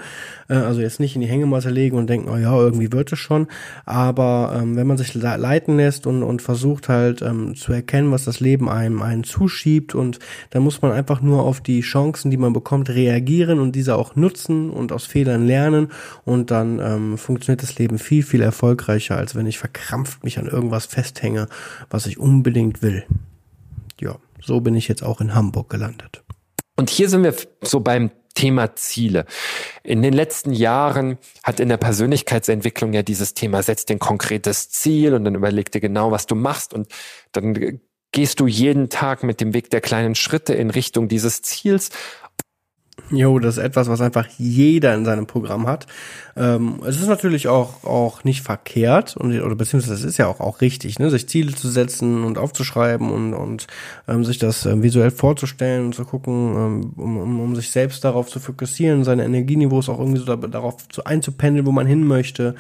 Äh, 0.50 0.56
also 0.56 0.82
jetzt 0.82 1.00
nicht 1.00 1.16
in 1.16 1.22
die 1.22 1.28
Hängematte 1.28 1.70
legen 1.70 1.98
und 1.98 2.10
denken, 2.10 2.30
oh 2.30 2.38
ja, 2.38 2.56
irgendwie 2.58 2.92
wird 2.92 3.12
es 3.12 3.20
schon. 3.20 3.48
Aber 3.86 4.58
ähm, 4.58 4.76
wenn 4.76 4.88
man 4.88 4.98
sich 4.98 5.14
leiten 5.14 5.78
lässt 5.78 6.08
und, 6.08 6.24
und 6.24 6.42
versucht 6.42 6.90
halt 6.90 7.22
ähm, 7.22 7.56
zu 7.56 7.74
erkennen, 7.74 8.12
was 8.12 8.26
das 8.26 8.40
Leben 8.40 8.70
einem, 8.70 9.02
einen 9.02 9.24
zuschiebt 9.24 9.96
und 9.96 10.20
dann 10.50 10.64
muss 10.64 10.82
man 10.82 10.92
einfach 10.92 11.22
nur 11.22 11.44
auf 11.44 11.62
die 11.62 11.82
Chancen, 11.82 12.32
die 12.32 12.38
man 12.38 12.54
bekommt, 12.54 12.90
reagieren 12.90 13.60
und 13.60 13.74
diese 13.74 13.96
auch 13.96 14.16
nutzen 14.16 14.70
und 14.70 14.92
aus 14.92 15.06
Fehlern 15.06 15.46
lernen 15.46 15.90
und 16.26 16.52
dann 16.52 16.80
ähm, 16.80 17.18
funktioniert 17.18 17.64
das 17.64 17.78
Leben 17.78 17.98
viel, 17.98 18.24
viel 18.24 18.42
erfolgreicher, 18.42 19.18
als 19.18 19.36
wenn 19.36 19.48
ich 19.48 19.58
verkrampft 19.58 20.24
mich 20.24 20.40
an 20.40 20.48
irgendwas 20.48 20.86
fest 20.86 21.13
festhänge, 21.14 21.48
was 21.90 22.06
ich 22.06 22.18
unbedingt 22.18 22.82
will. 22.82 23.06
Ja, 24.00 24.18
so 24.42 24.62
bin 24.62 24.76
ich 24.76 24.88
jetzt 24.88 25.04
auch 25.04 25.22
in 25.22 25.34
Hamburg 25.34 25.70
gelandet. 25.70 26.24
Und 26.76 26.90
hier 26.90 27.10
sind 27.10 27.24
wir 27.24 27.36
so 27.62 27.80
beim 27.80 28.12
Thema 28.34 28.76
Ziele. 28.76 29.26
In 29.84 30.02
den 30.02 30.14
letzten 30.14 30.54
Jahren 30.54 31.20
hat 31.44 31.60
in 31.60 31.70
der 31.70 31.78
Persönlichkeitsentwicklung 31.78 32.94
ja 32.94 33.04
dieses 33.04 33.36
Thema, 33.36 33.62
setzt 33.62 33.92
ein 33.92 34.00
konkretes 34.00 34.72
Ziel 34.72 35.14
und 35.14 35.24
dann 35.24 35.36
überleg 35.36 35.72
dir 35.72 35.82
genau, 35.82 36.10
was 36.10 36.26
du 36.26 36.34
machst 36.34 36.74
und 36.74 36.88
dann 37.32 37.80
gehst 38.12 38.40
du 38.40 38.48
jeden 38.48 38.90
Tag 38.90 39.24
mit 39.24 39.40
dem 39.40 39.54
Weg 39.54 39.70
der 39.70 39.82
kleinen 39.82 40.16
Schritte 40.16 40.54
in 40.54 40.72
Richtung 40.72 41.08
dieses 41.08 41.44
Ziels 41.44 41.90
Jo, 43.10 43.40
das 43.40 43.58
ist 43.58 43.64
etwas, 43.64 43.90
was 43.90 44.02
einfach 44.02 44.28
jeder 44.38 44.94
in 44.94 45.04
seinem 45.04 45.26
Programm 45.26 45.66
hat. 45.66 45.88
Ähm, 46.36 46.80
es 46.86 47.00
ist 47.00 47.08
natürlich 47.08 47.48
auch, 47.48 47.84
auch 47.84 48.24
nicht 48.24 48.42
verkehrt, 48.42 49.18
und, 49.18 49.40
oder 49.42 49.56
beziehungsweise 49.56 49.96
es 49.96 50.04
ist 50.04 50.18
ja 50.18 50.28
auch, 50.28 50.40
auch 50.40 50.62
richtig, 50.62 51.00
ne, 51.00 51.10
sich 51.10 51.28
Ziele 51.28 51.56
zu 51.56 51.70
setzen 51.70 52.24
und 52.24 52.38
aufzuschreiben 52.38 53.12
und, 53.12 53.34
und 53.34 53.68
ähm, 54.08 54.24
sich 54.24 54.38
das 54.38 54.68
ähm, 54.68 54.84
visuell 54.84 55.10
vorzustellen 55.10 55.88
und 55.88 55.96
zu 55.96 56.06
gucken, 56.06 56.56
ähm, 56.56 56.94
um, 56.96 57.18
um, 57.18 57.40
um 57.40 57.56
sich 57.56 57.72
selbst 57.72 58.04
darauf 58.04 58.28
zu 58.28 58.40
fokussieren, 58.40 59.04
seine 59.04 59.26
Energieniveaus 59.26 59.90
auch 59.90 60.00
irgendwie 60.00 60.20
so 60.20 60.26
da, 60.26 60.36
darauf 60.36 60.88
zu 60.90 61.04
einzupendeln, 61.04 61.66
wo 61.66 61.72
man 61.72 61.88
hin 61.88 62.06
möchte. 62.06 62.54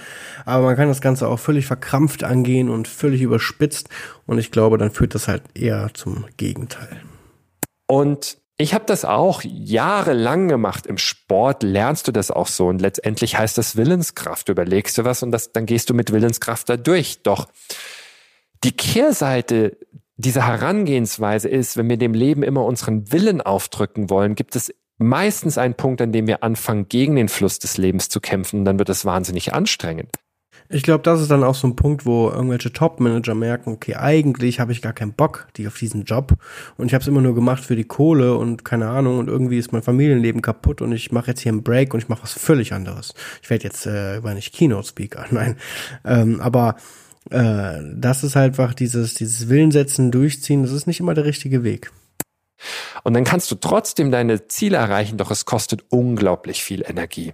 Aber 0.46 0.65
man 0.65 0.76
kann 0.76 0.88
das 0.88 1.02
Ganze 1.02 1.28
auch 1.28 1.39
völlig 1.39 1.67
verkrampft 1.67 2.24
angehen 2.24 2.69
und 2.69 2.88
völlig 2.88 3.22
überspitzt. 3.22 3.89
Und 4.26 4.39
ich 4.39 4.50
glaube, 4.50 4.80
dann 4.80 4.89
führt 4.89 5.13
das 5.13 5.28
halt 5.28 5.43
eher 5.54 5.91
zum 5.93 6.26
Gegenteil. 6.38 7.02
Und 7.88 8.42
ich 8.58 8.74
habe 8.74 8.86
das 8.86 9.04
auch 9.04 9.42
jahrelang 9.44 10.48
gemacht. 10.48 10.86
Im 10.86 10.98
Sport 10.98 11.63
lernst 11.63 12.08
du 12.08 12.12
das 12.12 12.30
auch 12.30 12.48
so 12.48 12.68
und 12.68 12.82
letztendlich 12.82 13.38
heißt 13.38 13.58
das 13.58 13.76
Willenskraft. 13.76 14.48
Du 14.48 14.52
überlegst 14.52 14.98
du 14.98 15.06
was 15.06 15.24
und 15.24 15.32
das, 15.32 15.52
dann 15.52 15.66
gehst 15.66 15.89
du 15.89 15.94
mit 15.94 16.12
Willenskraft 16.12 16.70
da 16.70 16.78
durch. 16.78 17.24
Doch 17.24 17.48
die 18.63 18.72
Kehrseite 18.72 19.78
dieser 20.18 20.46
Herangehensweise 20.46 21.50
ist, 21.50 21.78
wenn 21.78 21.89
wir 21.89 21.98
dem 21.98 22.13
Leben 22.13 22.44
immer 22.44 22.63
unseren 22.66 23.12
Willen 23.12 23.42
aufdrücken 23.42 24.10
wollen, 24.12 24.36
gibt 24.36 24.56
es 24.56 24.72
meistens 25.00 25.58
einen 25.58 25.74
Punkt, 25.74 26.02
an 26.02 26.12
dem 26.12 26.28
wir 26.28 26.44
anfangen, 26.44 26.88
gegen 26.88 27.16
den 27.16 27.30
Fluss 27.30 27.58
des 27.58 27.78
Lebens 27.78 28.10
zu 28.10 28.22
kämpfen. 28.22 28.60
Und 28.60 28.66
dann 28.66 28.78
wird 28.78 28.89
es 28.89 29.04
wahnsinnig 29.04 29.54
anstrengend. 29.54 30.12
Ich 30.73 30.81
glaube, 30.81 31.03
das 31.03 31.21
ist 31.21 31.29
dann 31.29 31.43
auch 31.43 31.53
so 31.53 31.67
ein 31.67 31.75
Punkt, 31.75 32.03
wo 32.07 32.31
irgendwelche 32.31 32.73
Top-Manager 32.73 33.36
merken, 33.36 33.73
okay, 33.73 33.93
eigentlich 33.93 34.59
habe 34.59 34.71
ich 34.71 34.81
gar 34.81 34.93
keinen 34.93 35.13
Bock 35.13 35.47
die 35.55 35.67
auf 35.67 35.77
diesen 35.77 36.03
Job 36.03 36.33
und 36.77 36.88
ich 36.88 36.95
habe 36.95 37.03
es 37.03 37.07
immer 37.07 37.21
nur 37.21 37.36
gemacht 37.36 37.63
für 37.63 37.75
die 37.75 37.83
Kohle 37.83 38.36
und 38.36 38.65
keine 38.65 38.89
Ahnung 38.89 39.19
und 39.19 39.27
irgendwie 39.27 39.59
ist 39.59 39.71
mein 39.71 39.83
Familienleben 39.83 40.41
kaputt 40.41 40.81
und 40.81 40.91
ich 40.91 41.12
mache 41.12 41.27
jetzt 41.27 41.41
hier 41.41 41.51
einen 41.51 41.62
Break 41.62 41.93
und 41.93 42.01
ich 42.01 42.09
mache 42.09 42.23
was 42.23 42.33
völlig 42.33 42.73
anderes. 42.73 43.13
Ich 43.43 43.51
werde 43.51 43.65
jetzt 43.65 43.86
äh, 43.86 44.17
über 44.17 44.33
nicht 44.33 44.51
Keynote-Speaker, 44.53 45.27
nein, 45.31 45.57
ähm, 46.05 46.41
aber 46.41 46.77
äh, 47.29 47.77
das 47.93 48.23
ist 48.23 48.36
halt 48.36 48.53
einfach 48.53 48.73
dieses 48.73 49.13
dieses 49.13 49.49
Willensetzen, 49.49 50.09
durchziehen. 50.09 50.63
Das 50.63 50.71
ist 50.71 50.88
nicht 50.88 50.99
immer 50.99 51.13
der 51.13 51.25
richtige 51.25 51.63
Weg. 51.63 51.91
Und 53.03 53.13
dann 53.13 53.25
kannst 53.25 53.51
du 53.51 53.55
trotzdem 53.55 54.09
deine 54.09 54.47
Ziele 54.47 54.77
erreichen, 54.77 55.17
doch 55.17 55.29
es 55.29 55.45
kostet 55.45 55.83
unglaublich 55.89 56.63
viel 56.63 56.83
Energie. 56.83 57.33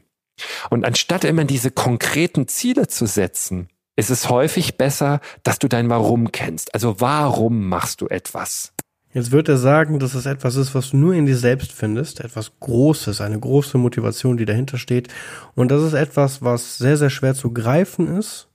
Und 0.70 0.86
anstatt 0.86 1.24
immer 1.24 1.46
diese 1.46 1.72
konkreten 1.72 2.48
Ziele 2.48 2.88
zu 2.88 3.06
setzen, 3.06 3.70
ist 3.96 4.10
es 4.10 4.30
häufig 4.30 4.78
besser, 4.78 5.20
dass 5.44 5.60
du 5.60 5.68
dein 5.68 5.90
Warum 5.90 6.32
kennst. 6.32 6.74
Also 6.74 7.00
warum 7.00 7.68
machst 7.68 8.02
du 8.02 8.08
etwas? 8.08 8.74
Jetzt 9.12 9.32
wird 9.32 9.50
er 9.50 9.58
sagen, 9.58 10.00
dass 10.00 10.14
es 10.14 10.28
etwas 10.28 10.56
ist, 10.56 10.76
was 10.76 10.92
du 10.92 10.98
nur 10.98 11.14
in 11.16 11.26
dir 11.26 11.36
selbst 11.36 11.72
findest, 11.72 12.20
etwas 12.20 12.52
Großes, 12.60 13.22
eine 13.22 13.40
große 13.40 13.78
Motivation, 13.78 14.38
die 14.38 14.46
dahinter 14.46 14.78
steht. 14.78 15.08
Und 15.56 15.72
das 15.72 15.82
ist 15.82 15.94
etwas, 15.94 16.44
was 16.44 16.78
sehr, 16.78 16.96
sehr 16.96 17.10
schwer 17.10 17.34
zu 17.34 17.52
greifen 17.52 18.08
ist 18.18 18.49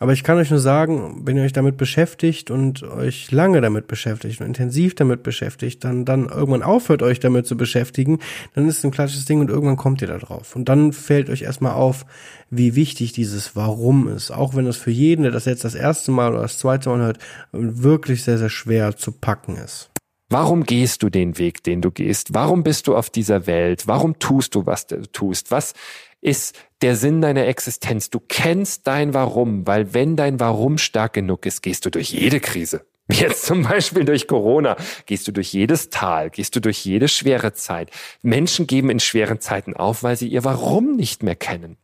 aber 0.00 0.12
ich 0.12 0.24
kann 0.24 0.38
euch 0.38 0.50
nur 0.50 0.58
sagen, 0.58 1.22
wenn 1.24 1.36
ihr 1.36 1.44
euch 1.44 1.52
damit 1.52 1.76
beschäftigt 1.76 2.50
und 2.50 2.82
euch 2.82 3.30
lange 3.30 3.60
damit 3.60 3.86
beschäftigt 3.86 4.40
und 4.40 4.46
intensiv 4.46 4.94
damit 4.94 5.22
beschäftigt, 5.22 5.84
dann, 5.84 6.04
dann 6.04 6.28
irgendwann 6.28 6.62
aufhört 6.62 7.02
euch 7.02 7.20
damit 7.20 7.46
zu 7.46 7.56
beschäftigen, 7.56 8.18
dann 8.54 8.68
ist 8.68 8.78
es 8.78 8.84
ein 8.84 8.90
klassisches 8.90 9.24
Ding 9.24 9.40
und 9.40 9.50
irgendwann 9.50 9.76
kommt 9.76 10.02
ihr 10.02 10.08
da 10.08 10.18
drauf. 10.18 10.56
Und 10.56 10.68
dann 10.68 10.92
fällt 10.92 11.30
euch 11.30 11.42
erstmal 11.42 11.74
auf, 11.74 12.06
wie 12.50 12.74
wichtig 12.74 13.12
dieses 13.12 13.54
Warum 13.54 14.08
ist. 14.08 14.30
Auch 14.30 14.54
wenn 14.56 14.66
es 14.66 14.76
für 14.76 14.90
jeden, 14.90 15.22
der 15.22 15.32
das 15.32 15.44
jetzt 15.44 15.64
das 15.64 15.74
erste 15.74 16.10
Mal 16.10 16.32
oder 16.32 16.42
das 16.42 16.58
zweite 16.58 16.88
Mal 16.88 17.00
hört, 17.00 17.18
wirklich 17.52 18.24
sehr, 18.24 18.38
sehr 18.38 18.50
schwer 18.50 18.96
zu 18.96 19.12
packen 19.12 19.56
ist. 19.56 19.90
Warum 20.30 20.64
gehst 20.64 21.02
du 21.02 21.10
den 21.10 21.38
Weg, 21.38 21.62
den 21.62 21.80
du 21.80 21.90
gehst? 21.90 22.34
Warum 22.34 22.64
bist 22.64 22.88
du 22.88 22.96
auf 22.96 23.10
dieser 23.10 23.46
Welt? 23.46 23.86
Warum 23.86 24.18
tust 24.18 24.54
du, 24.54 24.66
was 24.66 24.86
du 24.86 25.02
tust? 25.12 25.50
Was 25.50 25.74
ist 26.20 26.56
der 26.84 26.96
Sinn 26.96 27.22
deiner 27.22 27.46
Existenz. 27.46 28.10
Du 28.10 28.20
kennst 28.20 28.86
dein 28.86 29.14
Warum, 29.14 29.66
weil 29.66 29.94
wenn 29.94 30.16
dein 30.16 30.38
Warum 30.38 30.76
stark 30.76 31.14
genug 31.14 31.46
ist, 31.46 31.62
gehst 31.62 31.86
du 31.86 31.90
durch 31.90 32.10
jede 32.10 32.40
Krise. 32.40 32.82
Jetzt 33.10 33.46
zum 33.46 33.62
Beispiel 33.62 34.04
durch 34.04 34.28
Corona 34.28 34.76
gehst 35.06 35.26
du 35.26 35.32
durch 35.32 35.54
jedes 35.54 35.88
Tal, 35.88 36.28
gehst 36.28 36.54
du 36.56 36.60
durch 36.60 36.84
jede 36.84 37.08
schwere 37.08 37.54
Zeit. 37.54 37.90
Menschen 38.20 38.66
geben 38.66 38.90
in 38.90 39.00
schweren 39.00 39.40
Zeiten 39.40 39.72
auf, 39.72 40.02
weil 40.02 40.18
sie 40.18 40.28
ihr 40.28 40.44
Warum 40.44 40.94
nicht 40.96 41.22
mehr 41.22 41.36
kennen. 41.36 41.78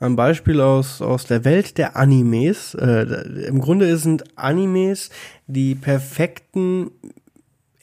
Ein 0.00 0.16
Beispiel 0.16 0.62
aus, 0.62 1.02
aus 1.02 1.26
der 1.26 1.44
Welt 1.44 1.76
der 1.76 1.94
Animes. 1.94 2.72
Äh, 2.72 3.46
Im 3.46 3.60
Grunde 3.60 3.94
sind 3.98 4.38
Animes 4.38 5.10
die 5.46 5.74
perfekten 5.74 6.92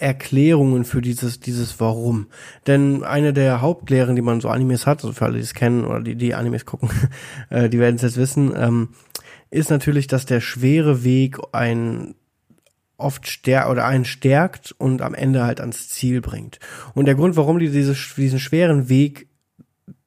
Erklärungen 0.03 0.83
für 0.83 1.01
dieses, 1.01 1.39
dieses 1.39 1.79
Warum. 1.79 2.27
Denn 2.67 3.03
eine 3.03 3.31
der 3.31 3.61
Hauptlehren, 3.61 4.17
die 4.17 4.21
man 4.21 4.41
so 4.41 4.49
Animes 4.49 4.85
hat, 4.85 5.03
also 5.03 5.13
für 5.13 5.25
alle, 5.25 5.35
die 5.35 5.43
es 5.43 5.53
kennen 5.53 5.85
oder 5.85 6.01
die, 6.01 6.15
die 6.15 6.35
Animes 6.35 6.65
gucken, 6.65 6.89
äh, 7.49 7.69
die 7.69 7.79
werden 7.79 7.95
es 7.95 8.01
jetzt 8.01 8.17
wissen, 8.17 8.53
ähm, 8.55 8.89
ist 9.49 9.69
natürlich, 9.69 10.07
dass 10.07 10.25
der 10.25 10.41
schwere 10.41 11.05
Weg 11.05 11.37
ein 11.53 12.15
oft 12.97 13.27
stärkt 13.27 13.69
oder 13.69 13.85
einen 13.85 14.05
stärkt 14.05 14.73
und 14.77 15.01
am 15.01 15.13
Ende 15.13 15.43
halt 15.43 15.61
ans 15.61 15.87
Ziel 15.89 16.19
bringt. 16.19 16.59
Und 16.93 17.05
der 17.05 17.15
Grund, 17.15 17.37
warum 17.37 17.59
die 17.59 17.69
diese, 17.69 17.95
diesen 18.17 18.39
schweren 18.39 18.89
Weg 18.89 19.27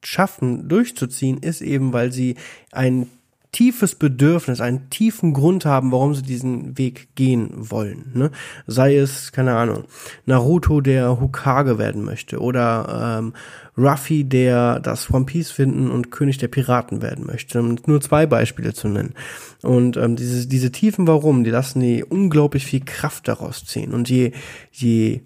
schaffen, 0.03 0.69
durchzuziehen, 0.69 1.37
ist 1.39 1.61
eben, 1.61 1.91
weil 1.91 2.11
sie 2.11 2.35
einen 2.71 3.09
tiefes 3.51 3.95
Bedürfnis, 3.95 4.61
einen 4.61 4.89
tiefen 4.89 5.33
Grund 5.33 5.65
haben, 5.65 5.91
warum 5.91 6.13
sie 6.13 6.21
diesen 6.21 6.77
Weg 6.77 7.15
gehen 7.15 7.49
wollen. 7.53 8.11
Ne? 8.13 8.31
Sei 8.67 8.97
es, 8.97 9.31
keine 9.31 9.55
Ahnung, 9.55 9.85
Naruto, 10.25 10.81
der 10.81 11.19
Hokage 11.19 11.77
werden 11.77 12.03
möchte 12.03 12.39
oder 12.39 13.19
ähm, 13.19 13.33
Ruffy, 13.77 14.23
der 14.23 14.79
das 14.79 15.11
One 15.13 15.25
Piece 15.25 15.51
finden 15.51 15.89
und 15.89 16.11
König 16.11 16.37
der 16.37 16.49
Piraten 16.49 17.01
werden 17.01 17.25
möchte. 17.25 17.59
Um 17.59 17.77
nur 17.85 18.01
zwei 18.01 18.25
Beispiele 18.25 18.73
zu 18.73 18.89
nennen. 18.89 19.13
Und 19.61 19.97
ähm, 19.97 20.15
diese, 20.15 20.47
diese 20.47 20.71
tiefen 20.71 21.07
Warum, 21.07 21.43
die 21.43 21.51
lassen 21.51 21.79
die 21.79 22.03
unglaublich 22.03 22.65
viel 22.65 22.83
Kraft 22.83 23.27
daraus 23.27 23.65
ziehen. 23.65 23.93
Und 23.93 24.09
je, 24.09 24.31
je 24.71 25.21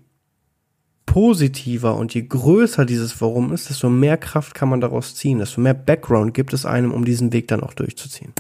positiver 1.11 1.97
und 1.97 2.13
je 2.13 2.21
größer 2.21 2.85
dieses 2.85 3.19
Warum 3.19 3.51
ist, 3.51 3.69
desto 3.69 3.89
mehr 3.89 4.15
Kraft 4.15 4.53
kann 4.55 4.69
man 4.69 4.79
daraus 4.79 5.13
ziehen, 5.13 5.39
desto 5.39 5.59
mehr 5.59 5.73
Background 5.73 6.33
gibt 6.33 6.53
es 6.53 6.65
einem, 6.65 6.93
um 6.93 7.03
diesen 7.03 7.33
Weg 7.33 7.49
dann 7.49 7.63
auch 7.63 7.73
durchzuziehen. 7.73 8.33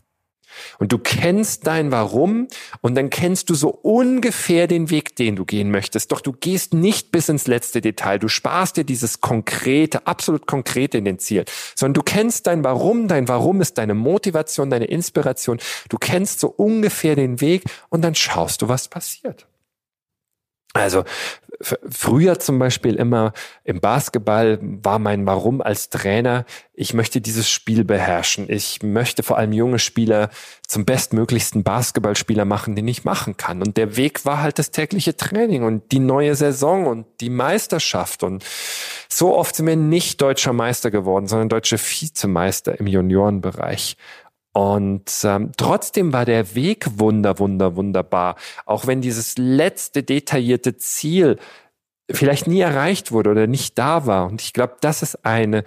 Und 0.79 0.93
du 0.93 0.97
kennst 0.97 1.67
dein 1.67 1.91
Warum 1.91 2.47
und 2.79 2.95
dann 2.95 3.09
kennst 3.09 3.49
du 3.49 3.55
so 3.55 3.71
ungefähr 3.71 4.67
den 4.67 4.89
Weg, 4.89 5.17
den 5.17 5.35
du 5.35 5.43
gehen 5.43 5.69
möchtest. 5.69 6.13
Doch 6.13 6.21
du 6.21 6.31
gehst 6.31 6.73
nicht 6.73 7.11
bis 7.11 7.27
ins 7.27 7.45
letzte 7.45 7.81
Detail. 7.81 8.19
Du 8.19 8.29
sparst 8.29 8.77
dir 8.77 8.85
dieses 8.85 9.19
konkrete, 9.19 10.07
absolut 10.07 10.47
konkrete 10.47 10.97
in 10.97 11.03
den 11.03 11.19
Ziel, 11.19 11.43
sondern 11.75 11.95
du 11.95 12.03
kennst 12.03 12.47
dein 12.47 12.63
Warum. 12.63 13.09
Dein 13.09 13.27
Warum 13.27 13.59
ist 13.59 13.79
deine 13.79 13.95
Motivation, 13.95 14.69
deine 14.69 14.85
Inspiration. 14.85 15.59
Du 15.89 15.97
kennst 15.97 16.39
so 16.39 16.47
ungefähr 16.47 17.17
den 17.17 17.41
Weg 17.41 17.65
und 17.89 18.01
dann 18.01 18.15
schaust 18.15 18.61
du, 18.61 18.69
was 18.69 18.87
passiert. 18.87 19.45
Also 20.73 21.03
früher 21.89 22.39
zum 22.39 22.59
Beispiel 22.59 22.95
immer 22.95 23.33
im 23.63 23.79
Basketball 23.79 24.59
war 24.61 24.99
mein 24.99 25.25
Warum 25.25 25.61
als 25.61 25.89
Trainer, 25.89 26.45
ich 26.73 26.93
möchte 26.93 27.21
dieses 27.21 27.49
Spiel 27.49 27.83
beherrschen. 27.83 28.49
Ich 28.49 28.81
möchte 28.81 29.21
vor 29.21 29.37
allem 29.37 29.51
junge 29.51 29.79
Spieler 29.79 30.29
zum 30.65 30.85
bestmöglichsten 30.85 31.63
Basketballspieler 31.63 32.45
machen, 32.45 32.75
den 32.75 32.87
ich 32.87 33.03
machen 33.03 33.37
kann. 33.37 33.61
Und 33.61 33.77
der 33.77 33.97
Weg 33.97 34.25
war 34.25 34.41
halt 34.41 34.57
das 34.59 34.71
tägliche 34.71 35.15
Training 35.15 35.63
und 35.63 35.91
die 35.91 35.99
neue 35.99 36.35
Saison 36.35 36.87
und 36.87 37.05
die 37.19 37.29
Meisterschaft. 37.29 38.23
Und 38.23 38.43
so 39.09 39.35
oft 39.37 39.55
sind 39.55 39.67
wir 39.67 39.75
nicht 39.75 40.21
deutscher 40.21 40.53
Meister 40.53 40.89
geworden, 40.89 41.27
sondern 41.27 41.49
deutsche 41.49 41.77
Vizemeister 41.77 42.79
im 42.79 42.87
Juniorenbereich. 42.87 43.97
Und 44.53 45.11
ähm, 45.23 45.51
trotzdem 45.55 46.11
war 46.11 46.25
der 46.25 46.55
Weg 46.55 46.99
wunder, 46.99 47.39
wunder, 47.39 47.75
wunderbar. 47.75 48.35
Auch 48.65 48.85
wenn 48.85 49.01
dieses 49.01 49.37
letzte 49.37 50.03
detaillierte 50.03 50.77
Ziel 50.77 51.37
vielleicht 52.11 52.47
nie 52.47 52.59
erreicht 52.59 53.11
wurde 53.11 53.29
oder 53.29 53.47
nicht 53.47 53.77
da 53.77 54.05
war. 54.05 54.27
Und 54.27 54.41
ich 54.41 54.51
glaube, 54.51 54.75
das 54.81 55.01
ist 55.01 55.25
eine 55.25 55.63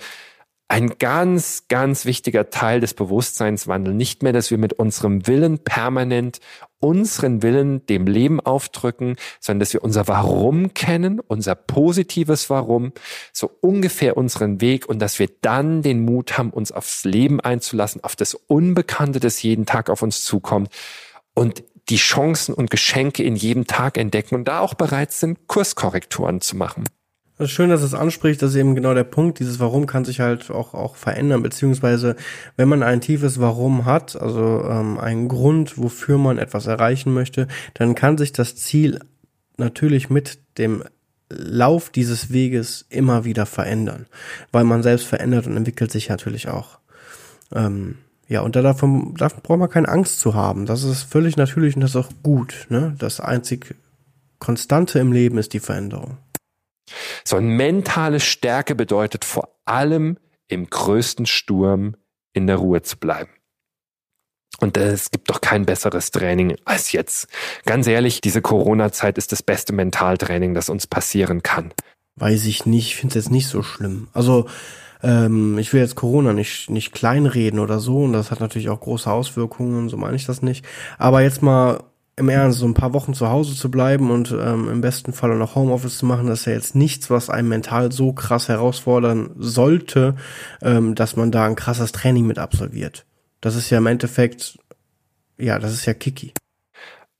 ein 0.68 0.98
ganz, 0.98 1.64
ganz 1.68 2.06
wichtiger 2.06 2.50
Teil 2.50 2.80
des 2.80 2.94
Bewusstseinswandels. 2.94 3.94
Nicht 3.94 4.22
mehr, 4.22 4.32
dass 4.32 4.50
wir 4.50 4.58
mit 4.58 4.72
unserem 4.72 5.26
Willen 5.26 5.58
permanent 5.58 6.40
unseren 6.80 7.42
Willen 7.42 7.86
dem 7.86 8.06
Leben 8.06 8.40
aufdrücken, 8.40 9.16
sondern 9.40 9.60
dass 9.60 9.72
wir 9.72 9.82
unser 9.82 10.06
Warum 10.06 10.74
kennen, 10.74 11.20
unser 11.20 11.54
positives 11.54 12.50
Warum, 12.50 12.92
so 13.32 13.50
ungefähr 13.60 14.18
unseren 14.18 14.60
Weg 14.60 14.86
und 14.86 14.98
dass 14.98 15.18
wir 15.18 15.28
dann 15.40 15.80
den 15.80 16.04
Mut 16.04 16.36
haben, 16.36 16.50
uns 16.50 16.72
aufs 16.72 17.04
Leben 17.04 17.40
einzulassen, 17.40 18.04
auf 18.04 18.16
das 18.16 18.34
Unbekannte, 18.34 19.18
das 19.18 19.42
jeden 19.42 19.64
Tag 19.64 19.88
auf 19.88 20.02
uns 20.02 20.24
zukommt 20.24 20.68
und 21.34 21.64
die 21.88 21.96
Chancen 21.96 22.54
und 22.54 22.70
Geschenke 22.70 23.22
in 23.22 23.36
jedem 23.36 23.66
Tag 23.66 23.96
entdecken 23.96 24.34
und 24.34 24.46
da 24.46 24.60
auch 24.60 24.74
bereit 24.74 25.12
sind, 25.12 25.46
Kurskorrekturen 25.46 26.40
zu 26.40 26.56
machen. 26.56 26.84
Es 27.36 27.46
ist 27.46 27.50
schön, 27.50 27.70
dass 27.70 27.82
es 27.82 27.94
anspricht, 27.94 28.40
das 28.42 28.50
ist 28.50 28.56
eben 28.56 28.76
genau 28.76 28.94
der 28.94 29.04
Punkt. 29.04 29.40
Dieses 29.40 29.58
Warum 29.58 29.86
kann 29.86 30.04
sich 30.04 30.20
halt 30.20 30.50
auch, 30.52 30.72
auch 30.72 30.94
verändern, 30.94 31.42
beziehungsweise 31.42 32.14
wenn 32.56 32.68
man 32.68 32.84
ein 32.84 33.00
tiefes 33.00 33.40
Warum 33.40 33.84
hat, 33.84 34.14
also 34.14 34.62
ähm, 34.64 34.98
einen 34.98 35.26
Grund, 35.26 35.76
wofür 35.76 36.16
man 36.16 36.38
etwas 36.38 36.66
erreichen 36.66 37.12
möchte, 37.12 37.48
dann 37.74 37.96
kann 37.96 38.18
sich 38.18 38.32
das 38.32 38.54
Ziel 38.54 39.00
natürlich 39.56 40.10
mit 40.10 40.38
dem 40.58 40.84
Lauf 41.28 41.90
dieses 41.90 42.32
Weges 42.32 42.86
immer 42.88 43.24
wieder 43.24 43.46
verändern, 43.46 44.06
weil 44.52 44.64
man 44.64 44.84
selbst 44.84 45.06
verändert 45.06 45.48
und 45.48 45.56
entwickelt 45.56 45.90
sich 45.90 46.08
natürlich 46.08 46.48
auch. 46.48 46.78
Ähm, 47.52 47.96
ja, 48.28 48.42
und 48.42 48.54
da 48.54 48.62
davon, 48.62 49.14
davon 49.16 49.40
braucht 49.42 49.58
man 49.58 49.70
keine 49.70 49.88
Angst 49.88 50.20
zu 50.20 50.34
haben. 50.34 50.66
Das 50.66 50.84
ist 50.84 51.02
völlig 51.02 51.36
natürlich 51.36 51.74
und 51.74 51.80
das 51.80 51.90
ist 51.90 51.96
auch 51.96 52.10
gut. 52.22 52.66
Ne? 52.68 52.94
Das 52.98 53.18
einzig 53.18 53.74
Konstante 54.38 54.98
im 55.00 55.12
Leben 55.12 55.38
ist 55.38 55.52
die 55.52 55.60
Veränderung. 55.60 56.18
So 57.24 57.36
eine 57.36 57.46
mentale 57.46 58.20
Stärke 58.20 58.74
bedeutet 58.74 59.24
vor 59.24 59.48
allem 59.64 60.18
im 60.48 60.68
größten 60.68 61.26
Sturm 61.26 61.96
in 62.32 62.46
der 62.46 62.56
Ruhe 62.56 62.82
zu 62.82 62.98
bleiben. 62.98 63.30
Und 64.60 64.76
es 64.76 65.10
gibt 65.10 65.30
doch 65.30 65.40
kein 65.40 65.66
besseres 65.66 66.10
Training 66.10 66.56
als 66.64 66.92
jetzt. 66.92 67.28
Ganz 67.64 67.86
ehrlich, 67.86 68.20
diese 68.20 68.40
Corona-Zeit 68.40 69.18
ist 69.18 69.32
das 69.32 69.42
beste 69.42 69.72
Mentaltraining, 69.72 70.54
das 70.54 70.68
uns 70.68 70.86
passieren 70.86 71.42
kann. 71.42 71.72
Weiß 72.16 72.46
ich 72.46 72.64
nicht, 72.64 72.86
ich 72.86 72.96
finde 72.96 73.18
es 73.18 73.24
jetzt 73.24 73.32
nicht 73.32 73.48
so 73.48 73.62
schlimm. 73.62 74.08
Also 74.12 74.46
ähm, 75.02 75.58
ich 75.58 75.72
will 75.72 75.80
jetzt 75.80 75.96
Corona 75.96 76.32
nicht, 76.32 76.70
nicht 76.70 76.92
kleinreden 76.92 77.58
oder 77.58 77.80
so 77.80 78.04
und 78.04 78.12
das 78.12 78.30
hat 78.30 78.40
natürlich 78.40 78.68
auch 78.68 78.80
große 78.80 79.10
Auswirkungen, 79.10 79.88
so 79.88 79.96
meine 79.96 80.16
ich 80.16 80.24
das 80.24 80.40
nicht. 80.40 80.64
Aber 80.98 81.22
jetzt 81.22 81.42
mal 81.42 81.82
im 82.16 82.28
Ernst, 82.28 82.60
so 82.60 82.66
ein 82.66 82.74
paar 82.74 82.92
Wochen 82.92 83.14
zu 83.14 83.28
Hause 83.28 83.54
zu 83.56 83.70
bleiben 83.70 84.10
und 84.10 84.30
ähm, 84.30 84.68
im 84.68 84.80
besten 84.80 85.12
Fall 85.12 85.36
noch 85.36 85.54
Homeoffice 85.54 85.98
zu 85.98 86.06
machen, 86.06 86.28
das 86.28 86.40
ist 86.40 86.46
ja 86.46 86.52
jetzt 86.52 86.74
nichts, 86.74 87.10
was 87.10 87.28
einem 87.28 87.48
mental 87.48 87.90
so 87.90 88.12
krass 88.12 88.48
herausfordern 88.48 89.30
sollte, 89.36 90.14
ähm, 90.62 90.94
dass 90.94 91.16
man 91.16 91.32
da 91.32 91.46
ein 91.46 91.56
krasses 91.56 91.92
Training 91.92 92.26
mit 92.26 92.38
absolviert. 92.38 93.04
Das 93.40 93.56
ist 93.56 93.70
ja 93.70 93.78
im 93.78 93.86
Endeffekt, 93.86 94.58
ja, 95.38 95.58
das 95.58 95.72
ist 95.72 95.86
ja 95.86 95.94
Kiki. 95.94 96.32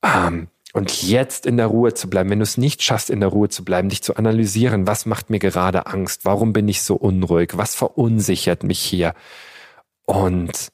Um, 0.02 0.10
ähm, 0.12 0.48
und 0.74 1.04
jetzt 1.04 1.46
in 1.46 1.56
der 1.56 1.66
Ruhe 1.66 1.94
zu 1.94 2.10
bleiben, 2.10 2.30
wenn 2.30 2.40
du 2.40 2.44
es 2.44 2.58
nicht 2.58 2.82
schaffst, 2.82 3.08
in 3.08 3.20
der 3.20 3.28
Ruhe 3.28 3.48
zu 3.48 3.64
bleiben, 3.64 3.88
dich 3.88 4.02
zu 4.02 4.16
analysieren, 4.16 4.88
was 4.88 5.06
macht 5.06 5.30
mir 5.30 5.38
gerade 5.38 5.86
Angst, 5.86 6.24
warum 6.24 6.52
bin 6.52 6.66
ich 6.66 6.82
so 6.82 6.96
unruhig, 6.96 7.52
was 7.54 7.76
verunsichert 7.76 8.64
mich 8.64 8.80
hier 8.80 9.14
und 10.04 10.72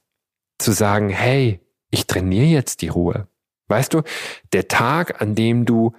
zu 0.59 0.73
sagen, 0.73 1.11
hey, 1.11 1.61
ich 1.91 2.07
trainiere 2.07 2.47
jetzt 2.47 2.81
die 2.81 2.89
Ruhe. 2.89 3.29
Weißt 3.71 3.95
du, 3.95 4.03
der 4.53 4.69
Tag, 4.69 5.23
an 5.23 5.35
dem 5.35 5.65
du 5.65 5.95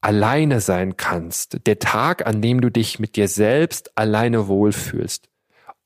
alleine 0.00 0.60
sein 0.60 0.96
kannst, 0.96 1.66
der 1.66 1.78
Tag, 1.78 2.26
an 2.26 2.42
dem 2.42 2.60
du 2.60 2.70
dich 2.70 2.98
mit 2.98 3.14
dir 3.14 3.28
selbst 3.28 3.96
alleine 3.96 4.48
wohlfühlst, 4.48 5.28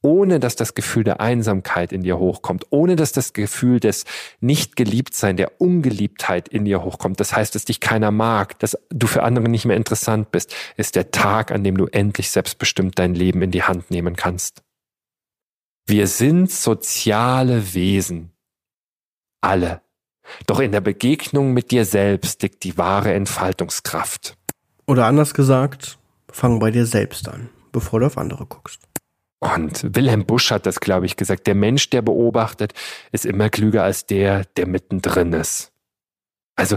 ohne 0.01 0.41
dass 0.41 0.57
das 0.57 0.75
Gefühl 0.75 1.05
der 1.05 1.21
Einsamkeit 1.21 1.93
in 1.93 2.03
dir 2.03 2.19
hochkommt, 2.19 2.67
ohne 2.71 2.97
dass 2.97 3.13
das 3.13 3.35
Gefühl 3.35 3.81
des 3.81 4.05
Nicht-Geliebtsein, 4.41 5.37
der 5.37 5.61
Ungeliebtheit 5.61 6.49
in 6.49 6.65
dir 6.65 6.83
hochkommt, 6.83 7.21
das 7.21 7.37
heißt, 7.37 7.55
dass 7.55 7.67
dich 7.67 7.81
keiner 7.81 8.11
mag, 8.11 8.59
dass 8.61 8.79
du 8.89 9.07
für 9.07 9.23
andere 9.23 9.49
nicht 9.49 9.67
mehr 9.67 9.77
interessant 9.77 10.31
bist, 10.31 10.55
ist 10.79 10.97
der 10.97 11.11
Tag, 11.11 11.51
an 11.53 11.65
dem 11.65 11.77
du 11.77 11.87
endlich 11.87 12.31
selbstbestimmt 12.31 12.99
dein 12.99 13.15
Leben 13.15 13.43
in 13.43 13.51
die 13.51 13.65
Hand 13.65 13.91
nehmen 13.91 14.17
kannst. 14.17 14.63
Wir 15.87 16.07
sind 16.07 16.51
soziale 16.51 17.75
Wesen. 17.75 18.33
Alle. 19.43 19.86
Doch 20.47 20.61
in 20.61 20.73
der 20.73 20.81
Begegnung 20.81 21.53
mit 21.53 21.71
dir 21.71 21.85
selbst 21.85 22.43
liegt 22.43 22.65
die 22.65 22.79
wahre 22.79 23.13
Entfaltungskraft. 23.13 24.37
Oder 24.87 25.07
anders 25.07 25.35
gesagt, 25.35 25.99
fang 26.31 26.59
bei 26.59 26.71
dir 26.71 26.87
selbst 26.87 27.29
an, 27.29 27.49
bevor 27.73 28.01
du 28.01 28.07
auf 28.07 28.19
andere 28.19 28.47
guckst. 28.47 28.81
Und 29.39 29.95
Wilhelm 29.95 30.25
Busch 30.25 30.51
hat 30.51 30.67
das, 30.67 30.81
glaube 30.81 31.07
ich, 31.07 31.17
gesagt. 31.17 31.47
Der 31.47 31.55
Mensch, 31.55 31.91
der 31.91 32.03
beobachtet, 32.03 32.73
ist 33.13 33.27
immer 33.27 33.51
klüger 33.51 33.83
als 33.83 34.07
der, 34.07 34.45
der 34.57 34.67
mittendrin 34.67 35.33
ist. 35.33 35.73
Also 36.57 36.77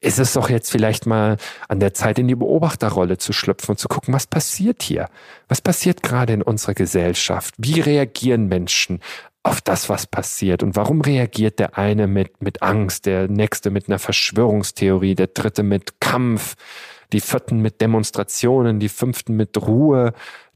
ist 0.00 0.18
es 0.18 0.32
doch 0.32 0.48
jetzt 0.48 0.70
vielleicht 0.70 1.06
mal 1.06 1.36
an 1.68 1.80
der 1.80 1.92
Zeit, 1.92 2.18
in 2.18 2.28
die 2.28 2.34
Beobachterrolle 2.34 3.18
zu 3.18 3.32
schlüpfen 3.32 3.72
und 3.72 3.78
zu 3.78 3.88
gucken, 3.88 4.14
was 4.14 4.26
passiert 4.26 4.82
hier? 4.82 5.08
Was 5.48 5.60
passiert 5.60 6.02
gerade 6.02 6.32
in 6.32 6.42
unserer 6.42 6.74
Gesellschaft? 6.74 7.54
Wie 7.58 7.80
reagieren 7.80 8.46
Menschen 8.46 9.00
auf 9.42 9.60
das, 9.60 9.88
was 9.88 10.06
passiert. 10.06 10.62
Und 10.62 10.76
warum 10.76 11.00
reagiert 11.00 11.58
der 11.58 11.78
eine 11.78 12.06
mit, 12.06 12.42
mit 12.42 12.62
Angst, 12.62 13.06
der 13.06 13.28
nächste 13.28 13.70
mit 13.70 13.88
einer 13.88 13.98
Verschwörungstheorie, 13.98 15.14
der 15.14 15.28
dritte 15.28 15.62
mit 15.62 16.00
Kampf, 16.00 16.56
die 17.12 17.20
vierten 17.20 17.60
mit 17.60 17.80
Demonstrationen, 17.80 18.80
die 18.80 18.88
fünften 18.88 19.36
mit 19.36 19.56
Ruhe, 19.56 20.12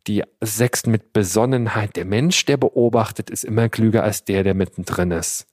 die 0.07 0.23
sechsten 0.41 0.91
mit 0.91 1.13
Besonnenheit. 1.13 1.97
Der 1.97 2.05
Mensch, 2.05 2.45
der 2.45 2.57
beobachtet, 2.57 3.31
ist 3.31 3.45
immer 3.45 3.69
klüger 3.69 4.03
als 4.03 4.25
der, 4.25 4.43
der 4.43 4.55
mittendrin 4.55 5.11
ist. 5.11 5.47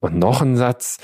Und 0.00 0.16
noch 0.16 0.40
ein 0.40 0.56
Satz, 0.56 0.98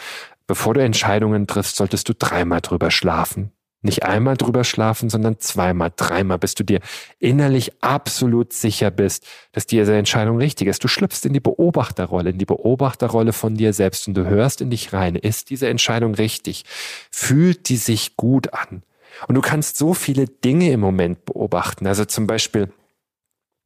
bevor 0.47 0.75
du 0.75 0.83
Entscheidungen 0.83 1.47
triffst, 1.47 1.77
solltest 1.77 2.09
du 2.09 2.15
dreimal 2.15 2.61
drüber 2.61 2.91
schlafen. 2.91 3.53
Nicht 3.81 4.03
einmal 4.03 4.37
drüber 4.37 4.65
schlafen, 4.65 5.09
sondern 5.09 5.39
zweimal, 5.39 5.93
dreimal, 5.95 6.39
bis 6.39 6.55
du 6.55 6.65
dir 6.65 6.81
innerlich 7.21 7.73
absolut 7.81 8.53
sicher 8.53 8.91
bist, 8.91 9.25
dass 9.53 9.67
diese 9.67 9.95
Entscheidung 9.95 10.39
richtig 10.39 10.67
ist. 10.67 10.83
Du 10.83 10.89
schlüpfst 10.89 11.25
in 11.25 11.33
die 11.33 11.41
Beobachterrolle, 11.41 12.31
in 12.31 12.39
die 12.39 12.45
Beobachterrolle 12.45 13.33
von 13.33 13.55
dir 13.55 13.73
selbst 13.73 14.09
und 14.09 14.15
du 14.15 14.27
hörst 14.27 14.61
in 14.61 14.71
dich 14.71 14.93
rein. 14.93 15.15
Ist 15.15 15.51
diese 15.51 15.69
Entscheidung 15.69 16.15
richtig? 16.17 16.65
Fühlt 17.13 17.69
die 17.69 17.77
sich 17.77 18.17
gut 18.17 18.53
an? 18.53 18.83
Und 19.29 19.37
du 19.37 19.41
kannst 19.41 19.77
so 19.77 19.95
viele 19.95 20.27
Dinge 20.27 20.73
im 20.73 20.81
Moment 20.81 21.25
beobachten. 21.25 21.87
Also 21.87 22.05
zum 22.05 22.27
Beispiel, 22.27 22.73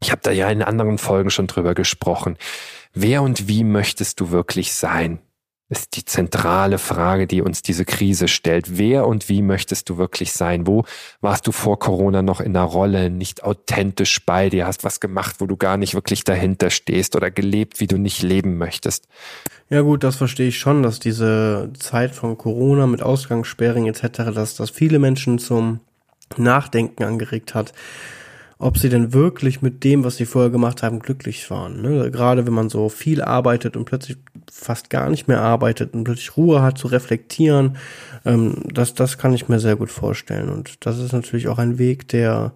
ich 0.03 0.11
habe 0.11 0.21
da 0.23 0.31
ja 0.31 0.51
in 0.51 0.63
anderen 0.63 0.99
Folgen 0.99 1.31
schon 1.31 1.47
drüber 1.47 1.75
gesprochen. 1.75 2.37
Wer 2.93 3.23
und 3.23 3.49
wie 3.49 3.65
möchtest 3.65 4.21
du 4.21 4.31
wirklich 4.31 4.75
sein? 4.75 5.21
Ist 5.73 5.97
die 5.97 6.05
zentrale 6.05 6.77
Frage, 6.77 7.27
die 7.27 7.41
uns 7.41 7.63
diese 7.63 7.87
Krise 7.87 8.29
stellt. 8.29 8.79
Wer 8.79 9.07
und 9.07 9.31
wie 9.31 9.41
möchtest 9.41 9.89
du 9.89 9.97
wirklich 9.97 10.33
sein? 10.33 10.67
Wo 10.67 10.85
warst 11.23 11.47
du 11.47 11.53
vor 11.53 11.79
Corona 11.79 12.21
noch 12.21 12.41
in 12.41 12.53
der 12.53 12.63
Rolle, 12.63 13.09
nicht 13.09 13.43
authentisch 13.43 14.25
bei 14.25 14.51
dir, 14.51 14.67
hast 14.67 14.85
was 14.85 15.01
gemacht, 15.01 15.37
wo 15.39 15.47
du 15.47 15.57
gar 15.57 15.79
nicht 15.79 15.95
wirklich 15.95 16.25
dahinter 16.25 16.69
stehst 16.69 17.17
oder 17.17 17.31
gelebt, 17.31 17.81
wie 17.81 17.87
du 17.87 17.97
nicht 17.97 18.23
leben 18.23 18.59
möchtest? 18.59 19.09
Ja 19.71 19.81
gut, 19.81 20.05
das 20.05 20.17
verstehe 20.17 20.49
ich 20.49 20.59
schon, 20.59 20.83
dass 20.83 21.01
diese 21.01 21.71
Zeit 21.79 22.15
von 22.15 22.37
Corona 22.37 22.87
mit 22.87 23.03
Ausgangssperren 23.03 23.87
etc., 23.87 24.31
dass 24.35 24.55
das 24.57 24.69
viele 24.69 24.99
Menschen 24.99 25.39
zum 25.39 25.81
Nachdenken 26.37 27.03
angeregt 27.03 27.55
hat 27.55 27.73
ob 28.63 28.79
sie 28.79 28.89
denn 28.89 29.13
wirklich 29.13 29.61
mit 29.61 29.83
dem, 29.83 30.05
was 30.05 30.17
sie 30.17 30.25
vorher 30.25 30.51
gemacht 30.51 30.85
haben, 30.85 31.01
glücklich 31.01 31.51
waren. 31.51 31.83
Ne? 31.83 32.13
Gerade 32.13 32.47
wenn 32.47 32.53
man 32.53 32.71
so 32.71 32.89
viel 32.89 33.21
arbeitet 33.21 33.77
und 33.77 33.87
plötzlich 33.87 34.19
fast 34.51 34.91
gar 34.91 35.11
nicht 35.11 35.29
mehr 35.29 35.41
arbeitet 35.41 35.95
und 35.95 36.05
plötzlich 36.05 36.37
Ruhe 36.37 36.63
hat 36.63 36.79
zu 36.79 36.89
reflektieren, 36.89 37.77
ähm, 38.25 38.63
das, 38.73 38.95
das 38.95 39.19
kann 39.19 39.35
ich 39.35 39.49
mir 39.49 39.59
sehr 39.59 39.77
gut 39.77 39.91
vorstellen. 39.91 40.49
Und 40.49 40.85
das 40.87 40.99
ist 40.99 41.13
natürlich 41.13 41.49
auch 41.49 41.59
ein 41.59 41.79
Weg, 41.79 42.09
der 42.09 42.53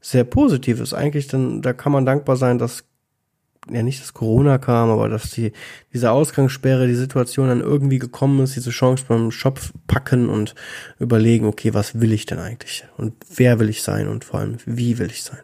sehr 0.00 0.24
positiv 0.24 0.80
ist. 0.80 0.94
Eigentlich, 0.94 1.28
dann, 1.28 1.62
da 1.62 1.72
kann 1.72 1.92
man 1.92 2.06
dankbar 2.06 2.36
sein, 2.36 2.58
dass 2.58 2.84
ja 3.70 3.82
nicht, 3.82 4.00
dass 4.00 4.14
Corona 4.14 4.58
kam, 4.58 4.90
aber 4.90 5.08
dass 5.08 5.30
die, 5.30 5.52
diese 5.92 6.10
Ausgangssperre, 6.10 6.86
die 6.86 6.94
Situation 6.94 7.48
dann 7.48 7.60
irgendwie 7.60 7.98
gekommen 7.98 8.40
ist, 8.40 8.56
diese 8.56 8.70
Chance 8.70 9.04
beim 9.06 9.30
Shop 9.30 9.60
packen 9.86 10.28
und 10.28 10.54
überlegen, 10.98 11.46
okay, 11.46 11.74
was 11.74 12.00
will 12.00 12.12
ich 12.12 12.26
denn 12.26 12.38
eigentlich? 12.38 12.84
Und 12.96 13.14
wer 13.34 13.58
will 13.58 13.68
ich 13.68 13.82
sein 13.82 14.08
und 14.08 14.24
vor 14.24 14.40
allem, 14.40 14.56
wie 14.64 14.98
will 14.98 15.10
ich 15.10 15.22
sein? 15.22 15.40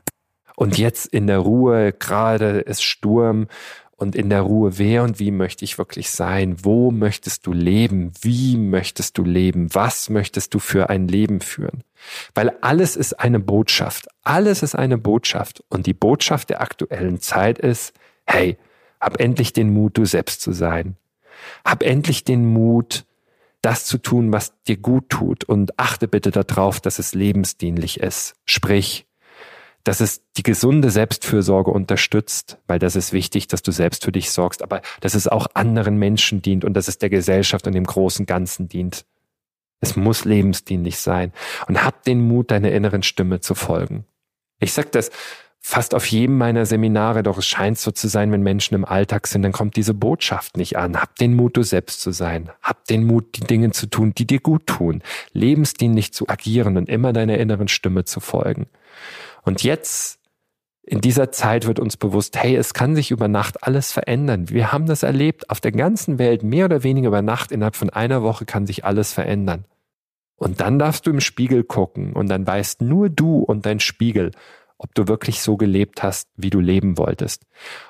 Und 0.56 0.78
jetzt 0.78 1.06
in 1.06 1.26
der 1.26 1.38
Ruhe, 1.38 1.92
gerade 1.92 2.60
ist 2.60 2.82
Sturm 2.82 3.46
und 3.96 4.14
in 4.14 4.28
der 4.28 4.42
Ruhe, 4.42 4.78
wer 4.78 5.02
und 5.04 5.18
wie 5.18 5.30
möchte 5.30 5.64
ich 5.64 5.78
wirklich 5.78 6.10
sein? 6.10 6.56
Wo 6.62 6.90
möchtest 6.90 7.46
du 7.46 7.52
leben? 7.52 8.12
Wie 8.20 8.58
möchtest 8.58 9.16
du 9.16 9.24
leben? 9.24 9.74
Was 9.74 10.10
möchtest 10.10 10.52
du 10.52 10.58
für 10.58 10.90
ein 10.90 11.08
Leben 11.08 11.40
führen? 11.40 11.82
Weil 12.34 12.50
alles 12.60 12.94
ist 12.94 13.14
eine 13.14 13.40
Botschaft. 13.40 14.06
Alles 14.22 14.62
ist 14.62 14.74
eine 14.74 14.98
Botschaft. 14.98 15.64
Und 15.70 15.86
die 15.86 15.94
Botschaft 15.94 16.50
der 16.50 16.60
aktuellen 16.60 17.20
Zeit 17.20 17.58
ist, 17.58 17.94
hey, 18.26 18.58
hab 19.00 19.18
endlich 19.18 19.54
den 19.54 19.72
Mut, 19.72 19.96
du 19.96 20.04
selbst 20.04 20.42
zu 20.42 20.52
sein. 20.52 20.96
Hab 21.64 21.82
endlich 21.82 22.22
den 22.22 22.44
Mut, 22.44 23.06
das 23.62 23.86
zu 23.86 23.96
tun, 23.96 24.30
was 24.30 24.52
dir 24.64 24.76
gut 24.76 25.08
tut 25.08 25.44
und 25.44 25.78
achte 25.78 26.06
bitte 26.06 26.30
darauf, 26.30 26.80
dass 26.80 26.98
es 26.98 27.14
lebensdienlich 27.14 28.00
ist. 28.00 28.34
Sprich, 28.44 29.05
dass 29.86 30.00
es 30.00 30.22
die 30.36 30.42
gesunde 30.42 30.90
Selbstfürsorge 30.90 31.70
unterstützt, 31.70 32.58
weil 32.66 32.80
das 32.80 32.96
ist 32.96 33.12
wichtig, 33.12 33.46
dass 33.46 33.62
du 33.62 33.70
selbst 33.70 34.04
für 34.04 34.10
dich 34.10 34.32
sorgst, 34.32 34.62
aber 34.62 34.82
dass 35.00 35.14
es 35.14 35.28
auch 35.28 35.46
anderen 35.54 35.96
Menschen 35.96 36.42
dient 36.42 36.64
und 36.64 36.74
dass 36.74 36.88
es 36.88 36.98
der 36.98 37.08
Gesellschaft 37.08 37.68
und 37.68 37.72
dem 37.72 37.84
großen 37.84 38.26
Ganzen 38.26 38.68
dient. 38.68 39.06
Es 39.80 39.94
muss 39.94 40.24
lebensdienlich 40.24 40.98
sein 40.98 41.32
und 41.68 41.84
hab 41.84 42.02
den 42.02 42.20
Mut, 42.26 42.50
deiner 42.50 42.72
inneren 42.72 43.04
Stimme 43.04 43.38
zu 43.38 43.54
folgen. 43.54 44.06
Ich 44.58 44.72
sag 44.72 44.90
das 44.90 45.10
fast 45.60 45.94
auf 45.94 46.06
jedem 46.06 46.36
meiner 46.36 46.66
Seminare, 46.66 47.22
doch 47.22 47.38
es 47.38 47.46
scheint 47.46 47.78
so 47.78 47.92
zu 47.92 48.08
sein, 48.08 48.32
wenn 48.32 48.42
Menschen 48.42 48.74
im 48.74 48.84
Alltag 48.84 49.28
sind, 49.28 49.42
dann 49.42 49.52
kommt 49.52 49.76
diese 49.76 49.94
Botschaft 49.94 50.56
nicht 50.56 50.76
an. 50.76 51.00
Hab 51.00 51.14
den 51.16 51.34
Mut, 51.34 51.56
du 51.56 51.62
selbst 51.62 52.00
zu 52.00 52.10
sein. 52.10 52.50
Hab 52.60 52.86
den 52.86 53.04
Mut, 53.04 53.36
die 53.36 53.46
Dinge 53.46 53.70
zu 53.70 53.86
tun, 53.86 54.14
die 54.16 54.26
dir 54.26 54.40
gut 54.40 54.66
tun. 54.66 55.02
Lebensdienlich 55.32 56.12
zu 56.12 56.28
agieren 56.28 56.76
und 56.76 56.88
immer 56.88 57.12
deiner 57.12 57.38
inneren 57.38 57.68
Stimme 57.68 58.04
zu 58.04 58.18
folgen. 58.18 58.66
Und 59.46 59.62
jetzt 59.62 60.18
in 60.82 61.00
dieser 61.00 61.30
Zeit 61.30 61.66
wird 61.66 61.78
uns 61.78 61.96
bewusst, 61.96 62.36
hey, 62.36 62.56
es 62.56 62.74
kann 62.74 62.96
sich 62.96 63.12
über 63.12 63.28
Nacht 63.28 63.62
alles 63.62 63.92
verändern. 63.92 64.50
Wir 64.50 64.72
haben 64.72 64.86
das 64.86 65.02
erlebt 65.02 65.50
auf 65.50 65.60
der 65.60 65.72
ganzen 65.72 66.18
Welt, 66.18 66.42
mehr 66.42 66.64
oder 66.64 66.82
weniger 66.82 67.08
über 67.08 67.22
Nacht, 67.22 67.52
innerhalb 67.52 67.76
von 67.76 67.90
einer 67.90 68.22
Woche 68.22 68.44
kann 68.44 68.66
sich 68.66 68.84
alles 68.84 69.12
verändern. 69.12 69.64
Und 70.36 70.60
dann 70.60 70.78
darfst 70.78 71.06
du 71.06 71.10
im 71.10 71.20
Spiegel 71.20 71.62
gucken 71.62 72.12
und 72.12 72.28
dann 72.28 72.46
weißt 72.46 72.82
nur 72.82 73.08
du 73.08 73.38
und 73.38 73.66
dein 73.66 73.80
Spiegel, 73.80 74.32
ob 74.78 74.94
du 74.94 75.08
wirklich 75.08 75.40
so 75.40 75.56
gelebt 75.56 76.02
hast, 76.02 76.28
wie 76.36 76.50
du 76.50 76.60
leben 76.60 76.98
wolltest. 76.98 77.44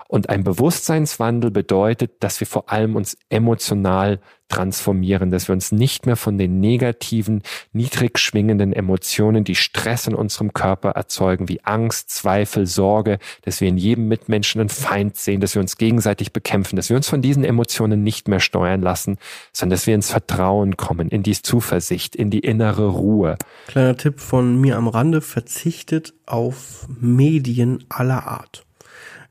Und 0.09 0.29
ein 0.29 0.45
Bewusstseinswandel 0.45 1.51
bedeutet, 1.51 2.13
dass 2.21 2.41
wir 2.41 2.47
vor 2.47 2.71
allem 2.71 2.97
uns 2.97 3.17
emotional 3.29 4.21
transformieren, 4.49 5.31
dass 5.31 5.49
wir 5.49 5.55
uns 5.55 5.73
nicht 5.73 6.07
mehr 6.07 6.17
von 6.17 6.39
den 6.39 6.61
negativen, 6.61 7.43
niedrig 7.73 8.19
schwingenden 8.19 8.73
Emotionen, 8.73 9.45
die 9.45 9.57
Stress 9.57 10.07
in 10.07 10.15
unserem 10.15 10.53
Körper 10.53 10.91
erzeugen, 10.91 11.49
wie 11.49 11.65
Angst, 11.65 12.11
Zweifel, 12.11 12.67
Sorge, 12.67 13.19
dass 13.43 13.61
wir 13.61 13.69
in 13.69 13.77
jedem 13.77 14.09
Mitmenschen 14.09 14.61
einen 14.61 14.69
Feind 14.69 15.17
sehen, 15.17 15.41
dass 15.41 15.55
wir 15.55 15.63
uns 15.63 15.77
gegenseitig 15.77 16.33
bekämpfen, 16.33 16.77
dass 16.77 16.89
wir 16.89 16.97
uns 16.97 17.09
von 17.09 17.23
diesen 17.23 17.45
Emotionen 17.45 18.03
nicht 18.03 18.29
mehr 18.29 18.41
steuern 18.41 18.83
lassen, 18.83 19.19
sondern 19.53 19.77
dass 19.77 19.87
wir 19.87 19.95
ins 19.95 20.11
Vertrauen 20.11 20.77
kommen, 20.77 21.09
in 21.09 21.23
die 21.23 21.35
Zuversicht, 21.35 22.15
in 22.15 22.31
die 22.31 22.41
innere 22.41 22.87
Ruhe. 22.87 23.37
Kleiner 23.67 23.97
Tipp 23.97 24.21
von 24.21 24.61
mir 24.61 24.77
am 24.77 24.89
Rande, 24.89 25.21
verzichtet 25.21 26.15
auf 26.27 26.87
Medien 27.01 27.85
aller 27.89 28.27
Art 28.27 28.66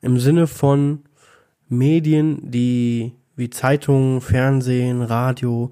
im 0.06 0.20
Sinne 0.20 0.48
von 0.48 1.00
Medien, 1.68 2.40
die 2.52 3.14
wie 3.36 3.50
Zeitungen, 3.50 4.22
Fernsehen, 4.22 5.02
Radio, 5.02 5.72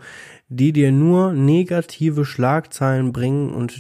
die 0.50 0.74
dir 0.74 0.92
nur 0.92 1.34
negative 1.34 2.26
Schlagzeilen 2.26 3.14
bringen 3.14 3.54
und 3.54 3.80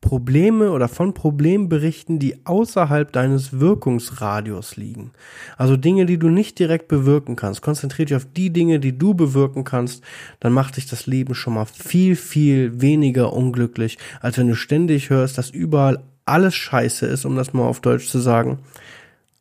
Probleme 0.00 0.70
oder 0.70 0.88
von 0.88 1.14
Problemen 1.14 1.70
berichten, 1.70 2.18
die 2.18 2.44
außerhalb 2.44 3.10
deines 3.10 3.58
Wirkungsradius 3.58 4.76
liegen. 4.76 5.12
Also 5.56 5.76
Dinge, 5.78 6.04
die 6.04 6.18
du 6.18 6.28
nicht 6.28 6.58
direkt 6.58 6.88
bewirken 6.88 7.36
kannst. 7.36 7.62
Konzentriere 7.62 8.06
dich 8.06 8.16
auf 8.16 8.26
die 8.26 8.50
Dinge, 8.50 8.80
die 8.80 8.96
du 8.98 9.14
bewirken 9.14 9.64
kannst, 9.64 10.04
dann 10.40 10.52
macht 10.52 10.76
dich 10.76 10.86
das 10.86 11.06
Leben 11.06 11.34
schon 11.34 11.54
mal 11.54 11.64
viel, 11.64 12.16
viel 12.16 12.82
weniger 12.82 13.32
unglücklich, 13.32 13.96
als 14.20 14.36
wenn 14.36 14.48
du 14.48 14.54
ständig 14.54 15.08
hörst, 15.08 15.38
dass 15.38 15.50
überall 15.50 16.02
alles 16.26 16.54
scheiße 16.54 17.06
ist, 17.06 17.24
um 17.24 17.34
das 17.34 17.54
mal 17.54 17.64
auf 17.64 17.80
Deutsch 17.80 18.08
zu 18.08 18.18
sagen 18.18 18.58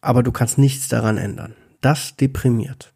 aber 0.04 0.24
du 0.24 0.32
kannst 0.32 0.58
nichts 0.58 0.88
daran 0.88 1.18
ändern. 1.18 1.56
Das 1.82 2.16
deprimiert 2.16 2.93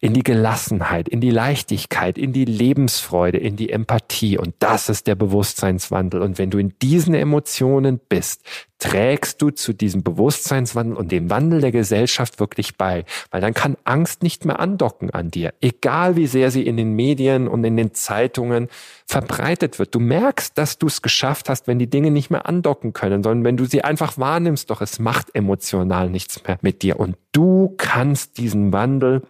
in 0.00 0.12
die 0.12 0.22
Gelassenheit, 0.22 1.08
in 1.08 1.20
die 1.20 1.30
Leichtigkeit, 1.30 2.18
in 2.18 2.32
die 2.32 2.44
Lebensfreude, 2.44 3.38
in 3.38 3.56
die 3.56 3.70
Empathie. 3.70 4.38
Und 4.38 4.54
das 4.58 4.88
ist 4.88 5.06
der 5.06 5.14
Bewusstseinswandel. 5.14 6.22
Und 6.22 6.38
wenn 6.38 6.50
du 6.50 6.58
in 6.58 6.74
diesen 6.80 7.14
Emotionen 7.14 8.00
bist, 8.08 8.42
trägst 8.78 9.40
du 9.40 9.50
zu 9.50 9.72
diesem 9.72 10.02
Bewusstseinswandel 10.02 10.96
und 10.96 11.10
dem 11.10 11.30
Wandel 11.30 11.60
der 11.60 11.72
Gesellschaft 11.72 12.40
wirklich 12.40 12.76
bei. 12.76 13.04
Weil 13.30 13.40
dann 13.40 13.54
kann 13.54 13.76
Angst 13.84 14.22
nicht 14.22 14.44
mehr 14.44 14.60
andocken 14.60 15.10
an 15.10 15.30
dir. 15.30 15.54
Egal 15.60 16.16
wie 16.16 16.26
sehr 16.26 16.50
sie 16.50 16.66
in 16.66 16.76
den 16.76 16.92
Medien 16.92 17.48
und 17.48 17.64
in 17.64 17.76
den 17.76 17.94
Zeitungen 17.94 18.68
verbreitet 19.06 19.78
wird. 19.78 19.94
Du 19.94 20.00
merkst, 20.00 20.58
dass 20.58 20.78
du 20.78 20.88
es 20.88 21.00
geschafft 21.00 21.48
hast, 21.48 21.68
wenn 21.68 21.78
die 21.78 21.88
Dinge 21.88 22.10
nicht 22.10 22.30
mehr 22.30 22.46
andocken 22.46 22.92
können, 22.92 23.22
sondern 23.22 23.44
wenn 23.44 23.56
du 23.56 23.64
sie 23.64 23.82
einfach 23.82 24.18
wahrnimmst, 24.18 24.68
doch 24.70 24.80
es 24.80 24.98
macht 24.98 25.34
emotional 25.34 26.10
nichts 26.10 26.42
mehr 26.44 26.58
mit 26.60 26.82
dir. 26.82 27.00
Und 27.00 27.16
du 27.32 27.74
kannst 27.78 28.36
diesen 28.36 28.72
Wandel 28.72 29.22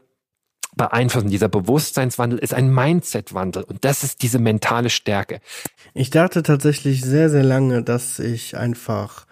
beeinflussen. 0.76 1.30
Dieser 1.30 1.48
Bewusstseinswandel 1.48 2.38
ist 2.38 2.54
ein 2.54 2.72
Mindset-Wandel 2.72 3.64
und 3.64 3.84
das 3.84 4.04
ist 4.04 4.22
diese 4.22 4.38
mentale 4.38 4.90
Stärke. 4.90 5.40
Ich 5.94 6.10
dachte 6.10 6.42
tatsächlich 6.42 7.02
sehr, 7.02 7.30
sehr 7.30 7.42
lange, 7.42 7.82
dass 7.82 8.18
ich 8.18 8.56
einfach 8.56 9.26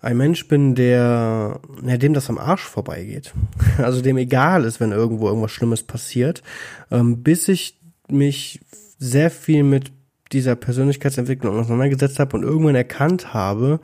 ein 0.00 0.16
Mensch 0.16 0.48
bin, 0.48 0.74
der, 0.74 1.60
ja, 1.84 1.96
dem 1.98 2.14
das 2.14 2.30
am 2.30 2.38
Arsch 2.38 2.62
vorbeigeht. 2.62 3.34
Also 3.78 4.00
dem 4.00 4.16
egal 4.16 4.64
ist, 4.64 4.80
wenn 4.80 4.92
irgendwo 4.92 5.28
irgendwas 5.28 5.52
Schlimmes 5.52 5.82
passiert, 5.82 6.42
ähm, 6.90 7.22
bis 7.22 7.48
ich 7.48 7.78
mich 8.08 8.60
sehr 8.98 9.30
viel 9.30 9.62
mit 9.62 9.92
dieser 10.32 10.54
Persönlichkeitsentwicklung 10.54 11.58
auseinandergesetzt 11.58 12.18
habe 12.18 12.36
und 12.36 12.42
irgendwann 12.44 12.74
erkannt 12.74 13.34
habe, 13.34 13.80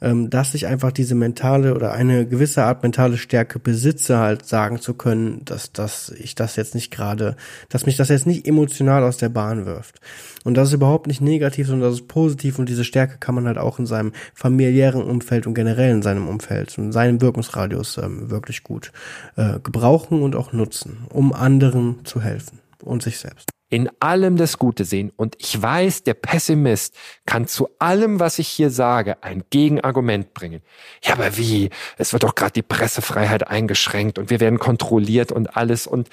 ähm, 0.00 0.30
dass 0.30 0.54
ich 0.54 0.66
einfach 0.66 0.92
diese 0.92 1.14
mentale 1.14 1.74
oder 1.74 1.92
eine 1.92 2.26
gewisse 2.26 2.64
Art 2.64 2.82
mentale 2.82 3.18
Stärke 3.18 3.58
besitze, 3.58 4.18
halt 4.18 4.46
sagen 4.46 4.80
zu 4.80 4.94
können, 4.94 5.44
dass, 5.44 5.72
dass 5.72 6.10
ich 6.10 6.34
das 6.34 6.56
jetzt 6.56 6.74
nicht 6.74 6.90
gerade, 6.90 7.36
dass 7.68 7.86
mich 7.86 7.96
das 7.96 8.08
jetzt 8.08 8.26
nicht 8.26 8.46
emotional 8.46 9.04
aus 9.04 9.18
der 9.18 9.28
Bahn 9.28 9.66
wirft. 9.66 10.00
Und 10.44 10.56
das 10.56 10.68
ist 10.68 10.74
überhaupt 10.74 11.06
nicht 11.06 11.20
negativ, 11.20 11.66
sondern 11.66 11.90
das 11.90 12.00
ist 12.00 12.08
positiv 12.08 12.58
und 12.58 12.68
diese 12.68 12.84
Stärke 12.84 13.18
kann 13.18 13.34
man 13.34 13.46
halt 13.46 13.58
auch 13.58 13.78
in 13.78 13.86
seinem 13.86 14.12
familiären 14.34 15.02
Umfeld 15.02 15.46
und 15.46 15.54
generell 15.54 15.90
in 15.90 16.02
seinem 16.02 16.28
Umfeld 16.28 16.78
und 16.78 16.92
seinem 16.92 17.20
Wirkungsradius 17.20 17.98
ähm, 17.98 18.30
wirklich 18.30 18.62
gut 18.62 18.92
äh, 19.36 19.60
gebrauchen 19.60 20.22
und 20.22 20.34
auch 20.34 20.52
nutzen, 20.52 21.06
um 21.10 21.34
anderen 21.34 22.04
zu 22.04 22.22
helfen 22.22 22.60
und 22.82 23.02
sich 23.02 23.18
selbst 23.18 23.50
in 23.70 23.88
allem 24.00 24.36
das 24.36 24.58
Gute 24.58 24.84
sehen. 24.84 25.12
Und 25.16 25.36
ich 25.38 25.60
weiß, 25.60 26.02
der 26.02 26.14
Pessimist 26.14 26.94
kann 27.24 27.46
zu 27.46 27.68
allem, 27.78 28.20
was 28.20 28.38
ich 28.40 28.48
hier 28.48 28.70
sage, 28.70 29.22
ein 29.22 29.44
Gegenargument 29.50 30.34
bringen. 30.34 30.60
Ja, 31.02 31.14
aber 31.14 31.36
wie? 31.36 31.70
Es 31.96 32.12
wird 32.12 32.24
doch 32.24 32.34
gerade 32.34 32.52
die 32.52 32.62
Pressefreiheit 32.62 33.46
eingeschränkt 33.46 34.18
und 34.18 34.28
wir 34.28 34.40
werden 34.40 34.58
kontrolliert 34.58 35.30
und 35.30 35.56
alles. 35.56 35.86
Und 35.86 36.08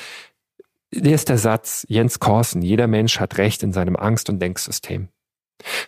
hier 0.93 1.15
ist 1.15 1.29
der 1.29 1.39
Satz, 1.39 1.85
Jens 1.89 2.19
Korsen, 2.19 2.61
jeder 2.61 2.87
Mensch 2.87 3.19
hat 3.19 3.37
Recht 3.37 3.63
in 3.63 3.73
seinem 3.73 3.95
Angst- 3.95 4.29
und 4.29 4.39
Denksystem. 4.39 5.09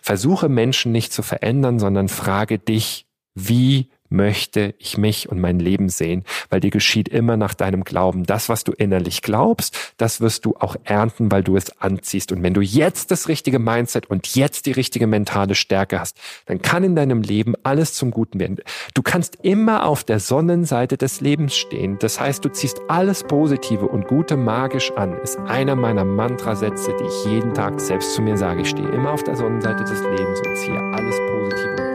Versuche 0.02 0.48
Menschen 0.48 0.90
nicht 0.90 1.12
zu 1.12 1.22
verändern, 1.22 1.78
sondern 1.78 2.08
frage 2.08 2.58
dich, 2.58 3.06
wie 3.34 3.88
möchte 4.10 4.74
ich 4.78 4.98
mich 4.98 5.28
und 5.28 5.40
mein 5.40 5.58
Leben 5.58 5.88
sehen, 5.88 6.24
weil 6.50 6.60
dir 6.60 6.70
geschieht 6.70 7.08
immer 7.08 7.36
nach 7.36 7.54
deinem 7.54 7.84
Glauben. 7.84 8.24
Das, 8.24 8.48
was 8.48 8.64
du 8.64 8.72
innerlich 8.72 9.22
glaubst, 9.22 9.94
das 9.96 10.20
wirst 10.20 10.44
du 10.44 10.56
auch 10.56 10.76
ernten, 10.84 11.30
weil 11.32 11.42
du 11.42 11.56
es 11.56 11.80
anziehst. 11.80 12.32
Und 12.32 12.42
wenn 12.42 12.54
du 12.54 12.60
jetzt 12.60 13.10
das 13.10 13.28
richtige 13.28 13.58
Mindset 13.58 14.10
und 14.10 14.34
jetzt 14.34 14.66
die 14.66 14.72
richtige 14.72 15.06
mentale 15.06 15.54
Stärke 15.54 16.00
hast, 16.00 16.18
dann 16.46 16.60
kann 16.60 16.84
in 16.84 16.96
deinem 16.96 17.22
Leben 17.22 17.54
alles 17.62 17.94
zum 17.94 18.10
Guten 18.10 18.40
werden. 18.40 18.58
Du 18.94 19.02
kannst 19.02 19.38
immer 19.42 19.86
auf 19.86 20.04
der 20.04 20.20
Sonnenseite 20.20 20.96
des 20.96 21.20
Lebens 21.20 21.56
stehen. 21.56 21.98
Das 22.00 22.20
heißt, 22.20 22.44
du 22.44 22.50
ziehst 22.50 22.80
alles 22.88 23.24
Positive 23.24 23.86
und 23.86 24.08
Gute 24.08 24.36
magisch 24.36 24.92
an. 24.92 25.18
Ist 25.22 25.38
einer 25.38 25.76
meiner 25.76 26.04
Mantrasätze, 26.04 26.94
die 26.98 27.04
ich 27.04 27.32
jeden 27.32 27.54
Tag 27.54 27.80
selbst 27.80 28.14
zu 28.14 28.22
mir 28.22 28.36
sage. 28.36 28.62
Ich 28.62 28.70
stehe 28.70 28.88
immer 28.88 29.12
auf 29.12 29.22
der 29.22 29.36
Sonnenseite 29.36 29.84
des 29.84 30.02
Lebens 30.02 30.40
und 30.46 30.56
ziehe 30.56 30.80
alles 30.94 31.16
Positive 31.16 31.89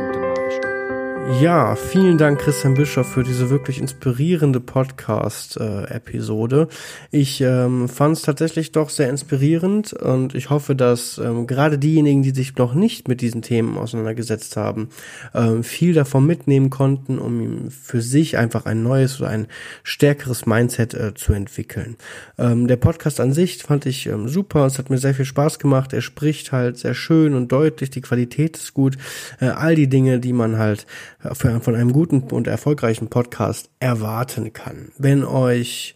ja, 1.42 1.76
vielen 1.76 2.20
Dank, 2.20 2.40
Christian 2.40 2.76
Bischof, 2.76 3.08
für 3.08 3.24
diese 3.24 3.50
wirklich 3.50 3.80
inspirierende 3.80 4.60
Podcast-Episode. 4.60 6.68
ich 7.10 7.42
ähm, 7.42 7.90
fand 7.90 8.18
es 8.18 8.22
tatsächlich 8.22 8.72
doch 8.72 8.90
sehr 8.90 9.10
inspirierend 9.10 9.94
und 9.94 10.36
ich 10.36 10.52
hoffe, 10.52 10.76
dass 10.76 11.18
ähm, 11.18 11.48
gerade 11.48 11.80
diejenigen, 11.80 12.22
die 12.22 12.30
sich 12.30 12.56
noch 12.58 12.76
nicht 12.76 13.08
mit 13.08 13.22
diesen 13.22 13.42
Themen 13.42 13.78
auseinandergesetzt 13.78 14.56
haben, 14.56 14.90
ähm, 15.34 15.64
viel 15.64 15.94
davon 15.94 16.28
mitnehmen 16.28 16.70
konnten, 16.70 17.18
um 17.18 17.72
für 17.72 18.02
sich 18.02 18.38
einfach 18.38 18.66
ein 18.66 18.84
neues 18.84 19.20
oder 19.20 19.30
ein 19.30 19.48
stärkeres 19.84 20.46
Mindset 20.46 20.94
äh, 20.94 21.16
zu 21.16 21.34
entwickeln. 21.34 21.96
Ähm, 22.38 22.68
der 22.68 22.78
Podcast 22.78 23.20
an 23.20 23.34
sich 23.34 23.64
fand 23.64 23.88
ich 23.88 24.06
ähm, 24.06 24.28
super, 24.28 24.68
es 24.68 24.78
hat 24.78 24.92
mir 24.92 25.00
sehr 25.00 25.16
viel 25.16 25.26
Spaß 25.26 25.58
gemacht. 25.58 25.92
Er 25.92 26.02
spricht 26.02 26.52
halt 26.52 26.78
sehr 26.78 26.94
schön 26.94 27.34
und 27.34 27.52
deutlich, 27.52 27.90
die 27.90 28.02
Qualität 28.02 28.58
ist 28.58 28.76
gut, 28.76 28.96
äh, 29.40 29.48
all 29.48 29.74
die 29.74 29.88
Dinge, 29.88 30.20
die 30.20 30.34
man 30.34 30.60
halt 30.60 30.86
von 31.34 31.76
einem 31.76 31.94
guten 31.94 32.24
und 32.24 32.48
erfolgreichen 32.48 33.10
Podcast 33.10 33.70
erwarten 33.80 34.54
kann. 34.54 34.92
Wenn 34.98 35.24
euch 35.24 35.96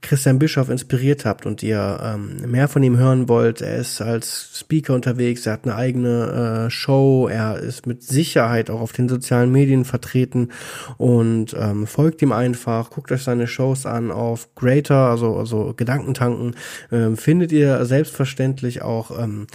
Christian 0.00 0.38
Bischoff 0.38 0.68
inspiriert 0.68 1.24
habt 1.24 1.46
und 1.46 1.62
ihr 1.62 2.00
ähm, 2.02 2.50
mehr 2.50 2.68
von 2.68 2.82
ihm 2.82 2.96
hören 2.96 3.28
wollt, 3.28 3.60
er 3.60 3.76
ist 3.76 4.00
als 4.00 4.58
Speaker 4.58 4.94
unterwegs, 4.94 5.46
er 5.46 5.54
hat 5.54 5.64
eine 5.64 5.74
eigene 5.74 6.66
äh, 6.66 6.70
Show, 6.70 7.28
er 7.28 7.58
ist 7.58 7.86
mit 7.86 8.02
Sicherheit 8.02 8.70
auch 8.70 8.80
auf 8.80 8.92
den 8.92 9.08
sozialen 9.08 9.52
Medien 9.52 9.84
vertreten 9.84 10.50
und 10.96 11.54
ähm, 11.58 11.86
folgt 11.86 12.22
ihm 12.22 12.32
einfach, 12.32 12.90
guckt 12.90 13.12
euch 13.12 13.22
seine 13.22 13.46
Shows 13.46 13.86
an 13.86 14.10
auf 14.10 14.54
Greater, 14.54 15.10
also, 15.10 15.36
also 15.36 15.74
Gedankentanken, 15.76 16.54
ähm, 16.90 17.16
findet 17.16 17.52
ihr 17.52 17.84
selbstverständlich 17.84 18.82
auch 18.82 19.18
ähm, 19.18 19.46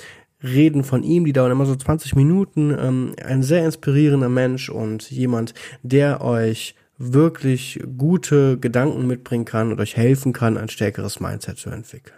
Reden 0.44 0.84
von 0.84 1.04
ihm, 1.04 1.26
die 1.26 1.34
dauern 1.34 1.52
immer 1.52 1.66
so 1.66 1.76
20 1.76 2.16
Minuten. 2.16 2.76
Ähm, 2.78 3.16
ein 3.24 3.44
sehr 3.44 3.66
inspirierender 3.66 4.30
Mensch 4.30 4.70
und 4.70 5.10
jemand, 5.10 5.54
der 5.82 6.22
euch 6.22 6.76
wirklich 6.98 7.82
gute 7.98 8.60
Gedanken 8.60 9.08
mitbringen 9.08 9.46
kann 9.46 9.72
und 9.72 9.80
euch 9.80 9.98
helfen 9.98 10.34
kann, 10.34 10.58
ein 10.58 10.70
stärkeres 10.70 11.20
Mindset 11.20 11.58
zu 11.58 11.70
entwickeln. 11.70 12.18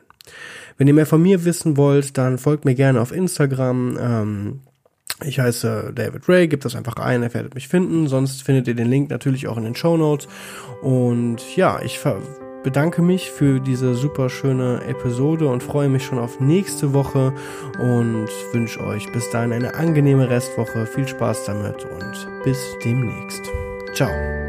Wenn 0.78 0.88
ihr 0.88 0.94
mehr 0.94 1.06
von 1.06 1.22
mir 1.22 1.46
wissen 1.46 1.78
wollt, 1.78 2.18
dann 2.18 2.38
folgt 2.38 2.66
mir 2.66 2.76
gerne 2.76 3.00
auf 3.00 3.12
Instagram. 3.12 3.98
Ähm, 4.00 4.60
ich 5.24 5.40
heiße 5.40 5.94
David 5.96 6.28
Ray, 6.28 6.48
gebt 6.48 6.66
das 6.66 6.76
einfach 6.76 6.98
ein, 6.98 7.24
ihr 7.24 7.34
werdet 7.34 7.56
mich 7.56 7.68
finden. 7.68 8.08
Sonst 8.08 8.44
findet 8.44 8.68
ihr 8.68 8.76
den 8.76 8.90
Link 8.90 9.10
natürlich 9.10 9.48
auch 9.48 9.58
in 9.58 9.64
den 9.64 9.76
Show 9.76 9.96
Notes. 9.96 10.28
Und 10.82 11.56
ja, 11.56 11.82
ich 11.82 12.00
ver 12.00 12.22
bedanke 12.66 13.04
mich 13.04 13.30
für 13.30 13.60
diese 13.60 13.94
super 13.94 14.28
schöne 14.28 14.82
Episode 14.88 15.48
und 15.48 15.62
freue 15.62 15.88
mich 15.88 16.04
schon 16.04 16.18
auf 16.18 16.40
nächste 16.40 16.94
Woche 16.94 17.32
und 17.78 18.28
wünsche 18.54 18.84
euch 18.84 19.12
bis 19.12 19.30
dahin 19.30 19.54
eine 19.54 19.76
angenehme 19.76 20.28
Restwoche. 20.30 20.88
Viel 20.88 21.08
Spaß 21.08 21.46
damit 21.46 21.86
und 21.86 22.28
bis 22.44 22.60
demnächst. 22.84 23.44
Ciao. 23.94 24.45